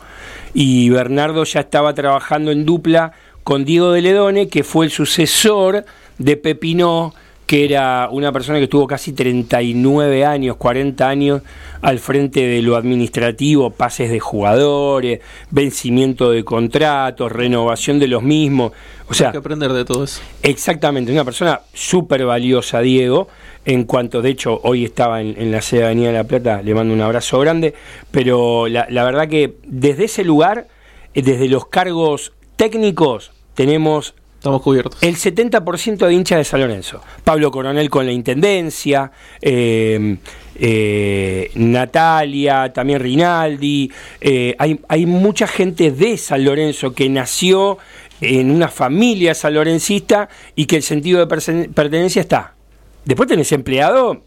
[0.55, 3.13] Y Bernardo ya estaba trabajando en dupla
[3.45, 5.85] con Diego de Ledone, que fue el sucesor
[6.19, 7.15] de Pepinó,
[7.49, 11.41] que era una persona que estuvo casi 39 años, 40 años
[11.81, 15.21] al frente de lo administrativo, pases de jugadores,
[15.51, 18.73] vencimiento de contratos, renovación de los mismos.
[19.09, 20.21] O sea, Hay que aprender de todo eso.
[20.43, 23.29] Exactamente, una persona súper valiosa, Diego,
[23.65, 26.61] en cuanto, de hecho, hoy estaba en, en la sede de Avenida de La Plata,
[26.61, 27.73] le mando un abrazo grande,
[28.11, 30.69] pero la, la verdad que desde ese lugar,
[31.15, 35.03] eh, desde los cargos técnicos, tenemos Estamos cubiertos.
[35.03, 37.03] el 70% de hinchas de San Lorenzo.
[37.25, 39.11] Pablo Coronel con la Intendencia,
[39.43, 40.17] eh,
[40.55, 43.91] eh, Natalia, también Rinaldi.
[44.21, 47.79] eh, hay, hay mucha gente de San Lorenzo que nació
[48.21, 51.27] en una familia sanlorencista y que el sentido de
[51.75, 52.55] pertenencia está.
[53.05, 54.19] Después tenés empleados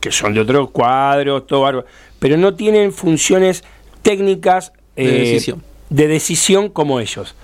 [0.00, 1.86] que son de otros cuadros, todo bárbaro,
[2.20, 3.64] pero no tienen funciones
[4.02, 5.62] técnicas De decisión.
[5.90, 7.34] de decisión como ellos.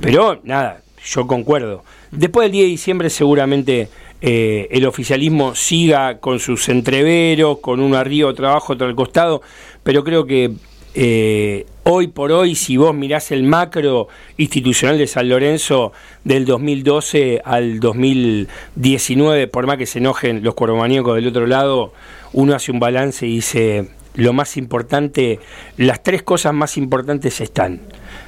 [0.00, 1.84] Pero nada, yo concuerdo.
[2.10, 3.88] Después del 10 de diciembre seguramente
[4.20, 9.42] eh, el oficialismo siga con sus entreveros, con uno arriba, otro abajo, otro al costado,
[9.82, 10.52] pero creo que
[10.94, 15.92] eh, hoy por hoy, si vos mirás el macro institucional de San Lorenzo
[16.24, 21.92] del 2012 al 2019, por más que se enojen los cuervomaníacos del otro lado,
[22.32, 25.38] uno hace un balance y dice, lo más importante,
[25.76, 27.80] las tres cosas más importantes están.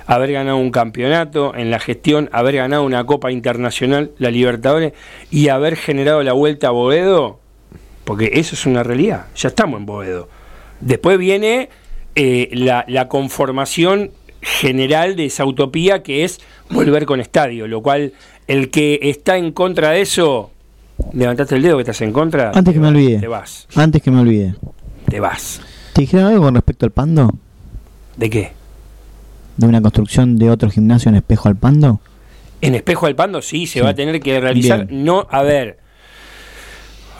[0.06, 4.92] Haber ganado un campeonato en la gestión, haber ganado una Copa Internacional, la Libertadores,
[5.30, 7.38] y haber generado la vuelta a Boedo,
[8.04, 10.28] porque eso es una realidad, ya estamos en Boedo.
[10.80, 11.68] Después viene
[12.14, 14.10] eh, la, la conformación
[14.42, 16.40] general de esa utopía que es
[16.70, 18.12] volver con estadio, lo cual
[18.46, 20.50] el que está en contra de eso,
[21.12, 23.18] levantaste el dedo que estás en contra, Antes que me olvide.
[23.18, 24.54] te vas, Antes que me olvide.
[25.08, 25.60] te vas.
[25.92, 27.34] ¿Te dijeron algo con respecto al Pando?
[28.16, 28.52] ¿De qué?
[29.60, 32.00] ¿De una construcción de otro gimnasio en espejo al Pando?
[32.62, 33.80] En Espejo del Pando sí, se Sí.
[33.80, 34.86] va a tener que realizar.
[34.86, 35.04] Bien.
[35.04, 35.78] No, a ver.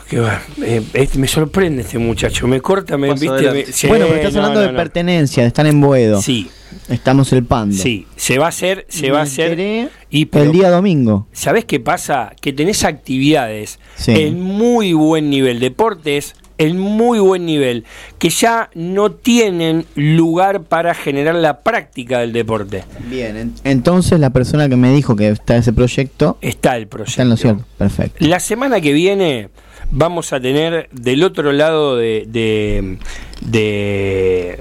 [0.08, 3.34] Que va, eh, este- me sorprende este muchacho, me corta, me Paso viste.
[3.36, 3.64] adelante.
[3.66, 4.78] me- sí, bueno, pero estás no, hablando no, de no.
[4.78, 6.20] pertenencia, de estar en Boedo.
[6.22, 6.50] Sí,
[6.88, 7.76] Estamos el Pando.
[7.76, 9.90] sí, se va a hacer, se Me va a hacer.
[10.10, 11.26] Y pero, el día domingo.
[11.32, 12.32] ¿Sabés qué pasa?
[12.40, 14.12] Que tenés actividades Sí.
[14.12, 17.84] en muy buen nivel, deportes en muy buen nivel,
[18.18, 22.84] que ya no tienen lugar para generar la práctica del deporte.
[23.08, 27.10] Bien, en- entonces la persona que me dijo que está ese proyecto Está el proyecto.
[27.10, 27.64] está en lo cierto.
[27.78, 28.16] Perfecto.
[28.26, 29.48] La semana que viene
[29.90, 32.98] vamos a tener del otro lado de, de,
[33.40, 34.58] de,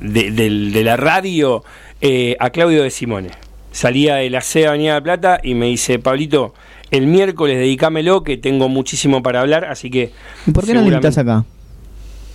[0.00, 1.64] de- de la radio
[2.00, 3.28] eh, a Claudio de Simone.
[3.72, 6.54] Salía de la C Avenida de Plata y me dice, Pablito,
[6.90, 10.12] el miércoles dedicámelo que tengo muchísimo para hablar, así que...
[10.46, 11.44] ¿Y por qué no seguramente- invitas acá?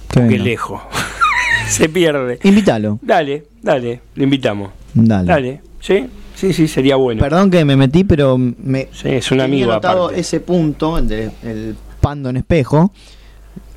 [0.09, 0.43] Que Porque venga.
[0.43, 0.81] lejos.
[1.67, 2.39] Se pierde.
[2.43, 2.99] Invítalo.
[3.01, 4.69] Dale, dale, lo invitamos.
[4.93, 5.27] Dale.
[5.27, 6.05] Dale, ¿sí?
[6.35, 7.21] Sí, sí, sería bueno.
[7.21, 8.89] Perdón que me metí, pero me.
[8.91, 10.19] Sí, es un amigo anotado aparte.
[10.21, 12.91] ese punto, el, de- el pando en espejo.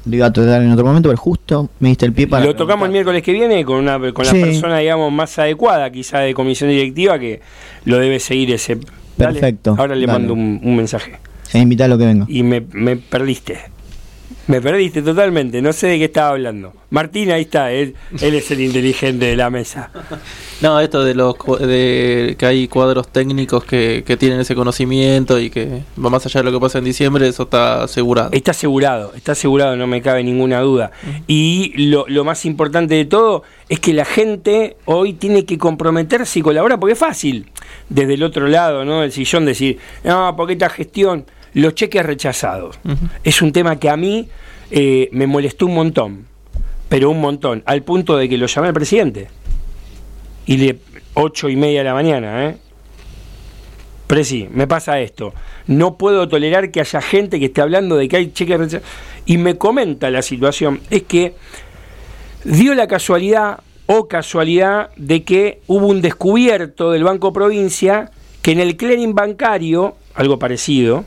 [0.05, 2.45] Lo iba a tocar en otro momento, pero justo me diste el pie para.
[2.45, 6.18] Lo tocamos el miércoles que viene con una con la persona, digamos, más adecuada, quizá
[6.20, 7.41] de comisión directiva, que
[7.85, 8.79] lo debe seguir ese.
[9.19, 10.19] Dale, Perfecto, Ahora le dale.
[10.19, 11.19] mando un, un mensaje.
[11.53, 12.25] E invítalo que venga.
[12.29, 13.59] Y me, me perdiste.
[14.47, 16.73] Me perdiste totalmente, no sé de qué estaba hablando.
[16.89, 19.91] Martín, ahí está, él, él es el inteligente de la mesa.
[20.61, 25.51] No, esto de los de que hay cuadros técnicos que, que tienen ese conocimiento y
[25.51, 28.31] que va más allá de lo que pasa en diciembre, eso está asegurado.
[28.33, 30.91] Está asegurado, está asegurado, no me cabe ninguna duda.
[31.29, 36.41] Y lo, lo más importante de todo es que la gente hoy tiene que comprometerse
[36.41, 37.47] y colaborar, porque es fácil,
[37.89, 39.03] desde el otro lado, ¿no?
[39.03, 41.24] El sillón decir, no, porque esta gestión,
[41.55, 42.78] los cheques rechazados.
[43.24, 44.28] Es un tema que a mí
[44.70, 46.26] eh, me molestó un montón,
[46.89, 49.28] pero un montón, al punto de que lo llamé al presidente.
[50.47, 50.78] Y le,
[51.14, 52.57] ocho y media de la mañana, ¿eh?
[54.07, 55.34] Presi, me pasa esto.
[55.66, 58.89] No puedo tolerar que haya gente que esté hablando de que hay cheques rechazados.
[59.26, 60.80] Y me comenta la situación.
[60.89, 61.34] Es que
[62.45, 63.61] dio la casualidad
[63.91, 68.11] o casualidad de que hubo un descubierto del Banco Provincia
[68.43, 71.07] que en el clearing bancario, algo parecido,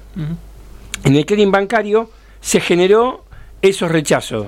[1.04, 2.10] en el clearing bancario
[2.42, 3.24] se generó
[3.62, 4.48] esos rechazos,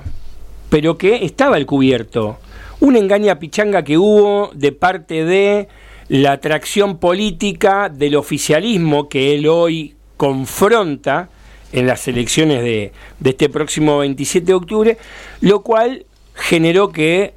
[0.70, 2.40] pero que estaba el cubierto.
[2.80, 5.68] Una engaña pichanga que hubo de parte de
[6.08, 11.30] la atracción política del oficialismo que él hoy confronta
[11.72, 14.98] en las elecciones de, de este próximo 27 de octubre,
[15.42, 17.36] lo cual generó que,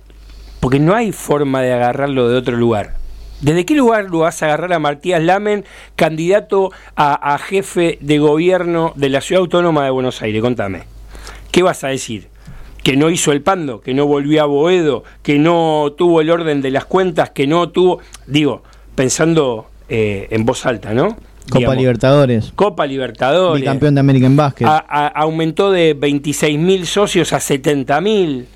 [0.66, 2.94] porque no hay forma de agarrarlo de otro lugar.
[3.40, 5.64] ¿Desde qué lugar lo vas a agarrar a Matías Lamen,
[5.94, 10.42] candidato a, a jefe de gobierno de la Ciudad Autónoma de Buenos Aires?
[10.42, 10.82] Contame.
[11.52, 12.26] ¿Qué vas a decir?
[12.82, 13.80] ¿Que no hizo el pando?
[13.80, 15.04] ¿Que no volvió a Boedo?
[15.22, 17.30] ¿Que no tuvo el orden de las cuentas?
[17.30, 18.00] ¿Que no tuvo...?
[18.26, 18.64] Digo,
[18.96, 21.10] pensando eh, en voz alta, ¿no?
[21.10, 22.52] Copa Digamos, Libertadores.
[22.56, 23.60] Copa Libertadores.
[23.60, 24.64] Bicampeón de American Basket.
[24.66, 28.48] A- a- aumentó de 26 mil socios a 70 mil.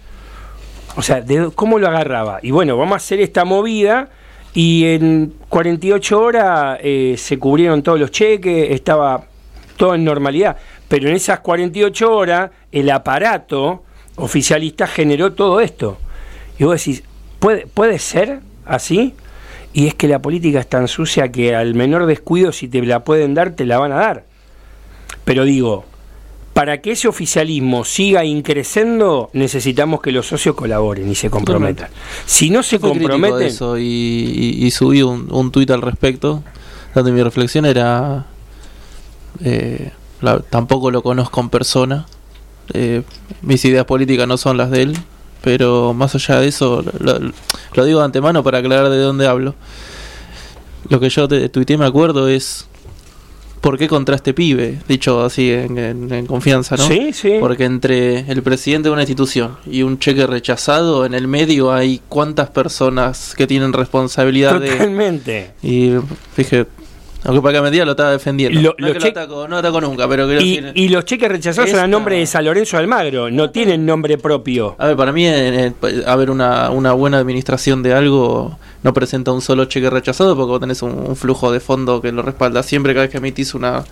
[0.96, 2.40] O sea, ¿de- ¿cómo lo agarraba?
[2.42, 4.08] Y bueno, vamos a hacer esta movida
[4.54, 9.24] y en 48 horas eh, se cubrieron todos los cheques, estaba
[9.76, 10.56] todo en normalidad.
[10.88, 13.84] Pero en esas 48 horas el aparato
[14.16, 15.98] oficialista generó todo esto.
[16.58, 17.04] Y vos decís,
[17.38, 19.14] ¿puede, ¿puede ser así?
[19.72, 23.04] Y es que la política es tan sucia que al menor descuido, si te la
[23.04, 24.24] pueden dar, te la van a dar.
[25.24, 25.84] Pero digo,
[26.52, 31.88] para que ese oficialismo siga increciendo, necesitamos que los socios colaboren y se comprometan.
[32.26, 36.42] Si no se comprometen, eso y, y- y subí un, un tuit al respecto,
[36.94, 38.26] donde mi reflexión era,
[39.44, 39.90] eh,
[40.20, 42.06] la- tampoco lo conozco en persona,
[42.72, 43.02] eh,
[43.42, 44.96] mis ideas políticas no son las de él,
[45.42, 47.18] pero más allá de eso, lo,
[47.74, 49.54] lo digo de antemano para aclarar de dónde hablo.
[50.88, 52.66] Lo que yo te tuiteé me acuerdo es,
[53.60, 54.78] ¿por qué contra este pibe?
[54.88, 56.86] Dicho así en, en- en confianza, ¿no?
[56.86, 57.34] Sí, sí.
[57.40, 62.00] Porque entre el presidente de una institución y un cheque rechazado, en el medio hay
[62.08, 64.70] cuántas personas que tienen responsabilidad de...
[64.70, 65.50] totalmente.
[65.62, 65.92] Y
[66.34, 66.66] fije,
[67.24, 68.58] aunque para que me diga lo estaba defendiendo.
[68.60, 70.72] Lo- no, los es que lo ataco, no ataco nunca, pero quiero Y, decir...
[70.74, 74.16] y los cheques rechazados son a nombre de San Lorenzo de Almagro, no tienen nombre
[74.16, 74.74] propio.
[74.78, 79.30] A ver, para mí, eh, eh, haber una, una buena administración de algo no presenta
[79.32, 82.62] un solo cheque rechazado porque vos tenés un, un flujo de fondo que lo respalda
[82.62, 83.84] siempre cada vez que emitís una.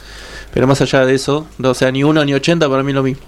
[0.53, 3.03] Pero más allá de eso, no, o sea, ni uno ni 80 para mí lo
[3.03, 3.23] mismo.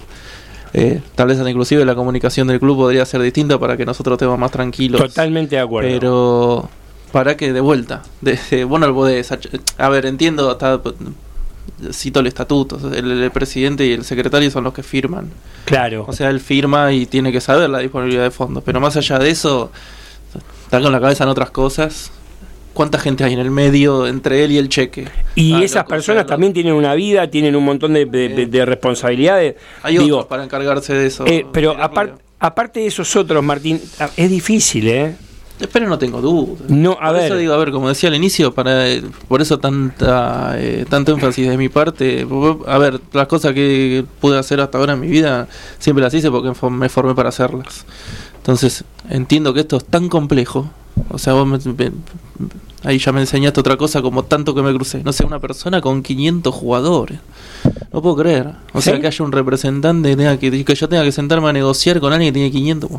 [0.73, 4.39] Eh, tal vez inclusive la comunicación del club podría ser distinta para que nosotros estemos
[4.39, 5.01] más tranquilos.
[5.01, 5.89] Totalmente de acuerdo.
[5.91, 6.69] Pero
[7.13, 9.31] para que de vuelta, de, de- vos no lo podés
[9.79, 10.81] A ver, entiendo, hasta,
[11.93, 15.29] cito el estatuto, el, el presidente y el secretario son los que firman.
[15.65, 16.05] claro.
[16.07, 18.63] O sea, él firma y tiene que saber la disponibilidad de fondos.
[18.65, 19.73] Pero más allá de eso,
[20.71, 22.13] está con la cabeza en otras cosas.
[22.73, 25.09] ¿Cuánta gente hay en el medio entre él y el cheque?
[25.35, 28.47] Y Ah, esas loco, personas también tienen una vida, tienen un montón de, de- de-
[28.47, 29.57] de responsabilidades.
[29.83, 31.27] Hay Digo, otros para encargarse de eso.
[31.27, 35.17] eh, pero Mirarlo apar- aparte de esos otros, Martín, ah, es difícil, ¿eh?
[35.73, 36.71] Pero no tengo dudas.
[36.71, 37.25] No, a por ver.
[37.27, 41.13] eso digo, a ver, como decía al inicio, para eh, por eso tanta eh, tanto
[41.13, 42.27] énfasis de mi parte.
[42.67, 45.49] A ver, las cosas que pude hacer hasta ahora en mi vida
[45.79, 47.85] siempre las hice porque me formé para hacerlas.
[48.41, 50.71] Entonces, entiendo que esto es tan complejo.
[51.11, 51.93] O sea, vos me- me-
[52.83, 55.03] ahí ya me enseñaste otra cosa como tanto que me crucé.
[55.05, 57.19] No sé, una persona con 500 jugadores.
[57.93, 58.53] No puedo creer.
[58.73, 62.01] O sea, que haya un representante que, que, que yo tenga que sentarme a negociar
[62.01, 62.91] con alguien que tiene 500.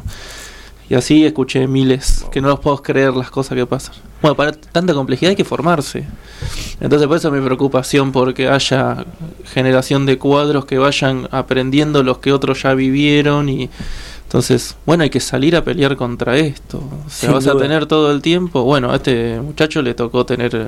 [0.89, 3.95] Y así escuché miles, que no los puedo creer las cosas que pasan.
[4.21, 6.05] Bueno, para tanta complejidad hay que formarse.
[6.81, 9.05] Entonces por eso mi preocupación porque haya
[9.45, 13.69] generación de cuadros que vayan aprendiendo los que otros ya vivieron y
[14.31, 16.77] Entonces, bueno, hay que salir a pelear contra esto.
[16.77, 18.63] O sea, Sin vas a tener todo el tiempo.
[18.63, 20.67] Bueno, a este muchacho le tocó tener eh,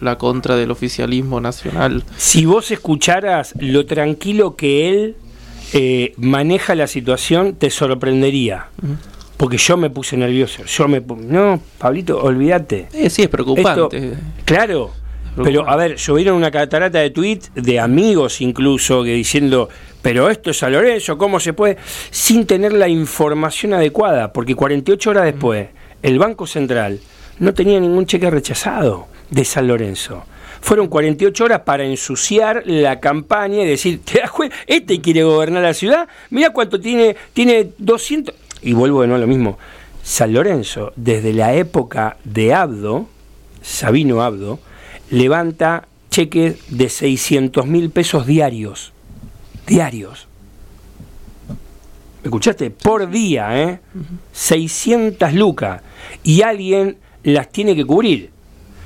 [0.00, 2.04] la contra del oficialismo nacional.
[2.16, 5.16] Si vos escucharas lo tranquilo que él
[5.72, 8.68] eh, maneja la situación, te sorprendería.
[9.36, 10.64] Porque yo me puse nervioso.
[10.64, 12.86] Yo me No, Pablito, olvídate.
[12.92, 13.96] Eh, sí, es preocupante.
[14.12, 14.92] Esto- claro.
[15.42, 19.68] Pero, a ver, llovieron una catarata de tweets de amigos incluso que diciendo,
[20.02, 21.76] pero esto es a Lorenzo, ¿cómo se puede?
[22.10, 25.68] Sin tener la información adecuada, porque 48 horas después,
[26.02, 27.00] el Banco Central
[27.38, 30.24] no tenía ningún cheque rechazado de San Lorenzo.
[30.60, 34.56] Fueron 48 horas para ensuciar la campaña y decir, ¿te das cuenta?
[34.66, 38.34] Este quiere gobernar la ciudad, mira cuánto tiene, tiene 200...
[38.62, 39.58] Y vuelvo de nuevo a lo mismo.
[40.02, 43.06] San Lorenzo, desde la época de Abdo,
[43.60, 44.60] Sabino Abdo,
[45.10, 48.92] levanta cheques de 600 mil pesos diarios.
[49.66, 50.26] Diarios.
[52.22, 52.70] ¿Me escuchaste?
[52.70, 53.80] Por día, ¿eh?
[54.32, 55.82] 600 lucas.
[56.24, 58.30] Y alguien las tiene que cubrir.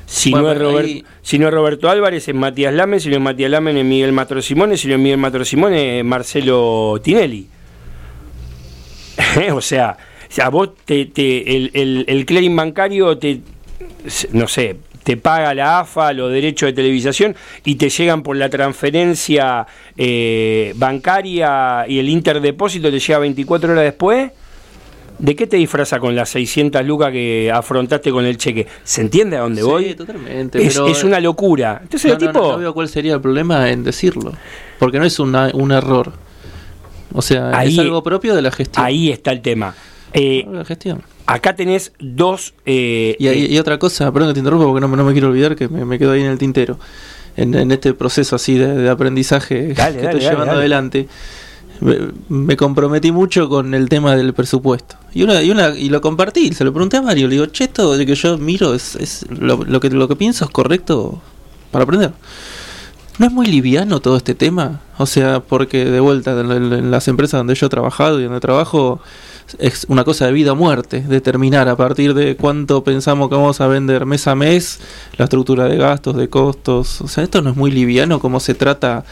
[0.06, 2.98] Si, Bueno, no es pero Robert- ahí- si no es Roberto Álvarez, es Matías Lamen.
[3.00, 4.76] Si no es Matías Lamen, es Miguel Matro Simone.
[4.76, 7.46] Si no es Miguel Matro Simone, es Marcelo Tinelli.
[9.52, 9.96] o sea,
[10.28, 13.40] o sea, vos te, te- el, el, el clearing bancario te,
[14.32, 14.76] no sé,
[15.10, 17.34] te paga la AFA los derechos de televisación
[17.64, 23.82] y te llegan por la transferencia eh, bancaria y el interdepósito te llega 24 horas
[23.84, 24.30] después.
[25.18, 28.68] ¿De qué te disfraza con las 600 lucas que afrontaste con el cheque?
[28.84, 29.94] ¿Se entiende a dónde Sí, voy?
[29.94, 31.80] totalmente, Es, pero- es una locura.
[31.82, 32.40] Entonces No, el no, tipo...
[32.46, 34.32] no, no veo cuál sería el problema en decirlo.
[34.78, 36.12] Porque no es una- un error.
[37.12, 38.86] O sea, Ahí- es algo propio de la gestión.
[38.86, 39.74] Ahí está el tema.
[40.12, 41.02] Eh, La gestión.
[41.32, 42.54] Acá tenés dos...
[42.66, 45.04] eh, Y, y- eh, y otra cosa, perdón que te interrumpa porque no, me- no
[45.04, 46.78] me quiero olvidar que me, me quedo ahí en el tintero.
[47.36, 51.08] En, en este proceso así de, de aprendizaje Dale, que dale, estoy dale, llevando adelante,
[51.80, 51.96] me,
[52.28, 54.96] me comprometí mucho con el tema del presupuesto.
[55.14, 57.64] Y una, y una y lo compartí, se lo pregunté a Mario, le digo, che,
[57.64, 61.22] esto de que yo miro es, es lo, lo que lo que pienso es correcto
[61.70, 62.12] para aprender.
[63.18, 64.80] ¿No es muy liviano todo este tema?
[64.98, 68.24] O sea, porque de vuelta, en, en- en las empresas donde yo he trabajado y
[68.24, 69.00] donde trabajo,
[69.58, 73.60] es una cosa de vida o muerte, determinar a partir de cuánto pensamos que vamos
[73.60, 74.80] a vender mes a mes,
[75.16, 77.00] la estructura de gastos, de costos.
[77.00, 79.04] O sea, esto no es muy liviano cómo se trata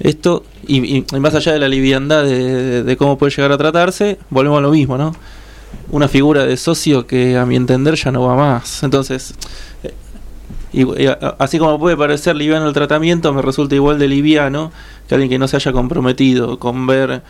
[0.00, 0.44] esto.
[0.66, 4.70] Y, más allá de la liviandad de, cómo puede llegar a tratarse, volvemos a lo
[4.70, 5.14] mismo, ¿no?
[5.90, 8.82] Una figura de socio que a mi entender ya no va más.
[8.82, 9.34] Entonces,
[9.82, 9.94] eh,
[10.72, 11.06] y,
[11.38, 14.70] así como puede parecer liviano el tratamiento, me resulta igual de liviano
[15.08, 17.22] que alguien que no se haya comprometido con ver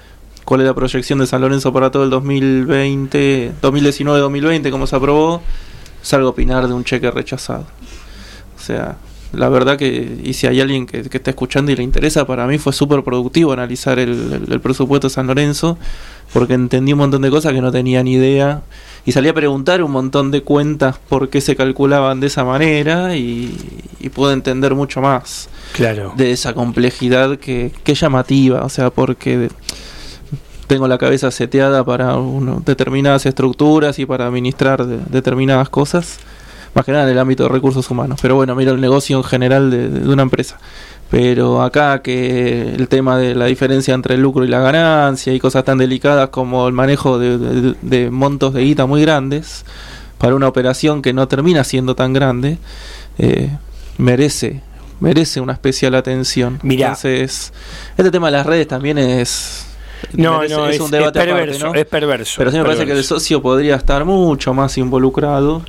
[0.48, 5.42] cuál es la proyección de San Lorenzo para todo el 2020, 2019-2020, como se aprobó,
[6.00, 7.66] salgo a opinar de un cheque rechazado.
[8.56, 8.96] O sea,
[9.34, 12.46] la verdad que, y si hay alguien que, que está escuchando y le interesa, para
[12.46, 15.76] mí fue súper productivo analizar el, el- el presupuesto de San Lorenzo,
[16.32, 18.62] porque entendí un montón de cosas que no tenía ni idea,
[19.04, 23.16] y salí a preguntar un montón de cuentas por qué se calculaban de esa manera,
[23.16, 23.54] y,
[24.00, 26.14] y pude entender mucho más claro.
[26.16, 29.50] de esa complejidad que, que es llamativa, o sea, porque
[30.68, 36.18] tengo la cabeza seteada para uno- determinadas estructuras y para administrar de- determinadas cosas,
[36.74, 39.24] más que nada en el ámbito de recursos humanos, pero bueno, miro el negocio en
[39.24, 40.58] general de, de una empresa.
[41.10, 45.40] Pero acá que el tema de la diferencia entre el lucro y la ganancia y
[45.40, 49.64] cosas tan delicadas como el manejo de, de- de montos de guita muy grandes
[50.18, 52.58] para una operación que no termina siendo tan grande,
[53.18, 53.50] eh,
[53.96, 54.60] merece
[55.00, 56.58] merece una especial atención.
[56.62, 56.88] Mirá.
[56.88, 57.52] Entonces,
[57.96, 59.64] este tema de las redes también es
[60.12, 61.74] No, merece- no, es, un debate es aparte, perverso, ¿no?
[61.74, 62.34] es perverso.
[62.38, 65.62] Pero sí me parece que el socio podría estar mucho más involucrado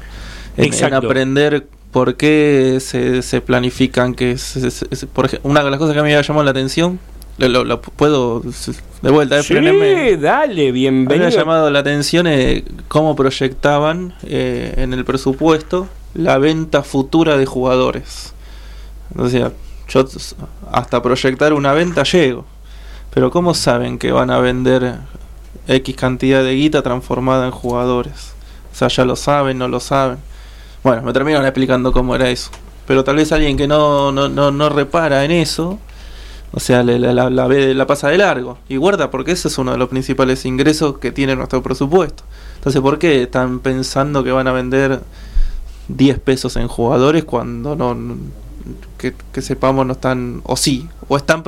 [0.58, 5.72] en, aprender por qué se, se planifican que se- se- se- por ejemplo, una de
[5.72, 7.00] las cosas que a mí me ha llamado la atención
[7.38, 8.42] lo, puedo
[9.02, 10.18] de vuelta eh, Sí, freneme.
[10.18, 11.30] dale, bienvenido.
[11.30, 18.34] llamado la atención eh, cómo proyectaban eh, en el presupuesto la venta futura de jugadores.
[19.18, 19.54] O sea,
[19.88, 20.06] yo
[20.72, 22.46] hasta proyectar una venta llego.
[23.14, 24.98] Pero ¿cómo saben que van a vender
[25.68, 28.34] X cantidad de guita transformada en jugadores?
[28.72, 30.18] O sea, ya lo saben, no lo saben.
[30.84, 32.52] Bueno, me terminaron explicando cómo era eso.
[32.86, 35.78] Pero tal vez alguien que no, no, no, no repara en eso,
[36.52, 38.58] o sea, le- la, la, la la pasa de largo.
[38.70, 42.24] Y guarda, porque ese es uno de los principales ingresos que tiene nuestro presupuesto.
[42.56, 45.02] Entonces, ¿por qué están pensando que van a vender
[45.88, 47.96] 10 pesos en jugadores cuando no-
[49.00, 51.42] que, que sepamos no están o sí o están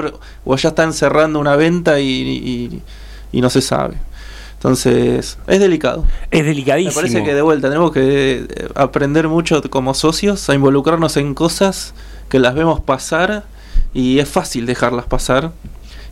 [0.45, 2.81] o ya están cerrando una venta y, y-
[3.31, 3.97] y no se sabe.
[4.55, 6.05] Entonces es delicado.
[6.29, 6.93] Es me delicadísimo.
[6.95, 11.93] parece que de vuelta tenemos que eh, aprender mucho como socios a involucrarnos en cosas
[12.29, 13.43] que las vemos pasar
[13.93, 15.51] y es fácil dejarlas pasar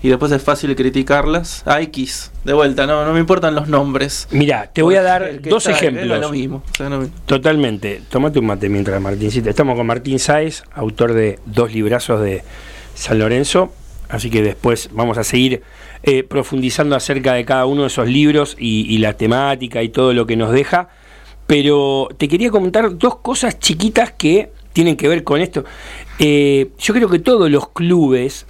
[0.01, 1.63] y después es fácil criticarlas.
[1.65, 4.27] A X, de vuelta, no, no me importan los nombres.
[4.31, 6.19] Mira, te voy a dar dos está- ejemplos.
[6.19, 8.01] lo mismo, o sea, no me- Totalmente.
[8.09, 9.49] Tómate un mate mientras Martincita.
[9.49, 12.43] Estamos con Martín Sáez, autor de dos librazos de
[12.95, 13.73] San Lorenzo.
[14.09, 15.61] Así que después vamos a seguir
[16.01, 20.13] eh, profundizando acerca de cada uno de esos libros y, y la temática y todo
[20.13, 20.89] lo que nos deja.
[21.45, 25.63] Pero te quería comentar dos cosas chiquitas que tienen que ver con esto.
[26.19, 28.45] Eh, yo creo que todos los clubes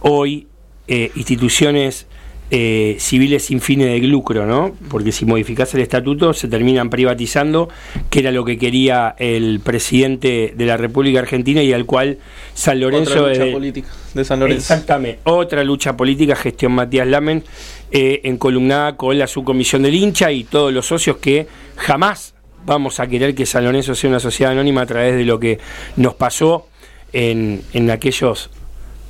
[0.00, 0.46] hoy,
[0.88, 2.06] eh, instituciones
[2.50, 4.74] eh, civiles sin fines de lucro, ¿no?
[4.88, 7.68] Porque si modificás el estatuto se terminan privatizando,
[8.08, 12.16] que era lo que quería el presidente de la República Argentina y al cual
[12.54, 14.60] San Lorenzo Otra lucha eh, política de San Lorenzo.
[14.60, 17.44] Exactamente, otra lucha política, gestión Matías Lamen,
[17.90, 21.46] eh, encolumnada con la subcomisión del hincha y todos los socios que
[21.76, 22.34] jamás
[22.64, 25.58] vamos a querer que San Lorenzo sea una sociedad anónima a través de lo que
[25.96, 26.66] nos pasó
[27.12, 28.48] en, en aquellos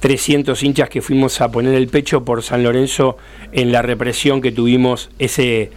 [0.01, 3.16] 300 hinchas que fuimos a poner el pecho por San Lorenzo
[3.53, 5.70] en la represión que tuvimos ese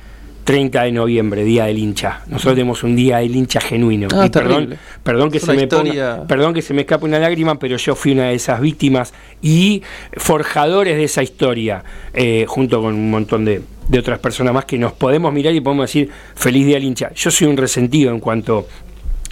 [0.43, 2.21] 30 de noviembre, Día del Hincha.
[2.27, 4.07] Nosotros tenemos un Día del Hincha genuino.
[4.11, 7.19] Ah, y perdón, perdón que Es se me ponga- perdón que se me escape una
[7.19, 9.83] lágrima, pero yo fui una de esas víctimas y
[10.17, 11.83] forjadores de esa historia,
[12.13, 15.61] eh, junto con un montón de, de otras personas más que nos podemos mirar y
[15.61, 17.11] podemos decir feliz día al hincha.
[17.13, 18.67] Yo soy un resentido en cuanto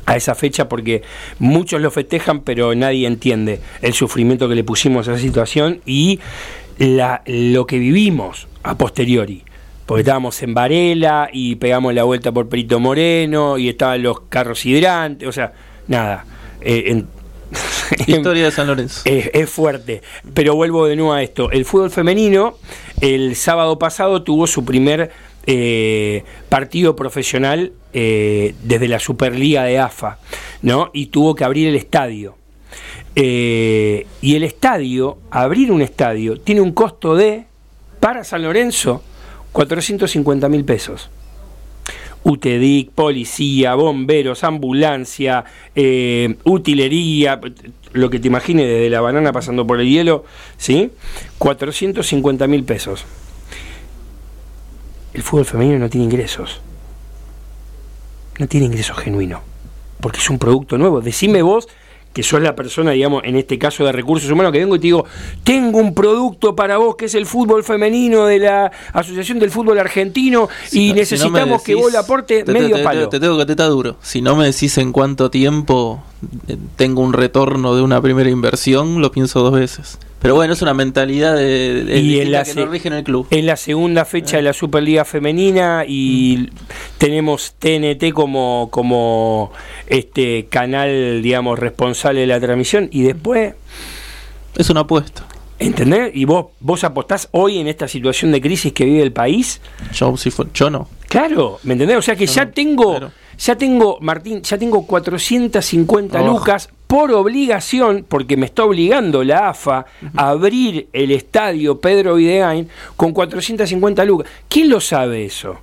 [0.10, 1.02] a esa fecha porque
[1.40, 6.20] muchos lo festejan pero nadie entiende el sufrimiento que le pusimos a esa situación y
[6.78, 9.44] la, lo que vivimos a posteriori
[9.86, 14.64] porque estábamos en Varela y pegamos la vuelta por Perito Moreno y estaban los carros
[14.66, 15.54] hidrantes, o sea,
[15.88, 16.26] nada.
[16.62, 17.08] eh, en-
[18.06, 19.02] Historia de San Lorenzo.
[19.06, 20.04] es, es fuerte.
[20.36, 21.50] Pero vuelvo de nuevo a esto.
[21.50, 22.54] El fútbol femenino,
[23.02, 25.10] el sábado pasado tuvo su primer
[25.52, 30.20] eh, partido profesional eh, desde la Superliga de AFA,
[30.62, 30.92] ¿no?
[30.94, 32.36] Y tuvo que abrir el estadio.
[33.16, 37.46] Eh, y el estadio, abrir un estadio, tiene un costo de,
[38.00, 39.02] para San Lorenzo,
[39.52, 41.10] 450 mil pesos.
[42.22, 47.42] UTEDIC, policía, bomberos, ambulancia, eh, utilería,
[47.94, 50.26] lo que te imagines desde la banana pasando por el hielo,
[50.58, 50.92] ¿sí?
[51.40, 53.04] 450 mil pesos.
[55.14, 56.62] El fútbol femenino no tiene ingresos.
[58.38, 59.42] No tiene ingresos genuinos.
[60.00, 61.02] Porque es un producto nuevo.
[61.02, 61.68] Decime vos
[62.14, 64.84] que sos la persona, digamos, en este caso de recursos humanos, que vengo y te
[64.88, 65.06] digo,
[65.44, 69.78] tengo un producto para vos que es el fútbol femenino de la Asociación del Fútbol
[69.78, 73.10] Argentino y si no necesitamos que vos le aporte te- medio te, te- palo.
[73.10, 73.98] Te, tengo que tetar duro.
[74.02, 76.02] Si no me decís en cuánto tiempo
[76.48, 80.00] eh, tengo un retorno de una primera inversión, lo pienso dos veces.
[80.22, 82.88] Pero bueno, es una mentalidad de, de- y distinta en la, que se- no rige
[82.90, 83.28] en el club.
[83.30, 86.50] en la segunda fecha de la Superliga Femenina y
[86.98, 89.52] tenemos TNT como, como
[89.88, 93.54] este canal, digamos, responsable de la transmisión y después,
[94.58, 95.26] Es una apuesta.
[95.58, 96.12] ¿entendés?
[96.14, 99.62] Y vos, vos apostás hoy en esta situación de crisis que vive el país,
[99.94, 100.88] Yo, si fue- yo no.
[101.08, 101.98] claro, ¿me entendés?
[101.98, 103.12] O sea que Yo ya no, tengo, claro.
[103.38, 106.28] ya tengo, Martín, ya tengo 450 Oh.
[106.28, 109.86] lucas por obligación, porque me está obligando la AFA
[110.16, 114.28] a abrir el estadio Pedro Videgain con 450 lucas.
[114.48, 115.58] ¿Quién lo sabe eso?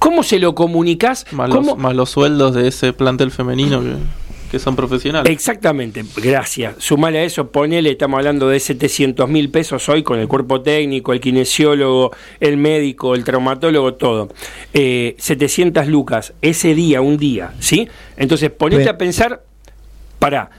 [0.00, 1.24] ¿Cómo se lo comunicás?
[1.30, 3.94] Más ¿Cómo- los, más los sueldos de ese plantel femenino que,
[4.50, 5.30] que son profesionales.
[5.32, 6.74] Exactamente, gracias.
[6.78, 11.12] Sumale a eso, ponele, estamos hablando de 700 mil pesos hoy con el cuerpo técnico,
[11.12, 12.10] el kinesiólogo,
[12.40, 14.30] el médico, el traumatólogo, todo.
[14.74, 17.86] Eh, 700 lucas, ese día, un día, ¿sí?
[18.16, 18.94] Entonces ponete Bien.
[18.96, 19.42] a pensar,
[20.18, 20.50] pará,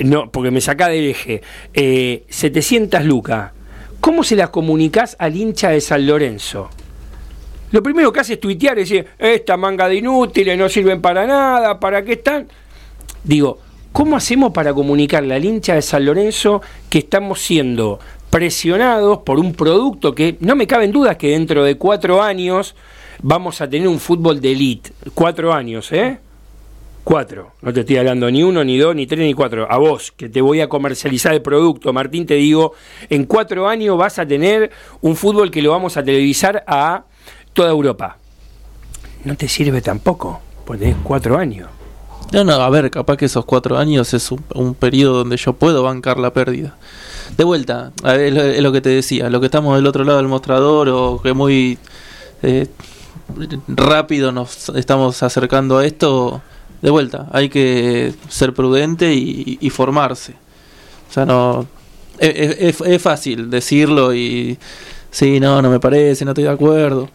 [0.00, 1.42] no, porque me saca del eje,
[1.74, 3.52] eh, 700 lucas,
[4.00, 6.70] ¿cómo se las comunicás al hincha de San Lorenzo?
[7.70, 11.26] Lo primero que hace es tuitear y decir, esta manga de inútiles no sirven para
[11.26, 12.48] nada, ¿para qué están?
[13.24, 13.58] Digo,
[13.92, 17.98] ¿cómo hacemos para comunicarle al hincha de San Lorenzo que estamos siendo
[18.30, 22.74] presionados por un producto que no me cabe en duda que dentro de cuatro años
[23.20, 24.92] vamos a tener un fútbol de elite?
[25.14, 26.18] Cuatro años, ¿eh?
[27.08, 27.52] Cuatro.
[27.62, 29.66] No te estoy hablando ni uno, ni dos, ni tres, ni cuatro.
[29.72, 32.74] A vos, que te voy a comercializar el producto, Martín, te digo,
[33.08, 34.70] en cuatro años vas a tener
[35.00, 37.04] un fútbol que lo vamos a televisar a
[37.54, 38.18] toda Europa.
[39.24, 41.70] No te sirve tampoco, porque tenés cuatro años.
[42.30, 45.54] No, no, a ver, capaz que esos cuatro años es un, un periodo donde yo
[45.54, 46.76] puedo bancar la pérdida.
[47.38, 50.28] De vuelta, es lo, lo que te decía, lo que estamos del otro lado del
[50.28, 51.78] mostrador o que muy
[52.42, 52.66] eh,
[53.66, 56.42] rápido nos estamos acercando a esto,
[56.82, 60.34] de vuelta, hay que ser prudente y, formarse.
[61.10, 61.66] O sea, no.
[62.18, 64.58] Es, es- fácil decirlo y.
[65.10, 67.08] Sí, no, no me parece, no estoy de acuerdo.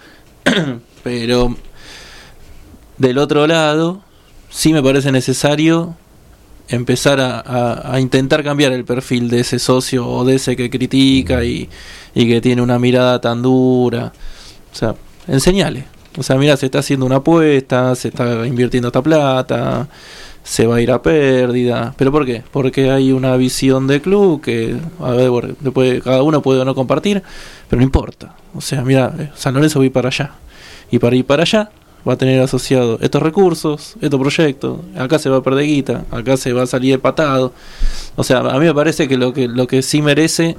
[1.03, 1.55] Pero.
[2.97, 4.01] Del otro lado,
[4.49, 5.95] sí me parece necesario
[6.69, 11.69] empezar a intentar cambiar el perfil de ese socio o de ese que critica y,
[12.15, 14.13] y que tiene una mirada tan dura.
[14.71, 14.95] O sea,
[15.27, 15.85] enseñale.
[16.17, 19.87] O sea, mira, se está haciendo una apuesta, se está invirtiendo esta plata,
[20.43, 21.93] se va a ir a pérdida.
[21.97, 22.43] ¿Pero por qué?
[22.51, 26.75] Porque hay una visión de club que a ver, después cada uno puede o no
[26.75, 27.23] compartir,
[27.69, 28.35] pero no importa.
[28.53, 30.31] O sea, mira, eh, San Lorenzo va a ir para allá.
[30.91, 31.71] Y para ir para allá
[32.07, 34.79] va a tener asociado estos recursos, estos proyectos.
[34.97, 37.53] Acá se va a perder guita, acá se va a salir patado.
[38.15, 40.57] O sea, a mí me parece que lo que, lo que sí merece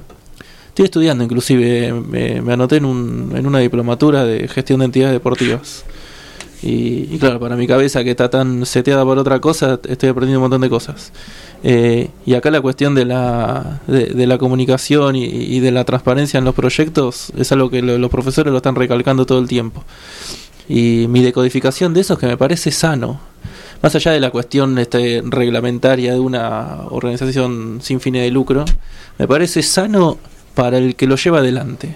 [0.75, 5.85] Estoy estudiando, inclusive, me, anoté en, un, en una diplomatura de gestión de entidades deportivas.
[6.61, 10.39] Y, y claro, para mi cabeza que está tan seteada por otra cosa, estoy aprendiendo
[10.39, 11.13] un montón de cosas.
[11.63, 16.39] Eh, y acá la cuestión de la, de, la comunicación y, y de la transparencia
[16.39, 19.81] en los proyectos es algo que lo- los profesores lo están recalcando todo el tiempo.
[20.67, 23.21] Y mi decodificación de eso es que me parece sano.
[23.81, 28.65] Más allá de la cuestión este, reglamentaria de una organización sin fines de lucro,
[29.17, 30.17] me parece sano
[30.55, 31.95] para el que lo lleva adelante.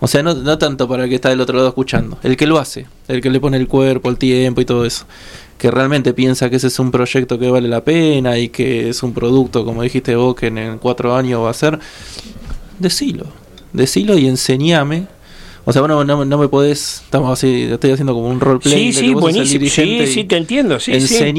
[0.00, 2.44] O sea, no, no tanto para el que está del otro lado escuchando, el que
[2.44, 5.06] lo hace, el que le pone el cuerpo, el tiempo y todo eso.
[5.58, 9.04] Que realmente piensa que ese es un proyecto que vale la pena y que es
[9.04, 11.78] un producto, como dijiste vos, que en, cuatro años va a ser.
[12.80, 13.26] Decilo,
[13.72, 15.06] decilo y enseñame.
[15.64, 17.02] O sea, bueno, no, no me podés.
[17.04, 18.74] Estamos así, estoy haciendo como un roleplay.
[18.74, 19.66] Sí, de sí, buenísimo.
[19.68, 20.80] Sí, sí, te entiendo.
[20.80, 21.32] Sí, sí.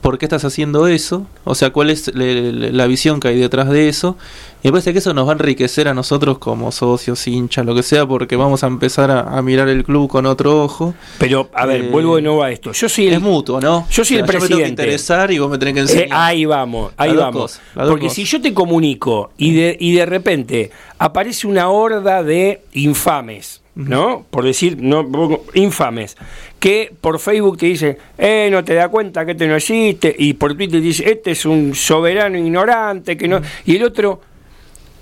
[0.00, 3.38] Por qué estás haciendo eso, o sea, cuál es le- le- la visión que hay
[3.38, 4.16] detrás de eso.
[4.62, 7.74] Y me parece que eso nos va a enriquecer a nosotros como socios, hinchas, lo
[7.74, 10.94] que sea, porque vamos a empezar a, a mirar el club con otro ojo.
[11.18, 12.72] Pero, a ver, Eh, vuelvo de nuevo a esto.
[12.72, 13.86] Yo soy el, Es mutuo, ¿no?
[13.90, 14.82] Yo soy O el sea, yo me tengo que presidente.
[14.82, 16.08] interesar y vos me tenés que Eh, enseñar.
[16.12, 17.42] ahí vamos, ahí Las vamos.
[17.42, 18.14] cosas, Porque cosas.
[18.16, 24.24] si yo te comunico y de, y de repente aparece una horda de infames, ¿no?
[24.30, 25.06] Por decir, no,
[25.52, 26.16] infames,
[26.64, 30.32] que por Facebook te dicen, eh, no te das cuenta que este no existe, y
[30.32, 33.42] por Twitter te dice, este es un soberano ignorante, que no.
[33.66, 34.22] Y el otro,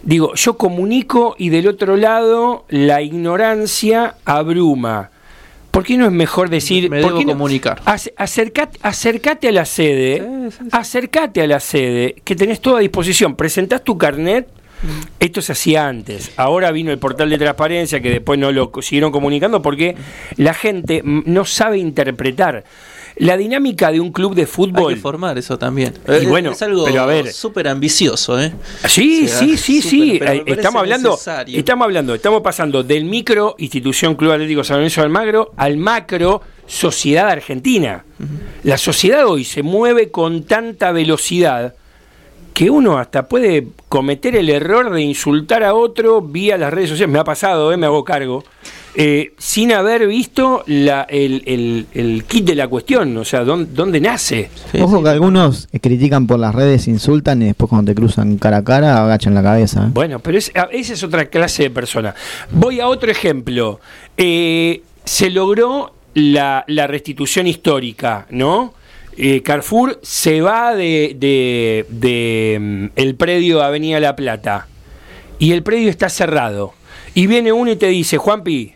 [0.02, 5.10] digo, yo comunico y del otro lado la ignorancia abruma.
[5.70, 7.80] ¿Por qué no es mejor decir, Me ¿por qué no- comunicar.
[7.84, 13.36] Ace- acercate, acercate a la sede, acercate a la sede, que tenés toda a disposición,
[13.36, 14.48] presentás tu carnet,
[15.20, 19.12] esto se hacía antes, ahora vino el portal de transparencia que después no lo siguieron
[19.12, 19.96] comunicando porque
[20.36, 22.64] la gente no sabe interpretar.
[23.16, 24.94] La dinámica de un club de Hay fútbol...
[24.94, 25.92] que formar eso también.
[26.22, 26.86] Y bueno, es algo
[27.30, 28.52] súper ambicioso, ¿eh?
[28.88, 30.18] Sí, O sea, sí, sí, sí.
[30.22, 31.58] Eh, Estamos hablando, necesario.
[31.58, 37.28] estamos hablando, estamos pasando del micro institución Club Atlético San Lorenzo Almagro al macro sociedad
[37.28, 38.06] argentina.
[38.64, 41.74] La sociedad hoy se mueve con tanta velocidad
[42.52, 47.12] que uno hasta puede cometer el error de insultar a otro vía las redes sociales.
[47.12, 48.44] Me ha pasado, eh, me hago cargo.
[48.94, 53.72] eh, sin haber visto la, el, el- el kit de la cuestión, o sea, dónde,
[53.72, 54.50] dónde nace.
[54.70, 55.02] Sí, Ojo sí.
[55.04, 58.64] que algunos eh, critican por las redes, insultan y después cuando te cruzan cara a
[58.64, 59.84] cara agachan la cabeza.
[59.86, 59.90] ¿eh?
[59.94, 62.14] Bueno, pero es- a- esa es otra clase de persona.
[62.50, 63.80] Voy a otro ejemplo.
[64.18, 68.74] Eh, se logró la, la restitución histórica, ¿no?
[69.16, 71.16] Eh, Carrefour se va de,
[71.88, 74.66] de- mm, el predio de Avenida La Plata
[75.38, 76.72] y el predio está cerrado.
[77.14, 78.72] Y viene uno y te dice, Juanpi,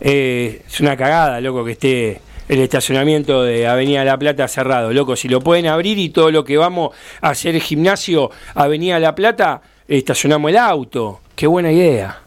[0.00, 5.16] eh, es una cagada, loco, que esté el estacionamiento de Avenida La Plata cerrado, loco.
[5.16, 6.90] Si lo pueden abrir y todo lo que vamos
[7.22, 11.20] a hacer gimnasio Avenida La Plata, estacionamos el auto.
[11.34, 12.18] Qué buena idea.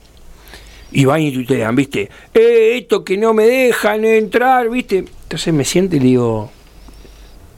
[0.91, 2.09] Y van y tuitean, ¿viste?
[2.33, 4.99] Eh, esto que no me dejan entrar, ¿viste?
[5.23, 6.49] Entonces me siento y digo,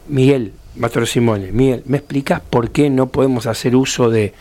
[0.09, 4.34] Miguel, Mastro Simone, Miguel, ¿me explicas por qué no podemos hacer uso de...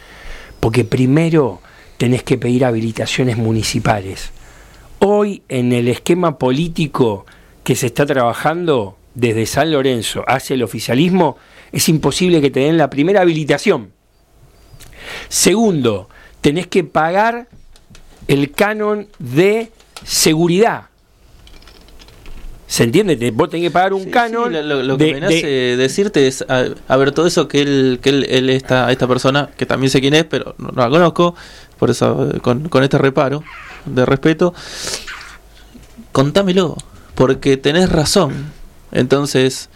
[0.61, 1.61] Porque primero
[1.97, 4.31] tenés que pedir habilitaciones municipales.
[4.99, 7.27] Hoy en el esquema político
[7.63, 11.37] que se está trabajando desde San Lorenzo hacia el oficialismo,
[11.73, 13.93] es imposible que te den la primera habilitación.
[15.29, 16.09] Segundo,
[16.41, 17.49] tenés que pagar
[18.29, 19.71] el canon de
[20.05, 20.87] seguridad.
[22.69, 23.17] ¿Se entiende?
[23.17, 24.47] Te- Vos tenés que pagar un Sí, canon.
[24.49, 27.27] sí, lo, lo- lo de- que me nace de- decirte es, a, a ver, todo
[27.27, 30.55] eso que él, que él, él esta, esta persona, que también sé quién es, pero
[30.59, 31.35] no, no la conozco,
[31.79, 33.45] por eso, eh, con, con este reparo
[33.85, 34.53] de respeto,
[36.13, 36.77] contámelo,
[37.15, 38.53] porque tenés razón.
[38.93, 39.69] Entonces,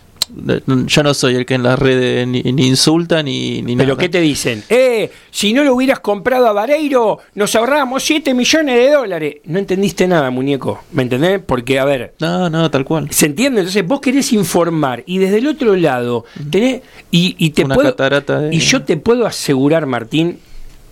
[0.86, 4.00] yo no soy el que en las redes ni, ni insulta ni, ni ¿Pero nada.
[4.00, 4.62] qué te dicen?
[4.68, 9.36] Eh, si no lo hubieras comprado a Vareiro, nos ahorrábamos 7 millones de dólares.
[9.44, 10.82] No entendiste nada, muñeco.
[10.92, 11.40] ¿Me entendés?
[11.44, 13.08] Porque, a ver, No, no, tal cual.
[13.10, 13.60] ¿Se entiende?
[13.60, 17.90] Entonces vos querés informar y desde el otro lado tenés y, y te Una puedo
[17.90, 20.38] catarata de- y yo te puedo asegurar Martín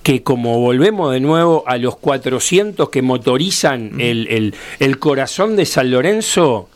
[0.02, 5.66] que como volvemos de nuevo a los 400 que motorizan el, el- el corazón de
[5.66, 6.68] San Lorenzo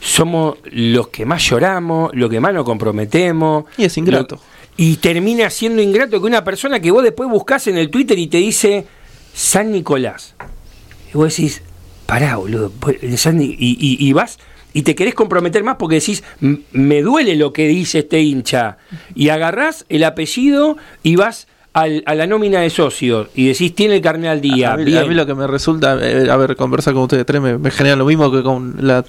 [0.00, 3.64] somos los que más lloramos, los que más nos comprometemos.
[3.76, 4.36] Y es ingrato.
[4.36, 4.42] Lo-
[4.76, 8.28] y termina siendo ingrato que una persona que vos después buscás en el Twitter y
[8.28, 8.86] te dice
[9.34, 10.34] San Nicolás.
[11.12, 11.62] Y vos decís,
[12.06, 12.70] pará, boludo.
[12.80, 14.38] pues, San y, y- y vas
[14.72, 18.78] y te querés comprometer más porque decís, "M- me duele lo que dice este hincha.
[19.14, 23.96] Y agarrás el apellido y vas al- a la nómina de socios y decís, tiene
[23.96, 24.72] el carnet al día.
[24.72, 27.40] A mí, a mí lo que me resulta, eh, a ver, conversar con ustedes tres
[27.42, 29.04] me, me genera lo mismo que con la...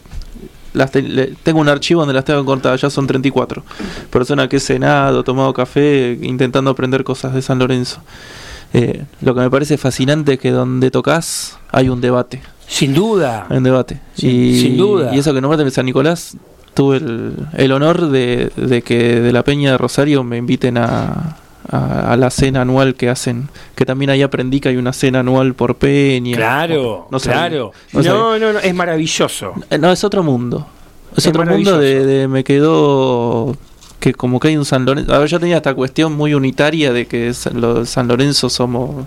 [0.74, 3.64] las te- le- tengo un archivo donde las tengo cortadas, ya son 34.
[4.10, 8.02] Persona que he cenado, tomado café, intentando aprender cosas de San Lorenzo.
[8.74, 12.42] Eh, lo que me parece fascinante es que donde tocas hay un debate.
[12.68, 13.48] Sin duda.
[13.50, 14.00] Hay un debate.
[14.16, 15.14] Sin- y, sin duda.
[15.14, 16.38] Y eso que nombraste en San Nicolás,
[16.74, 21.36] tuve el, el honor de, de que de la Peña de Rosario me inviten a,
[21.72, 25.20] a, a la cena anual que hacen, que también ahí aprendí que hay una cena
[25.22, 26.36] anual por Peña.
[26.36, 27.48] Claro, No sabía.
[27.50, 27.72] claro.
[27.94, 28.02] No.
[28.04, 29.54] No, no, no, es maravilloso.
[29.70, 30.68] Eh, No, es otro mundo.
[31.14, 33.56] Es, Es otro mundo de- me quedó
[34.00, 35.14] que como que hay un San Lorenzo.
[35.14, 39.06] A ver, yo tenía esta cuestión muy unitaria de que San, los San Lorenzo somos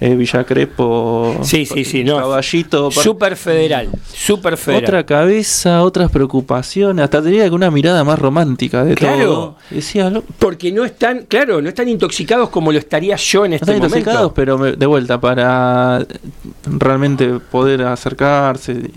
[0.00, 2.16] eh, Villa Crespo, Sí, sí, sí, no.
[2.18, 4.84] Caballito, Super federal, super federal.
[4.84, 9.24] otra cabeza, otras preocupaciones, hasta tenía una mirada más romántica de Claro.
[9.24, 9.56] todo.
[9.70, 13.64] Decía, lo- Porque no están, claro, no están intoxicados como lo estaría yo en este
[13.64, 13.98] están momento.
[13.98, 16.04] intoxicados, pero me- de vuelta, para
[16.66, 18.90] realmente poder acercarse, y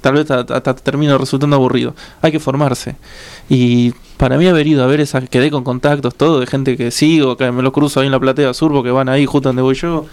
[0.00, 1.94] tal vez hasta, termino resultando aburrido.
[2.22, 2.96] Hay que formarse.
[3.48, 6.90] Y para mí haber ido a ver esa, quedé con contactos, todo, de gente que
[6.90, 9.62] sigo, que me los cruzo ahí en la platea sur, porque van ahí justo donde
[9.62, 10.06] voy yo.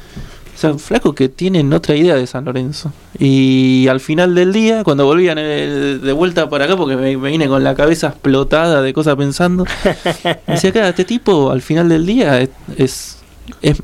[0.53, 2.93] O sea, flacos que tienen otra idea de San Lorenzo.
[3.19, 7.29] Y al final del día, cuando volvían eh, de vuelta para acá, porque me, me
[7.31, 9.65] vine con la cabeza explotada de cosas pensando,
[10.47, 13.17] decía, acá, este tipo al final del día es, es-
[13.61, 13.81] es-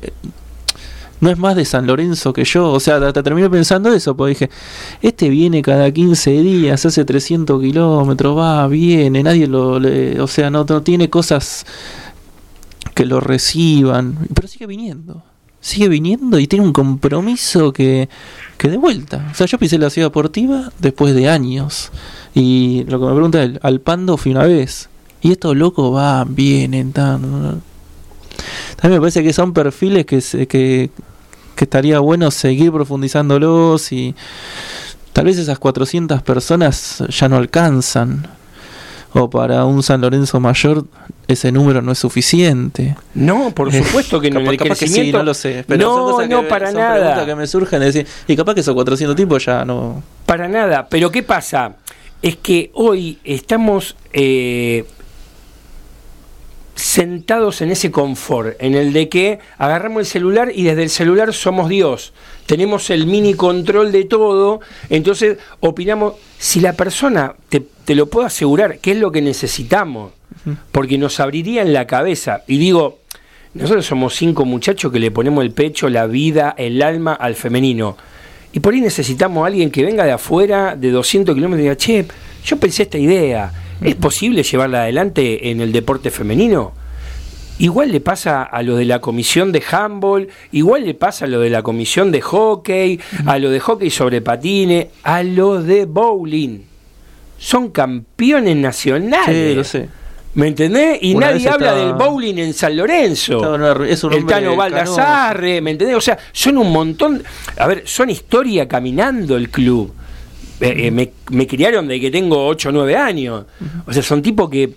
[1.22, 2.72] no es más de San Lorenzo que yo.
[2.72, 4.50] O sea, hasta terminé pensando eso, porque dije,
[5.00, 9.80] este viene cada 15 días, hace 300 kilómetros, va, viene, nadie lo...
[10.22, 11.64] o sea, no, tiene cosas
[12.94, 15.22] que lo reciban, pero sigue viniendo.
[15.60, 18.08] Sigue viniendo y tiene un compromiso que,
[18.58, 19.28] que de vuelta.
[19.30, 21.92] O sea, yo pisé la ciudad deportiva después de años.
[22.34, 24.88] Y lo que me pregunta él, al Pando fui una vez.
[25.20, 26.92] Y estos locos van, vienen.
[26.92, 27.62] También
[28.82, 30.90] me parece que son perfiles que, que,
[31.62, 34.16] que estaría bueno seguir profundizándolos y
[35.12, 38.26] tal vez esas 400 personas ya no alcanzan.
[39.14, 40.86] O para un San Lorenzo mayor
[41.28, 42.96] ese número no es suficiente.
[43.14, 44.40] No, por Eh, supuesto que no.
[44.40, 45.64] capaz- El capaz que sí, no lo sé.
[45.68, 47.26] Pero son no, cosas que no, para son preguntas nada.
[47.26, 50.02] que me surgen de decir, y capaz que esos 400 tipos ya no...
[50.26, 50.88] Para nada.
[50.88, 51.74] Pero ¿qué pasa?
[52.22, 54.84] Es que hoy estamos eh,
[56.82, 61.32] sentados en ese confort, en el de que agarramos el celular y desde el celular
[61.32, 62.12] somos Dios.
[62.46, 64.60] Tenemos el mini control de todo,
[64.90, 70.12] entonces opinamos, si la persona, te, te lo puedo asegurar, ¿qué es lo que necesitamos?
[70.72, 72.42] Porque nos abriría en la cabeza.
[72.48, 72.98] Y digo,
[73.54, 77.96] nosotros somos cinco muchachos que le ponemos el pecho, la vida, el alma al femenino.
[78.52, 81.76] Y por ahí necesitamos a alguien que venga de afuera, de 200 kilómetros, y diga,
[81.76, 82.06] che,
[82.44, 83.52] yo pensé esta idea,
[83.84, 86.72] ¿es posible llevarla adelante en el deporte femenino?
[87.58, 91.40] Igual le pasa a lo de la comisión de handball, igual le pasa a lo
[91.40, 96.60] de la comisión de hockey, a lo de hockey sobre patines, a lo de bowling.
[97.38, 99.50] Son campeones nacionales.
[99.50, 99.88] Sí, lo sé.
[100.34, 100.98] ¿Me entendés?
[101.02, 103.84] Y Una nadie habla estaba- del bowling en San Lorenzo.
[103.84, 104.56] Es un el Tano.
[104.56, 105.94] Baldassarre, ¿me entendés?
[105.96, 107.22] O sea, son un montón.
[107.58, 109.92] A ver, son historia caminando el club.
[110.62, 113.44] Eh, eh, me, me criaron de que tengo 8 o 9 años.
[113.86, 114.74] O sea, son tipos que.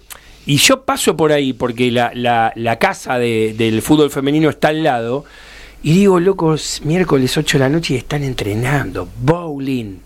[0.47, 4.67] Y yo paso por ahí porque la, la, la casa de- del fútbol femenino está
[4.69, 5.25] al lado.
[5.83, 9.07] Y digo, locos, miércoles 8 de la noche y están entrenando.
[9.21, 9.97] Bowling.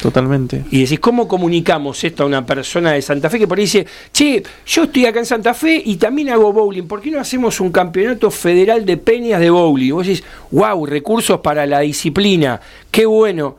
[0.00, 0.64] Totalmente.
[0.70, 3.86] Y decís, ¿cómo comunicamos esto a una persona de Santa Fe que por ahí dice,
[4.12, 7.60] che, yo estoy acá en Santa Fe y también hago bowling, ¿por qué no hacemos
[7.60, 9.88] un campeonato federal de peñas de bowling?
[9.88, 12.60] Y vos decís, wow, recursos para la disciplina,
[12.90, 13.56] qué bueno.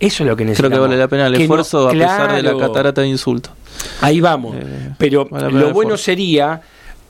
[0.00, 0.76] Eso es lo que Creo necesitamos.
[0.76, 3.52] que vale la pena el Que no- esfuerzo a pesar de la catarata de insultos.
[4.00, 4.56] Ahí vamos.
[4.56, 5.96] Eh, Pero vale lo bueno esfuerzo.
[5.98, 6.60] sería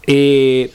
[0.07, 0.71] eh,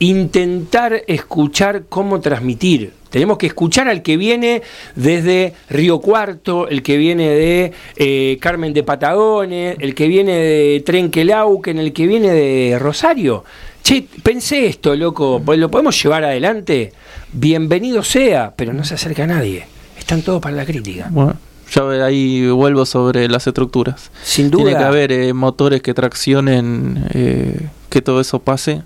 [0.00, 2.92] intentar escuchar cómo transmitir.
[3.10, 4.62] Tenemos que escuchar al que viene
[4.96, 10.82] desde Río Cuarto, el que viene de eh, Carmen de Patagones, el que viene de
[10.84, 13.44] Trenquelauquen, el que viene de Rosario.
[13.84, 16.92] Che, pensé esto, loco, pues ¿lo podemos llevar adelante?
[17.32, 19.66] Bienvenido sea, pero no se acerca a nadie.
[19.96, 21.06] Están todos para la crítica.
[21.10, 21.36] Bueno,
[21.70, 24.10] ya ahí vuelvo sobre las estructuras.
[24.22, 24.64] Sin duda.
[24.64, 28.82] Tiene que haber eh, motores que traccionen eh, que todo eso pase.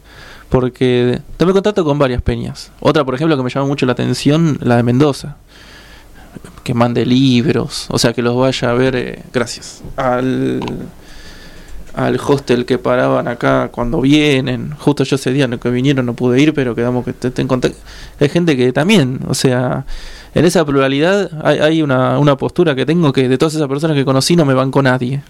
[0.48, 2.72] Porque tomé contacto con varias peñas.
[2.80, 5.36] Otra, por ejemplo, que me llamó mucho la atención, la de Mendoza.
[6.64, 10.60] que mande libros, o sea, que los vaya a ver, eh, gracias, al,
[11.94, 14.70] al hostel que paraban acá cuando vienen.
[14.78, 17.48] Justo yo ese día no- que vinieron no pude ir, pero quedamos que esté en
[17.48, 17.78] contacto.
[18.20, 19.84] Hay gente que también, o sea,
[20.34, 23.96] en esa pluralidad hay, hay una, una postura que tengo que de todas esas personas
[23.96, 25.22] que conocí no me van con nadie.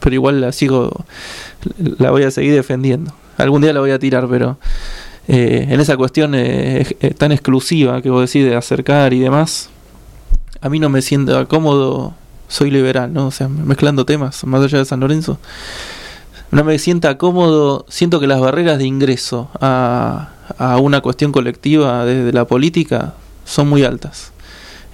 [0.00, 1.04] Pero igual la sigo,
[1.98, 3.12] la voy a seguir defendiendo.
[3.38, 4.58] Algún día la voy a tirar, pero
[5.28, 9.70] eh, en esa cuestión eh, es tan exclusiva que vos decís de acercar y demás,
[10.60, 12.14] a mí no me siento cómodo,
[12.48, 13.26] soy liberal, ¿no?
[13.26, 15.38] O sea, mezclando temas, más allá de San Lorenzo,
[16.50, 22.04] no me sienta cómodo, siento que las barreras de ingreso a, a una cuestión colectiva
[22.04, 23.14] desde la política
[23.44, 24.32] son muy altas.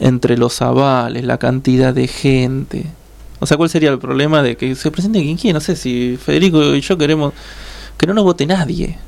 [0.04, 2.84] Entre los avales, la cantidad de gente.
[3.38, 5.54] O sea, ¿cuál sería el problema de que se presente quien quiera?
[5.54, 7.32] No sé si Federico y yo queremos
[7.96, 8.98] que no nos vote nadie.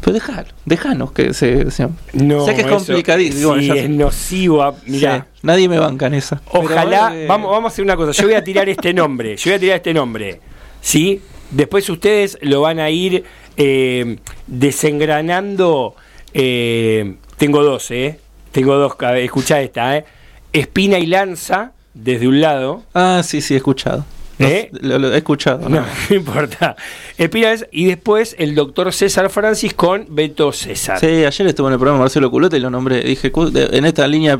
[0.00, 1.70] Pero dejar, dejanos que se...
[1.70, 3.56] se- No, sé que es complicadísimo.
[3.58, 4.62] sí, es nocivo.
[4.62, 6.40] a- Mirá, Sí, nadie me banca en esa.
[6.50, 8.10] Ojalá, que- vamos, vamos a hacer una cosa.
[8.20, 9.36] Yo voy a tirar este nombre.
[9.36, 10.40] Yo voy a tirar este nombre.
[10.80, 11.20] ¿Sí?
[11.50, 13.22] Después ustedes lo van a ir
[13.56, 15.94] eh, desengranando.
[16.34, 18.18] eh, tengo dos, ¿eh?
[18.50, 18.94] Tengo dos.
[19.00, 20.04] a ver, Escuchá esta, ¿eh?
[20.52, 22.82] Espina y lanza, desde un lado.
[22.94, 24.04] Ah, sí, sí, he escuchado.
[24.38, 24.70] ¿Eh?
[24.80, 25.68] lo, lo he escuchado.
[25.68, 25.86] No, ¿no?
[26.10, 26.74] no importa.
[27.16, 30.98] Espina y lanza, y después el doctor César Francis con Beto César.
[30.98, 33.02] Sí, ayer estuve en el programa Marcelo Culote y lo nombré.
[33.02, 34.36] Dije, en esta línea,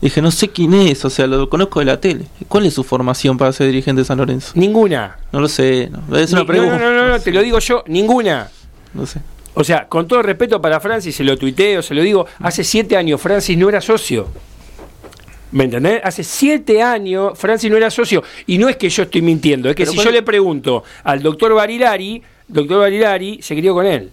[0.00, 2.26] dije, no sé quién es, o sea, lo conozco de la tele.
[2.48, 4.52] ¿Cuál es su formación para ser dirigente de San Lorenzo?
[4.54, 5.18] Ninguna.
[5.32, 6.16] No lo sé, no.
[6.16, 6.78] es una Ni- pregunta.
[6.78, 8.48] no, no, no, no, te lo digo yo, ninguna.
[8.94, 9.20] No sé.
[9.54, 12.96] O sea, con todo respeto para Francis, se lo tuiteo, se lo digo, hace siete
[12.96, 14.28] años Francis no era socio.
[15.52, 16.00] ¿Me entendés?
[16.04, 18.22] Hace siete años Francis no era socio.
[18.46, 21.22] Y no es que yo estoy mintiendo, es que Pero si yo le pregunto al
[21.22, 24.10] doctor Barilari, doctor Barilari se crió con él.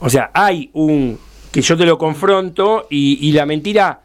[0.00, 1.18] O sea, hay un
[1.50, 4.00] que yo te lo confronto y, y la mentira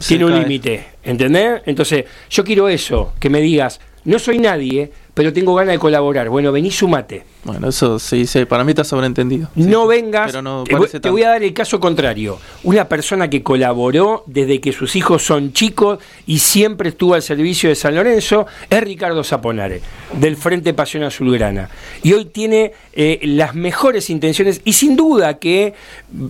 [0.00, 1.60] Se tiene un límite, ¿entendés?
[1.66, 6.28] Entonces, yo quiero eso, que me digas, no soy nadie, pero tengo ganas de colaborar.
[6.28, 7.24] Bueno, vení, sumate.
[7.42, 9.48] Bueno, eso sí, sí, para mí está sobreentendido.
[9.56, 10.26] Sí, No vengas.
[10.26, 12.38] Pero no te, voy, parece te voy a dar el caso contrario.
[12.62, 17.68] Una persona que colaboró desde que sus hijos son chicos y siempre estuvo al servicio
[17.68, 19.80] de San Lorenzo es Ricardo Zaponare,
[20.12, 21.68] del Frente Pasión Azulgrana.
[22.04, 25.74] Y hoy tiene eh, las mejores intenciones y sin duda que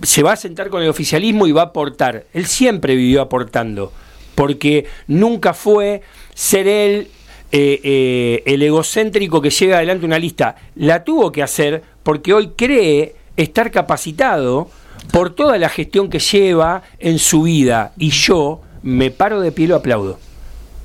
[0.01, 2.25] se va a sentar con el oficialismo y va a aportar.
[2.33, 3.91] Él siempre vivió aportando,
[4.33, 6.01] porque nunca fue
[6.33, 7.09] ser él
[7.51, 10.55] eh, eh, el egocéntrico que lleva adelante una lista.
[10.75, 14.69] La tuvo que hacer porque hoy cree estar capacitado
[15.11, 17.93] por toda la gestión que lleva en su vida.
[17.97, 20.19] Y yo me paro de pie y lo aplaudo.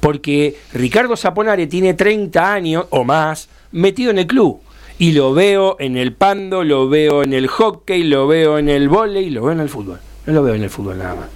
[0.01, 4.61] Porque Ricardo Zaponare tiene 30 años o más metido en el club.
[4.99, 8.89] Y lo veo en el pando, lo veo en el hockey, lo veo en el
[8.89, 9.99] vóley, lo veo en el fútbol.
[10.27, 11.27] No lo veo en el fútbol nada más.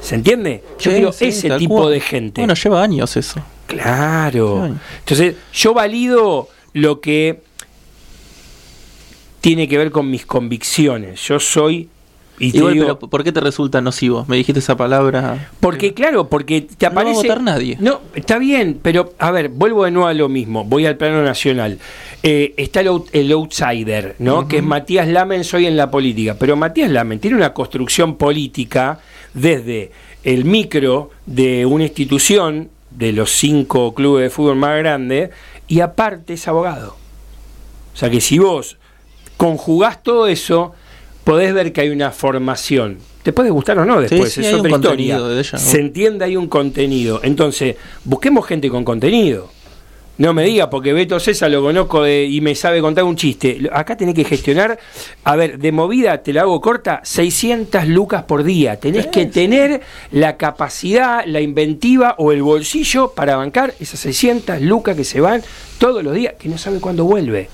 [0.00, 0.62] ¿Se entiende?
[0.78, 1.92] Yo Sí, quiero sí, ese tipo cual.
[1.92, 2.40] de gente.
[2.40, 3.40] Bueno, lleva años eso.
[3.66, 4.76] Claro.
[5.00, 7.40] Entonces, yo valido lo que
[9.40, 11.20] tiene que ver con mis convicciones.
[11.26, 11.88] Yo soy.
[12.38, 14.26] Y Igual, digo- pero ¿por qué te resulta nocivo?
[14.28, 15.48] Me dijiste esa palabra.
[15.60, 17.22] porque, claro, porque te No va a aparece.
[17.28, 17.78] votar nadie.
[17.80, 20.62] No, está bien, pero a ver, vuelvo de nuevo a lo mismo.
[20.62, 21.78] Voy al plano nacional.
[22.22, 24.48] Eh, está el, out- el outsider, ¿no?
[24.48, 26.36] Que es Matías Lamens hoy en la política.
[26.38, 29.00] Pero Matías Lamens tiene una construcción política
[29.32, 35.30] desde el micro de una institución, de los cinco clubes de fútbol más grandes,
[35.68, 36.96] y aparte es abogado.
[37.94, 38.78] O sea que si vos
[39.36, 40.72] conjugás todo eso,
[41.24, 42.98] podés ver que hay una formación.
[43.22, 45.16] Te puede gustar o no después, sí, es otra historia.
[45.16, 45.58] contenido de ella, ¿no?
[45.58, 47.20] Se entiende, hay un contenido.
[47.22, 49.50] Entonces, busquemos gente con contenido.
[50.18, 53.68] No me diga, porque Beto César lo conozco de- y me sabe contar un chiste.
[53.70, 54.78] Acá tenés que gestionar,
[55.24, 58.80] a ver, de movida, te la hago corta, 600 lucas por día.
[58.80, 59.82] Tenés que tener
[60.12, 65.42] la capacidad, la inventiva o el bolsillo para bancar esas 600 lucas que se van
[65.78, 67.50] todos los días, que no sabe cuándo vuelve.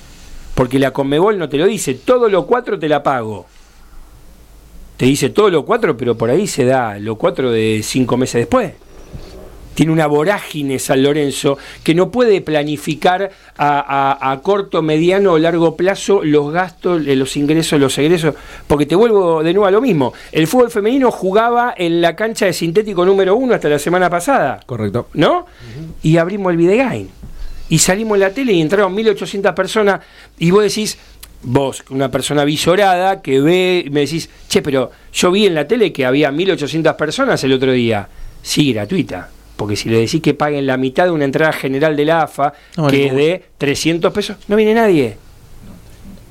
[0.54, 3.46] Porque la Conmebol no te lo dice, todos los cuatro te la pago.
[4.96, 8.42] Te dice todos los cuatro, pero por ahí se da los cuatro de cinco meses
[8.42, 8.72] después.
[9.74, 15.38] Tiene una vorágine San Lorenzo que no puede planificar a, a- a corto, mediano o
[15.38, 18.34] largo plazo los gastos, eh, los ingresos, los egresos.
[18.66, 20.12] Porque te vuelvo de nuevo a lo mismo.
[20.30, 24.60] El fútbol femenino jugaba en la cancha de sintético número uno hasta la semana pasada.
[24.66, 25.08] Correcto.
[25.14, 25.46] ¿no?
[26.02, 27.08] Y abrimos el Videgain.
[27.68, 30.00] Y salimos en la tele y entraron 1800 personas.
[30.38, 30.98] Y vos decís,
[31.42, 35.66] vos, una persona visorada que ve, y me decís, che, pero yo vi en la
[35.66, 38.06] tele que había 1800 personas el otro día.
[38.42, 39.30] Sí, gratuita.
[39.62, 42.52] Porque si le decís que paguen la mitad de una entrada general de la AFA,
[42.76, 45.16] No que es de 300 pesos, no viene nadie.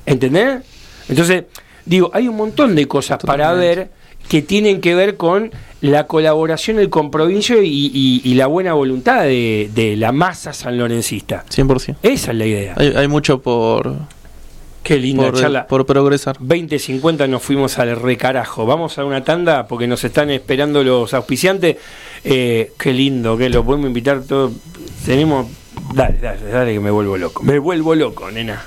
[0.06, 0.60] ¿Entendés?
[1.08, 1.44] Entonces,
[1.84, 3.90] digo, hay un montón de cosas para ver
[4.28, 5.50] que tienen que ver con
[5.80, 11.44] la colaboración, el compromiso y, y- y la buena voluntad de, de la masa sanlorencista.
[11.50, 11.96] 100%.
[12.02, 12.74] Esa es la idea.
[12.76, 13.96] Hay, hay mucho por,
[14.84, 15.66] Qué linda por, charla.
[15.66, 16.38] por progresar.
[16.38, 18.64] 20.50 nos fuimos al recarajo.
[18.66, 21.76] Vamos a una tanda porque nos están esperando los auspiciantes.
[22.24, 24.52] Eh, qué lindo, que lo podemos invitar todos.
[25.04, 25.46] Tenemos.
[25.94, 27.42] Dale, dale, dale que me vuelvo loco.
[27.42, 28.64] Me vuelvo loco, nena.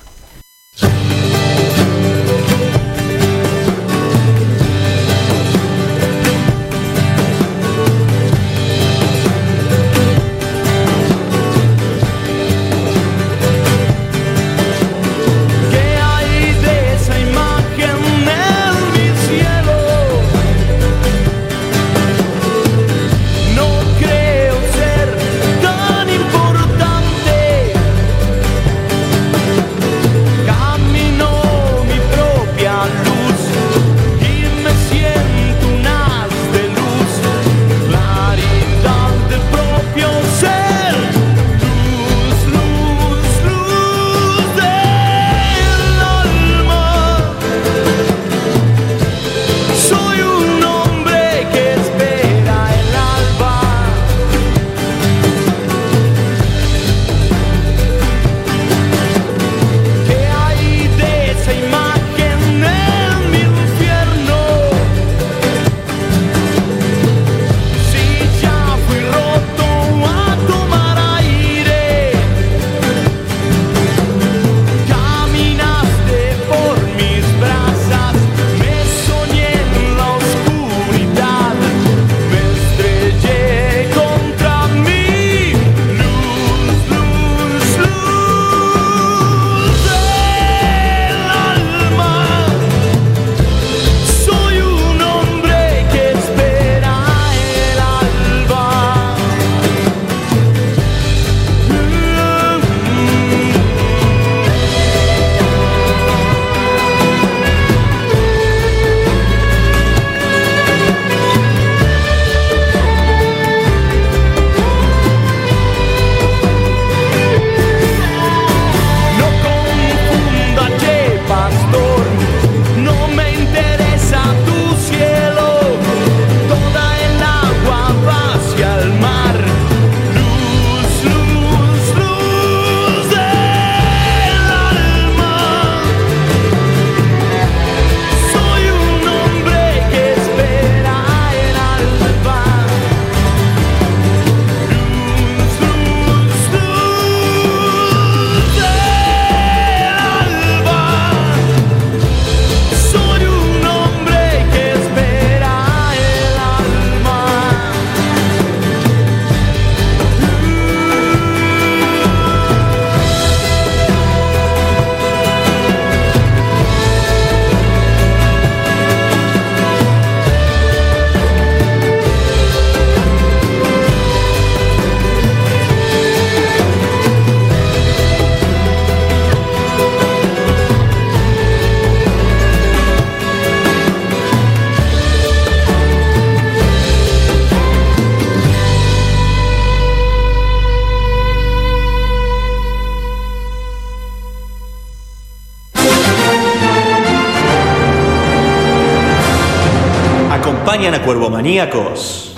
[200.93, 202.31] A Cuervomaníacos.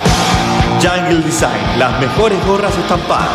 [0.80, 3.28] Jungle Design, las mejores gorras estampadas.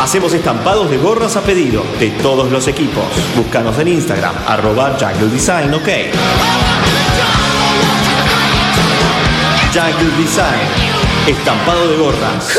[0.00, 3.04] Hacemos estampados de gorras a pedido de todos los equipos.
[3.36, 5.88] Búscanos en Instagram, arroba Jungle Design, ok.
[9.72, 12.58] Jungle Design, estampado de gorras.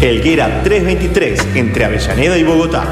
[0.00, 2.84] Helguera 323 entre Avellaneda y Bogotá.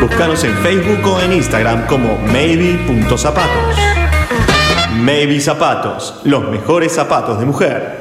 [0.00, 3.76] Búscanos en Facebook o en Instagram como maybe.zapatos.
[4.94, 8.00] Maybe Zapatos, los mejores zapatos de mujer.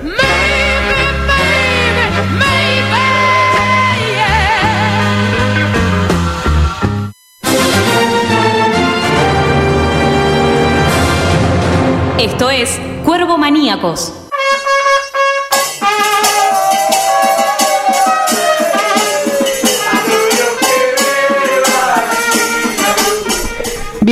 [12.19, 14.20] Esto es Cuervo Maníacos.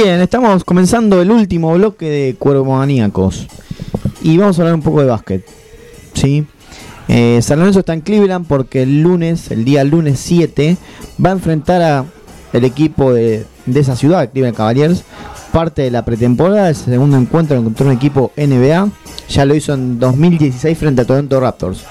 [0.02, 3.48] Bien, estamos comenzando el último bloque de Cuervo Maníacos.
[4.22, 5.46] Y vamos a hablar un poco de básquet.
[6.14, 6.46] ¿Sí?
[7.10, 10.78] Eh, San Lorenzo está en Cleveland porque el lunes, el día lunes 7,
[11.24, 12.06] va a enfrentar a
[12.54, 15.04] el equipo de, de esa ciudad, Cleveland Cavaliers,
[15.52, 18.90] parte de la pretemporada, el segundo encuentro contra un equipo NBA.
[19.28, 21.84] Ya lo hizo en 2016 frente a Toronto Raptors.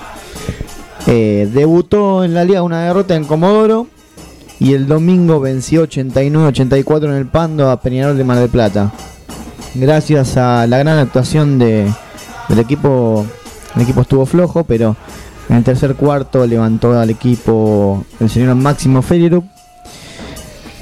[1.06, 3.86] Eh, debutó en la liga una derrota en Comodoro
[4.60, 8.93] y el domingo venció 89-84 en el Pando a Peñarol de Mar del Plata.
[9.74, 11.93] Gracias a la gran actuación de,
[12.48, 13.24] del equipo,
[13.76, 14.97] el equipo estuvo flojo, pero
[15.48, 19.44] en el tercer cuarto levantó al equipo el señor Máximo Ferreiro.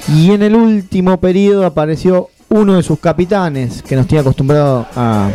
[0.08, 5.30] Y en el último periodo apareció uno de sus capitanes, que nos tiene acostumbrado a,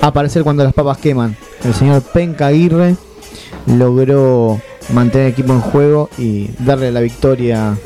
[0.00, 1.36] a aparecer cuando las papas queman.
[1.62, 2.96] El señor Penca Aguirre
[3.66, 4.58] logró
[4.92, 7.76] mantener el equipo en juego y darle la victoria.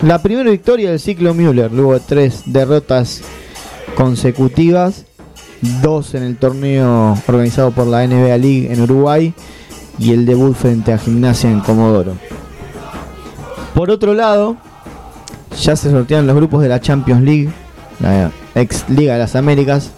[0.00, 3.22] La primera victoria del ciclo Müller, luego de tres derrotas
[3.96, 5.04] consecutivas,
[5.82, 9.32] dos en el torneo organizado por la NBA League en Uruguay
[9.98, 12.14] y el debut frente a Gimnasia en Comodoro.
[13.74, 14.56] Por otro lado,
[15.60, 17.50] ya se sortearon los grupos de la Champions League,
[18.00, 19.90] la ex Liga de las Américas.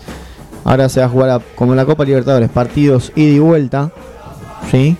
[0.64, 3.92] Ahora se va a jugar como la Copa Libertadores, partidos ida y vuelta.
[4.70, 4.96] ¿sí?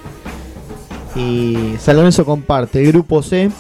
[1.17, 3.51] Y San Lorenzo comparte el grupo C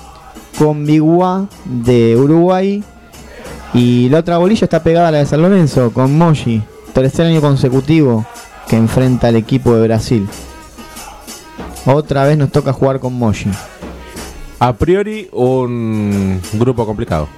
[0.58, 2.84] con Biguá de Uruguay.
[3.72, 6.62] Y la otra bolilla está pegada a la de San Lorenzo con Moshi.
[6.92, 8.24] Tercer año consecutivo
[8.68, 10.28] que enfrenta al equipo de Brasil.
[11.86, 13.50] Otra vez nos toca jugar con Moshi.
[14.58, 17.28] A priori, un grupo complicado.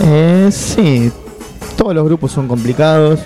[0.00, 1.10] Eh, sí,
[1.76, 3.20] todos los grupos son complicados.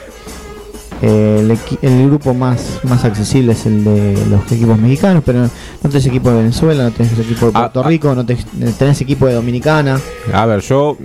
[1.03, 5.51] El, grupo más, más accesible es el de los equipos mexicanos, pero no
[5.83, 7.89] tenés equipo de Venezuela, no tenés equipo de Ah, Puerto ah.
[7.89, 8.47] Rico, no tenés,
[8.79, 9.99] tenés equipo de Dominicana.
[10.33, 10.97] A ver, yo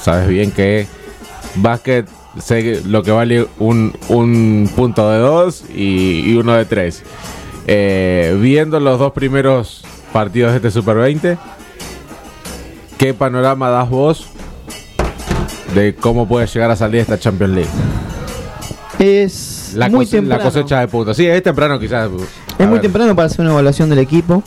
[0.00, 0.86] sabes bien que
[1.56, 2.06] básquet
[2.38, 7.02] sé lo que vale un, un punto de dos y, y uno de tres.
[7.66, 11.36] Eh, viendo los dos primeros partidos de este Super 20,
[12.96, 14.28] ¿qué panorama das vos
[15.74, 17.95] de cómo puede llegar a salir esta Champions League?
[18.98, 20.42] Es La, muy temprano.
[20.42, 21.16] la cosecha de puntos.
[21.16, 22.08] Sí, es temprano quizás.
[22.58, 22.80] Es muy ver.
[22.82, 24.42] temprano para hacer una evaluación del equipo.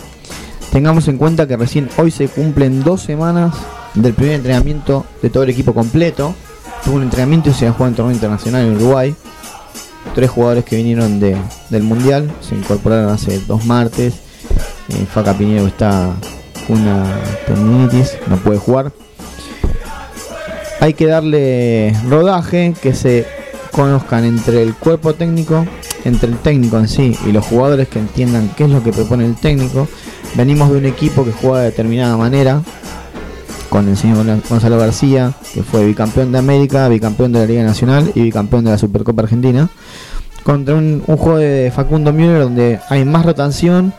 [0.71, 3.53] Tengamos en cuenta que recién hoy se cumplen dos semanas
[3.95, 6.33] del primer entrenamiento de todo el equipo completo.
[6.83, 9.15] Tuvo un entrenamiento y se jugó en torneo internacional en Uruguay.
[10.15, 11.37] Tres jugadores que vinieron de-
[11.69, 14.13] del Mundial se incorporaron hace dos martes.
[14.89, 16.13] Eh, Faca Piñero está
[16.67, 17.03] con una
[17.45, 18.91] tendinitis, no puede jugar.
[20.79, 23.27] Hay que darle rodaje, que se
[23.83, 25.65] conozcan entre el cuerpo técnico,
[26.03, 29.25] entre el técnico en sí y los jugadores que entiendan qué es lo que propone
[29.25, 29.87] el técnico.
[30.35, 32.61] Venimos de un equipo que juega de determinada manera,
[33.69, 37.63] con el señor Gon- Gonzalo García, que fue bicampeón de América, bicampeón de la Liga
[37.63, 39.69] Nacional y bicampeón de la Supercopa Argentina,
[40.43, 43.93] contra un, un juego de Facundo Müller donde hay más rotación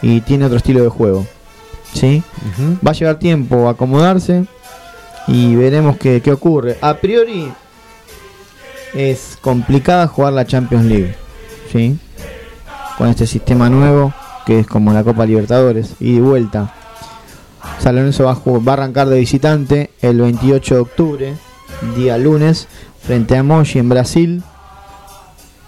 [0.00, 1.26] y tiene otro estilo de juego.
[1.92, 2.22] ¿sí?
[2.86, 4.44] Va a llevar tiempo a acomodarse
[5.26, 6.76] y veremos qué, qué ocurre.
[6.80, 7.50] A priori
[8.94, 11.14] es complicada jugar la Champions League,
[11.72, 11.98] ¿sí?
[12.98, 14.12] Con este sistema nuevo
[14.46, 16.72] que es como la Copa Libertadores y de vuelta.
[17.78, 21.34] San Lorenzo va a, ju- va a arrancar de visitante el 28 de octubre,
[21.96, 22.68] día lunes,
[23.02, 24.42] frente a Moshi en Brasil,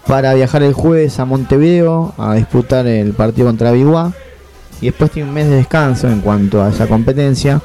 [0.07, 4.13] para viajar el jueves a Montevideo a disputar el partido contra Biguá
[4.81, 7.61] y después tiene un mes de descanso en cuanto a esa competencia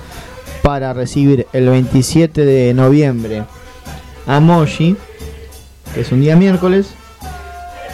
[0.63, 3.43] para recibir el 27 de noviembre
[4.25, 4.95] a Moshi,
[5.93, 6.87] que es un día miércoles,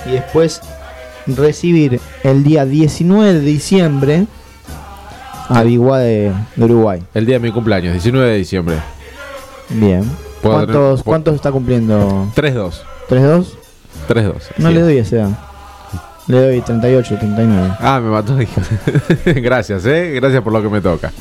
[0.06, 0.62] y después
[1.28, 4.26] recibir el día 19 de diciembre
[5.50, 7.02] a Biguá de, de Uruguay.
[7.14, 8.76] El día de mi cumpleaños, 19 de diciembre.
[9.70, 10.04] Bien.
[10.42, 12.28] ¿Cuántos, tener- ¿Cuántos está cumpliendo?
[12.36, 12.74] 3-2.
[13.10, 13.46] ¿3-2?
[14.08, 14.34] 3-2.
[14.58, 14.74] No sí.
[14.74, 15.30] le doy esa edad.
[16.28, 17.74] Le doy 38, 39.
[17.80, 18.40] Ah, me mató.
[18.42, 18.62] hijo.
[19.26, 20.12] Gracias, eh.
[20.16, 21.12] Gracias por lo que me toca.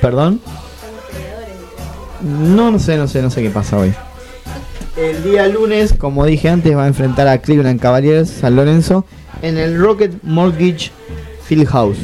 [0.00, 0.40] ¿Perdón?
[2.22, 3.94] No, no sé, no sé, no sé qué pasa hoy.
[4.98, 9.04] El día lunes, como dije antes, va a enfrentar a Cleveland Cavaliers San Lorenzo
[9.42, 10.90] en el Rocket Mortgage
[11.44, 11.98] Fieldhouse.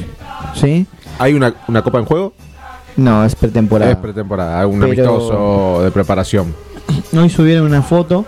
[0.55, 0.87] ¿Sí?
[1.19, 2.33] ¿Hay una, una copa en juego?
[2.97, 3.91] No, es pretemporada.
[3.93, 6.55] Es pretemporada, un Pero- amistoso de preparación.
[7.17, 8.25] Hoy subieron una foto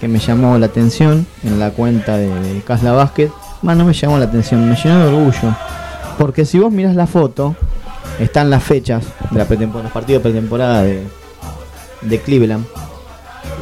[0.00, 3.30] que me llamó la atención en la cuenta de, de Casla Basket.
[3.62, 5.54] Más no me llamó la atención, me llenó de orgullo.
[6.18, 7.54] Porque si vos mirás la foto,
[8.18, 11.02] están las fechas de la pretemporada, los partidos de pretemporada de,
[12.02, 12.64] de Cleveland.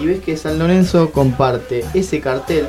[0.00, 2.66] Y ves que San Lorenzo comparte ese cartel.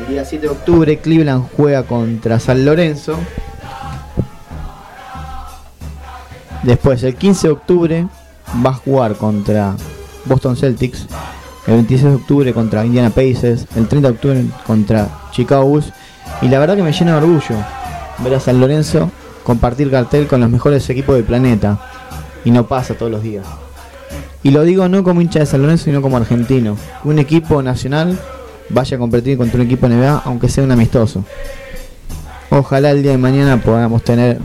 [0.00, 3.16] El día 7 de octubre Cleveland juega contra San Lorenzo.
[6.62, 8.08] Después, el 15 de octubre
[8.64, 9.76] va a jugar contra
[10.24, 11.06] Boston Celtics.
[11.66, 13.66] El 26 de octubre contra Indiana Pacers.
[13.76, 15.92] El 30 de octubre contra Chicago Bulls.
[16.42, 17.56] Y la verdad que me llena de orgullo
[18.18, 19.10] ver a San Lorenzo
[19.44, 21.78] compartir cartel con los mejores equipos del planeta.
[22.44, 23.46] Y no pasa todos los días.
[24.44, 26.76] Y lo digo no como hincha de San Lorenzo, sino como argentino.
[27.02, 28.18] Un equipo nacional
[28.68, 31.24] vaya a competir contra un equipo NBA, aunque sea un amistoso.
[32.50, 34.38] Ojalá el día de mañana podamos tener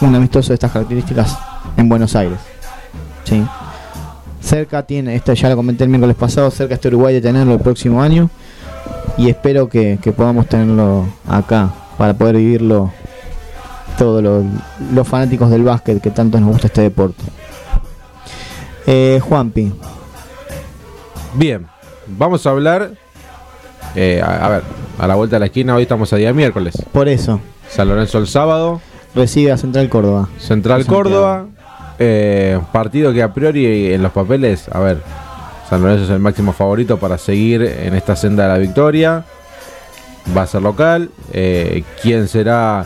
[0.00, 1.38] un amistoso de estas características
[1.76, 2.38] en Buenos Aires.
[3.24, 3.44] Sí.
[4.40, 7.60] Cerca tiene, esto ya lo comenté el miércoles pasado, cerca está Uruguay de tenerlo el
[7.60, 8.30] próximo año.
[9.18, 12.90] Y espero que, podamos tenerlo acá para poder vivirlo
[13.98, 14.24] todos
[14.92, 17.22] los fanáticos del básquet que tanto nos gusta este deporte.
[18.86, 19.72] Eh, Juanpi,
[21.34, 21.66] Bien,
[22.06, 22.90] vamos a hablar.
[23.96, 24.62] eh, a, a ver,
[24.98, 26.74] a la vuelta de la esquina, hoy estamos a día miércoles.
[26.92, 28.80] por eso, San Lorenzo el sábado,
[29.14, 30.28] recibe a Central Córdoba.
[30.38, 31.02] Central Santiago.
[31.02, 31.46] Córdoba.
[31.98, 34.98] eh, partido que a priori en los papeles, a ver,
[35.70, 39.24] San Lorenzo es el máximo favorito para seguir en esta senda de la victoria.
[40.36, 41.10] Va a ser local.
[41.32, 42.84] eh, ¿Quién será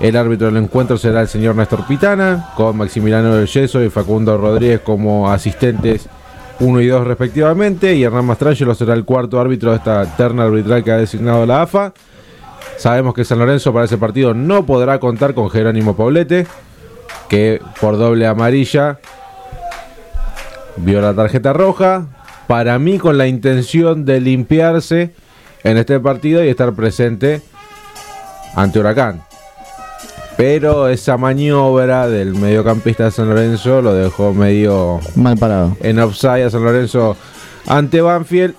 [0.00, 0.96] el árbitro del encuentro?
[0.96, 6.08] Será el señor Néstor Pitana, con Maximiliano del y Facundo Rodríguez como asistentes
[6.60, 7.94] 1 y 2 respectivamente.
[7.94, 11.62] Y Hernán Mastrangelo será el cuarto árbitro de esta terna arbitral que ha designado la
[11.62, 11.92] AFA.
[12.76, 16.46] Sabemos que San Lorenzo para ese partido no podrá contar con Jerónimo Paulete,
[17.28, 19.00] que por doble amarilla
[20.76, 22.06] vio la tarjeta roja.
[22.46, 25.12] Para mí con la intención de limpiarse
[25.64, 27.42] en este partido y estar presente
[28.54, 29.27] ante Huracán.
[30.38, 35.76] Pero esa maniobra del mediocampista de San Lorenzo lo dejó medio Mal parado.
[35.80, 37.16] en offside a San Lorenzo
[37.66, 38.54] ante Banfield,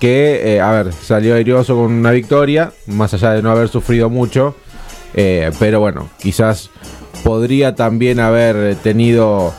[0.00, 4.10] que, eh, a ver, salió airioso con una victoria, más allá de no haber sufrido
[4.10, 4.56] mucho,
[5.14, 6.70] eh, pero bueno, quizás
[7.22, 9.54] podría también haber tenido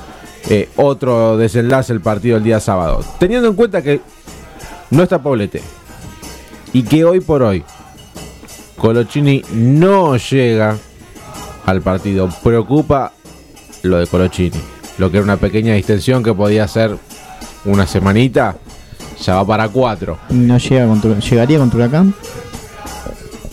[0.50, 3.00] eh, otro desenlace el partido el día sábado.
[3.18, 4.02] Teniendo en cuenta que
[4.90, 5.62] no está Poblete
[6.74, 7.64] y que hoy por hoy
[8.76, 10.78] Colochini no llega
[11.66, 13.12] al partido, preocupa
[13.84, 14.60] lo de Colochini.
[14.98, 16.98] Lo que era una pequeña distensión que podía ser
[17.66, 18.56] una semanita,
[19.24, 20.18] ya va para cuatro.
[20.30, 22.14] No llega contra, llegaría contra Huracán.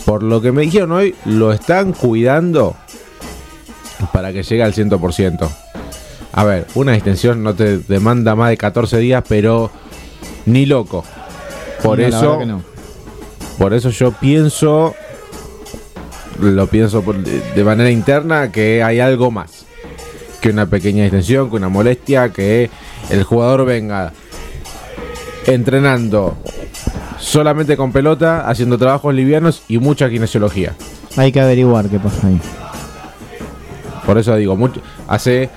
[0.05, 2.75] Por lo que me dijeron hoy, lo están cuidando
[4.11, 5.47] para que llegue al 100%.
[6.33, 9.69] A ver, una distensión no te demanda más de 14 días, pero
[10.45, 11.03] ni loco.
[11.83, 12.61] Por No, eso, no.
[13.57, 14.95] por eso yo pienso,
[16.41, 19.65] lo pienso por- de manera interna, que hay algo más
[20.41, 22.69] que una pequeña distensión, que una molestia, que
[23.09, 24.13] el jugador venga
[25.45, 26.37] entrenando
[27.17, 30.73] solamente con pelota, haciendo trabajos livianos y mucha kinesiología.
[31.17, 32.39] Hay que averiguar qué pasa ahí.
[34.05, 35.49] Por eso digo, mucho, hace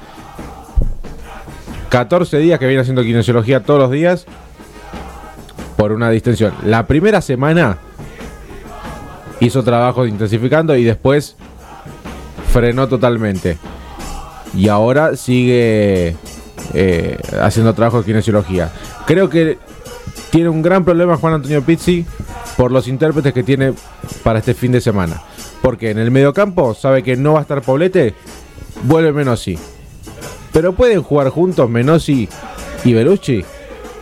[1.88, 4.26] 14 días que viene haciendo kinesiología todos los días
[5.76, 6.52] por una distensión.
[6.64, 7.78] La primera semana
[9.46, 11.36] hizo trabajos intensificando y después
[12.52, 13.58] frenó totalmente.
[14.54, 16.16] Y ahora sigue
[16.74, 18.70] eh, haciendo trabajo de kinesiología.
[19.06, 19.58] Creo que
[20.30, 22.06] tiene un gran problema Juan Antonio Pizzi
[22.56, 23.72] por los intérpretes que tiene
[24.22, 25.22] para este fin de semana.
[25.60, 28.14] Porque en el mediocampo sabe que no va a estar Poblete,
[28.84, 29.58] vuelve Menossi.
[30.52, 32.28] Pero pueden jugar juntos Menossi
[32.84, 33.44] y Belucci.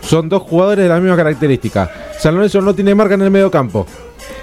[0.03, 1.91] Son dos jugadores de la misma característica.
[2.19, 3.87] San Lorenzo no tiene marca en el mediocampo.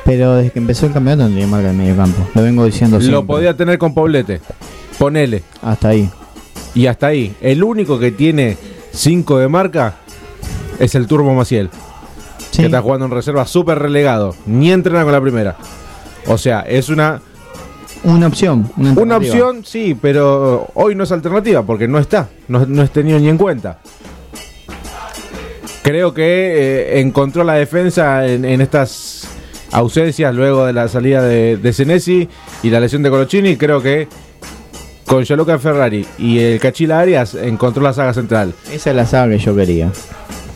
[0.06, 2.28] Pero desde que empezó el campeonato no tiene marca en medio campo.
[2.34, 3.20] Lo vengo diciendo siempre.
[3.20, 4.40] Lo podía tener con Poblete.
[4.98, 5.44] Ponele.
[5.62, 6.10] Hasta ahí.
[6.74, 7.36] Y hasta ahí.
[7.42, 8.58] El único que tiene
[8.94, 9.96] 5 de marca
[10.80, 11.70] es el Turbo Maciel.
[12.52, 12.60] Sí.
[12.60, 14.34] Que está jugando en reserva súper relegado.
[14.46, 15.58] Ni entrena con la primera.
[16.28, 17.22] O sea, es una,
[18.04, 18.70] Una opción.
[18.78, 22.30] Una, opción, sí, pero hoy no es alternativa porque no está.
[22.48, 23.80] No, no es tenido ni en cuenta.
[25.84, 29.37] Creo que eh, encontró la defensa en, en estas
[29.72, 32.28] ausencias luego de la salida de, de Senesi
[32.64, 33.58] y la lesión de Colochini.
[33.58, 34.08] Creo que
[35.06, 38.54] con Gianluca Ferrari y el Cachila Arias encontró la saga central.
[38.72, 39.92] Esa es la saga que yo quería.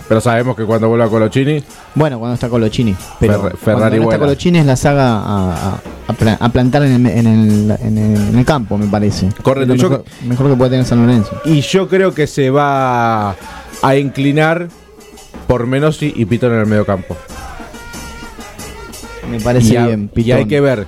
[0.09, 1.63] Pero sabemos que cuando vuelva Colochini,
[1.95, 2.93] Bueno, cuando está Colochini.
[3.17, 4.19] Pero cuando Ferrari no está vuela.
[4.19, 7.97] Colochini es la saga a, a- a pla- a plantar en el, en, el, en
[7.97, 9.29] el- en el campo, me parece.
[9.41, 11.39] Correcto, mejor, mejor que puede tener San Lorenzo.
[11.45, 13.37] y yo creo que se va
[13.81, 14.67] a inclinar
[15.47, 17.15] por Menossi y Pitón en el medio campo.
[19.29, 20.11] Me parece y, a- bien.
[20.15, 20.87] y hay que ver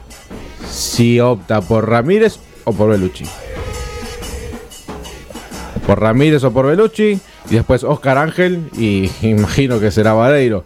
[0.69, 3.25] si opta por Ramírez o por Belucci.
[5.85, 7.19] Por Ramírez o por Belucci.
[7.49, 10.63] Y después Oscar Ángel y imagino que será Vareiro.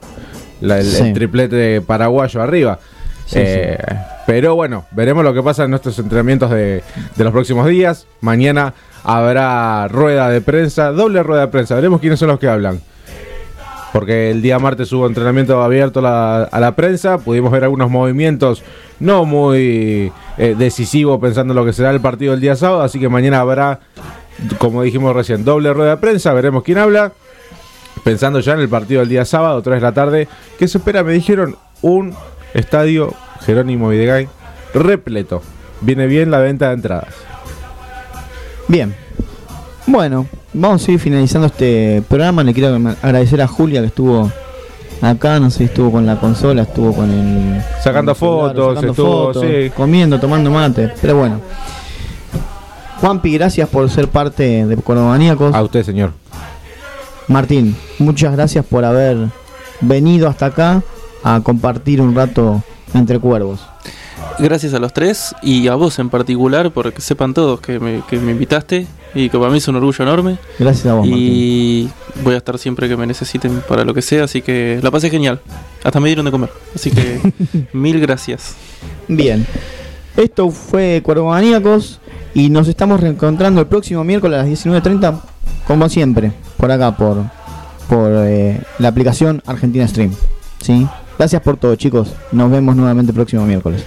[0.62, 1.04] La- el, Sí.
[1.04, 2.80] el triplete paraguayo arriba.
[3.26, 3.78] Sí, Eh,
[4.26, 6.84] Pero bueno, veremos lo que pasa en nuestros entrenamientos de,
[7.16, 8.06] de los próximos días.
[8.22, 8.74] Mañana
[9.04, 11.76] habrá rueda de prensa, doble rueda de prensa.
[11.76, 12.80] Veremos quiénes son los que hablan.
[13.98, 17.18] Porque el día martes hubo entrenamiento abierto a la, prensa.
[17.18, 18.62] Pudimos ver algunos movimientos
[19.00, 22.84] no muy eh, decisivos pensando en lo que será el partido el día sábado.
[22.84, 23.80] Así que mañana habrá,
[24.60, 26.32] como dijimos recién, doble rueda de prensa.
[26.34, 27.12] Veremos quién habla.
[28.04, 30.28] Pensando ya en el partido del día sábado, 3 de la tarde.
[30.60, 32.14] Que se espera, me dijeron, un
[32.54, 33.16] estadio
[33.48, 34.30] Jerónimo Videgain
[34.76, 35.42] repleto.
[35.82, 37.16] Viene bien la venta de entradas.
[38.68, 39.07] Bien.
[39.88, 42.44] Bueno, vamos a ir finalizando este programa.
[42.44, 44.30] Le quiero agradecer a Julia que estuvo
[45.02, 47.64] acá, no sé, estuvo con la consola, estuvo con el...
[47.82, 49.70] Sacando con el celular, fotos, sacando estuvo, fotos, sí.
[49.70, 50.92] comiendo, tomando mate.
[51.02, 51.40] Pero bueno.
[53.00, 55.56] Juanpi, gracias por ser parte de Cordomaníacos.
[55.56, 56.12] A usted, señor.
[57.30, 59.30] Martín, muchas gracias por haber
[59.80, 60.84] venido hasta acá
[61.24, 62.62] a compartir un rato
[62.94, 63.62] entre cuervos.
[64.38, 68.20] Gracias a los tres y a vos en particular, porque sepan todos que me, que
[68.20, 68.86] me invitaste
[69.18, 70.38] y que para mí es un orgullo enorme.
[70.60, 71.18] Gracias a vos, Martín.
[71.20, 71.90] Y
[72.24, 75.10] voy a estar siempre que me necesiten para lo que sea, así que la pasé
[75.10, 75.42] genial.
[75.84, 76.50] Hasta me dieron de comer.
[76.76, 77.34] Así que
[77.74, 78.56] mil gracias.
[79.08, 79.46] Bien.
[80.16, 82.00] Esto fue Cuervo Maníacos
[82.34, 85.22] y nos estamos reencontrando el próximo miércoles a las 19.30,
[85.68, 87.24] como siempre, por acá, por,
[87.88, 90.12] por eh, la aplicación Argentina Stream.
[90.62, 90.88] ¿sí?
[91.18, 92.14] Gracias por todo, chicos.
[92.32, 93.84] Nos vemos nuevamente el próximo miércoles.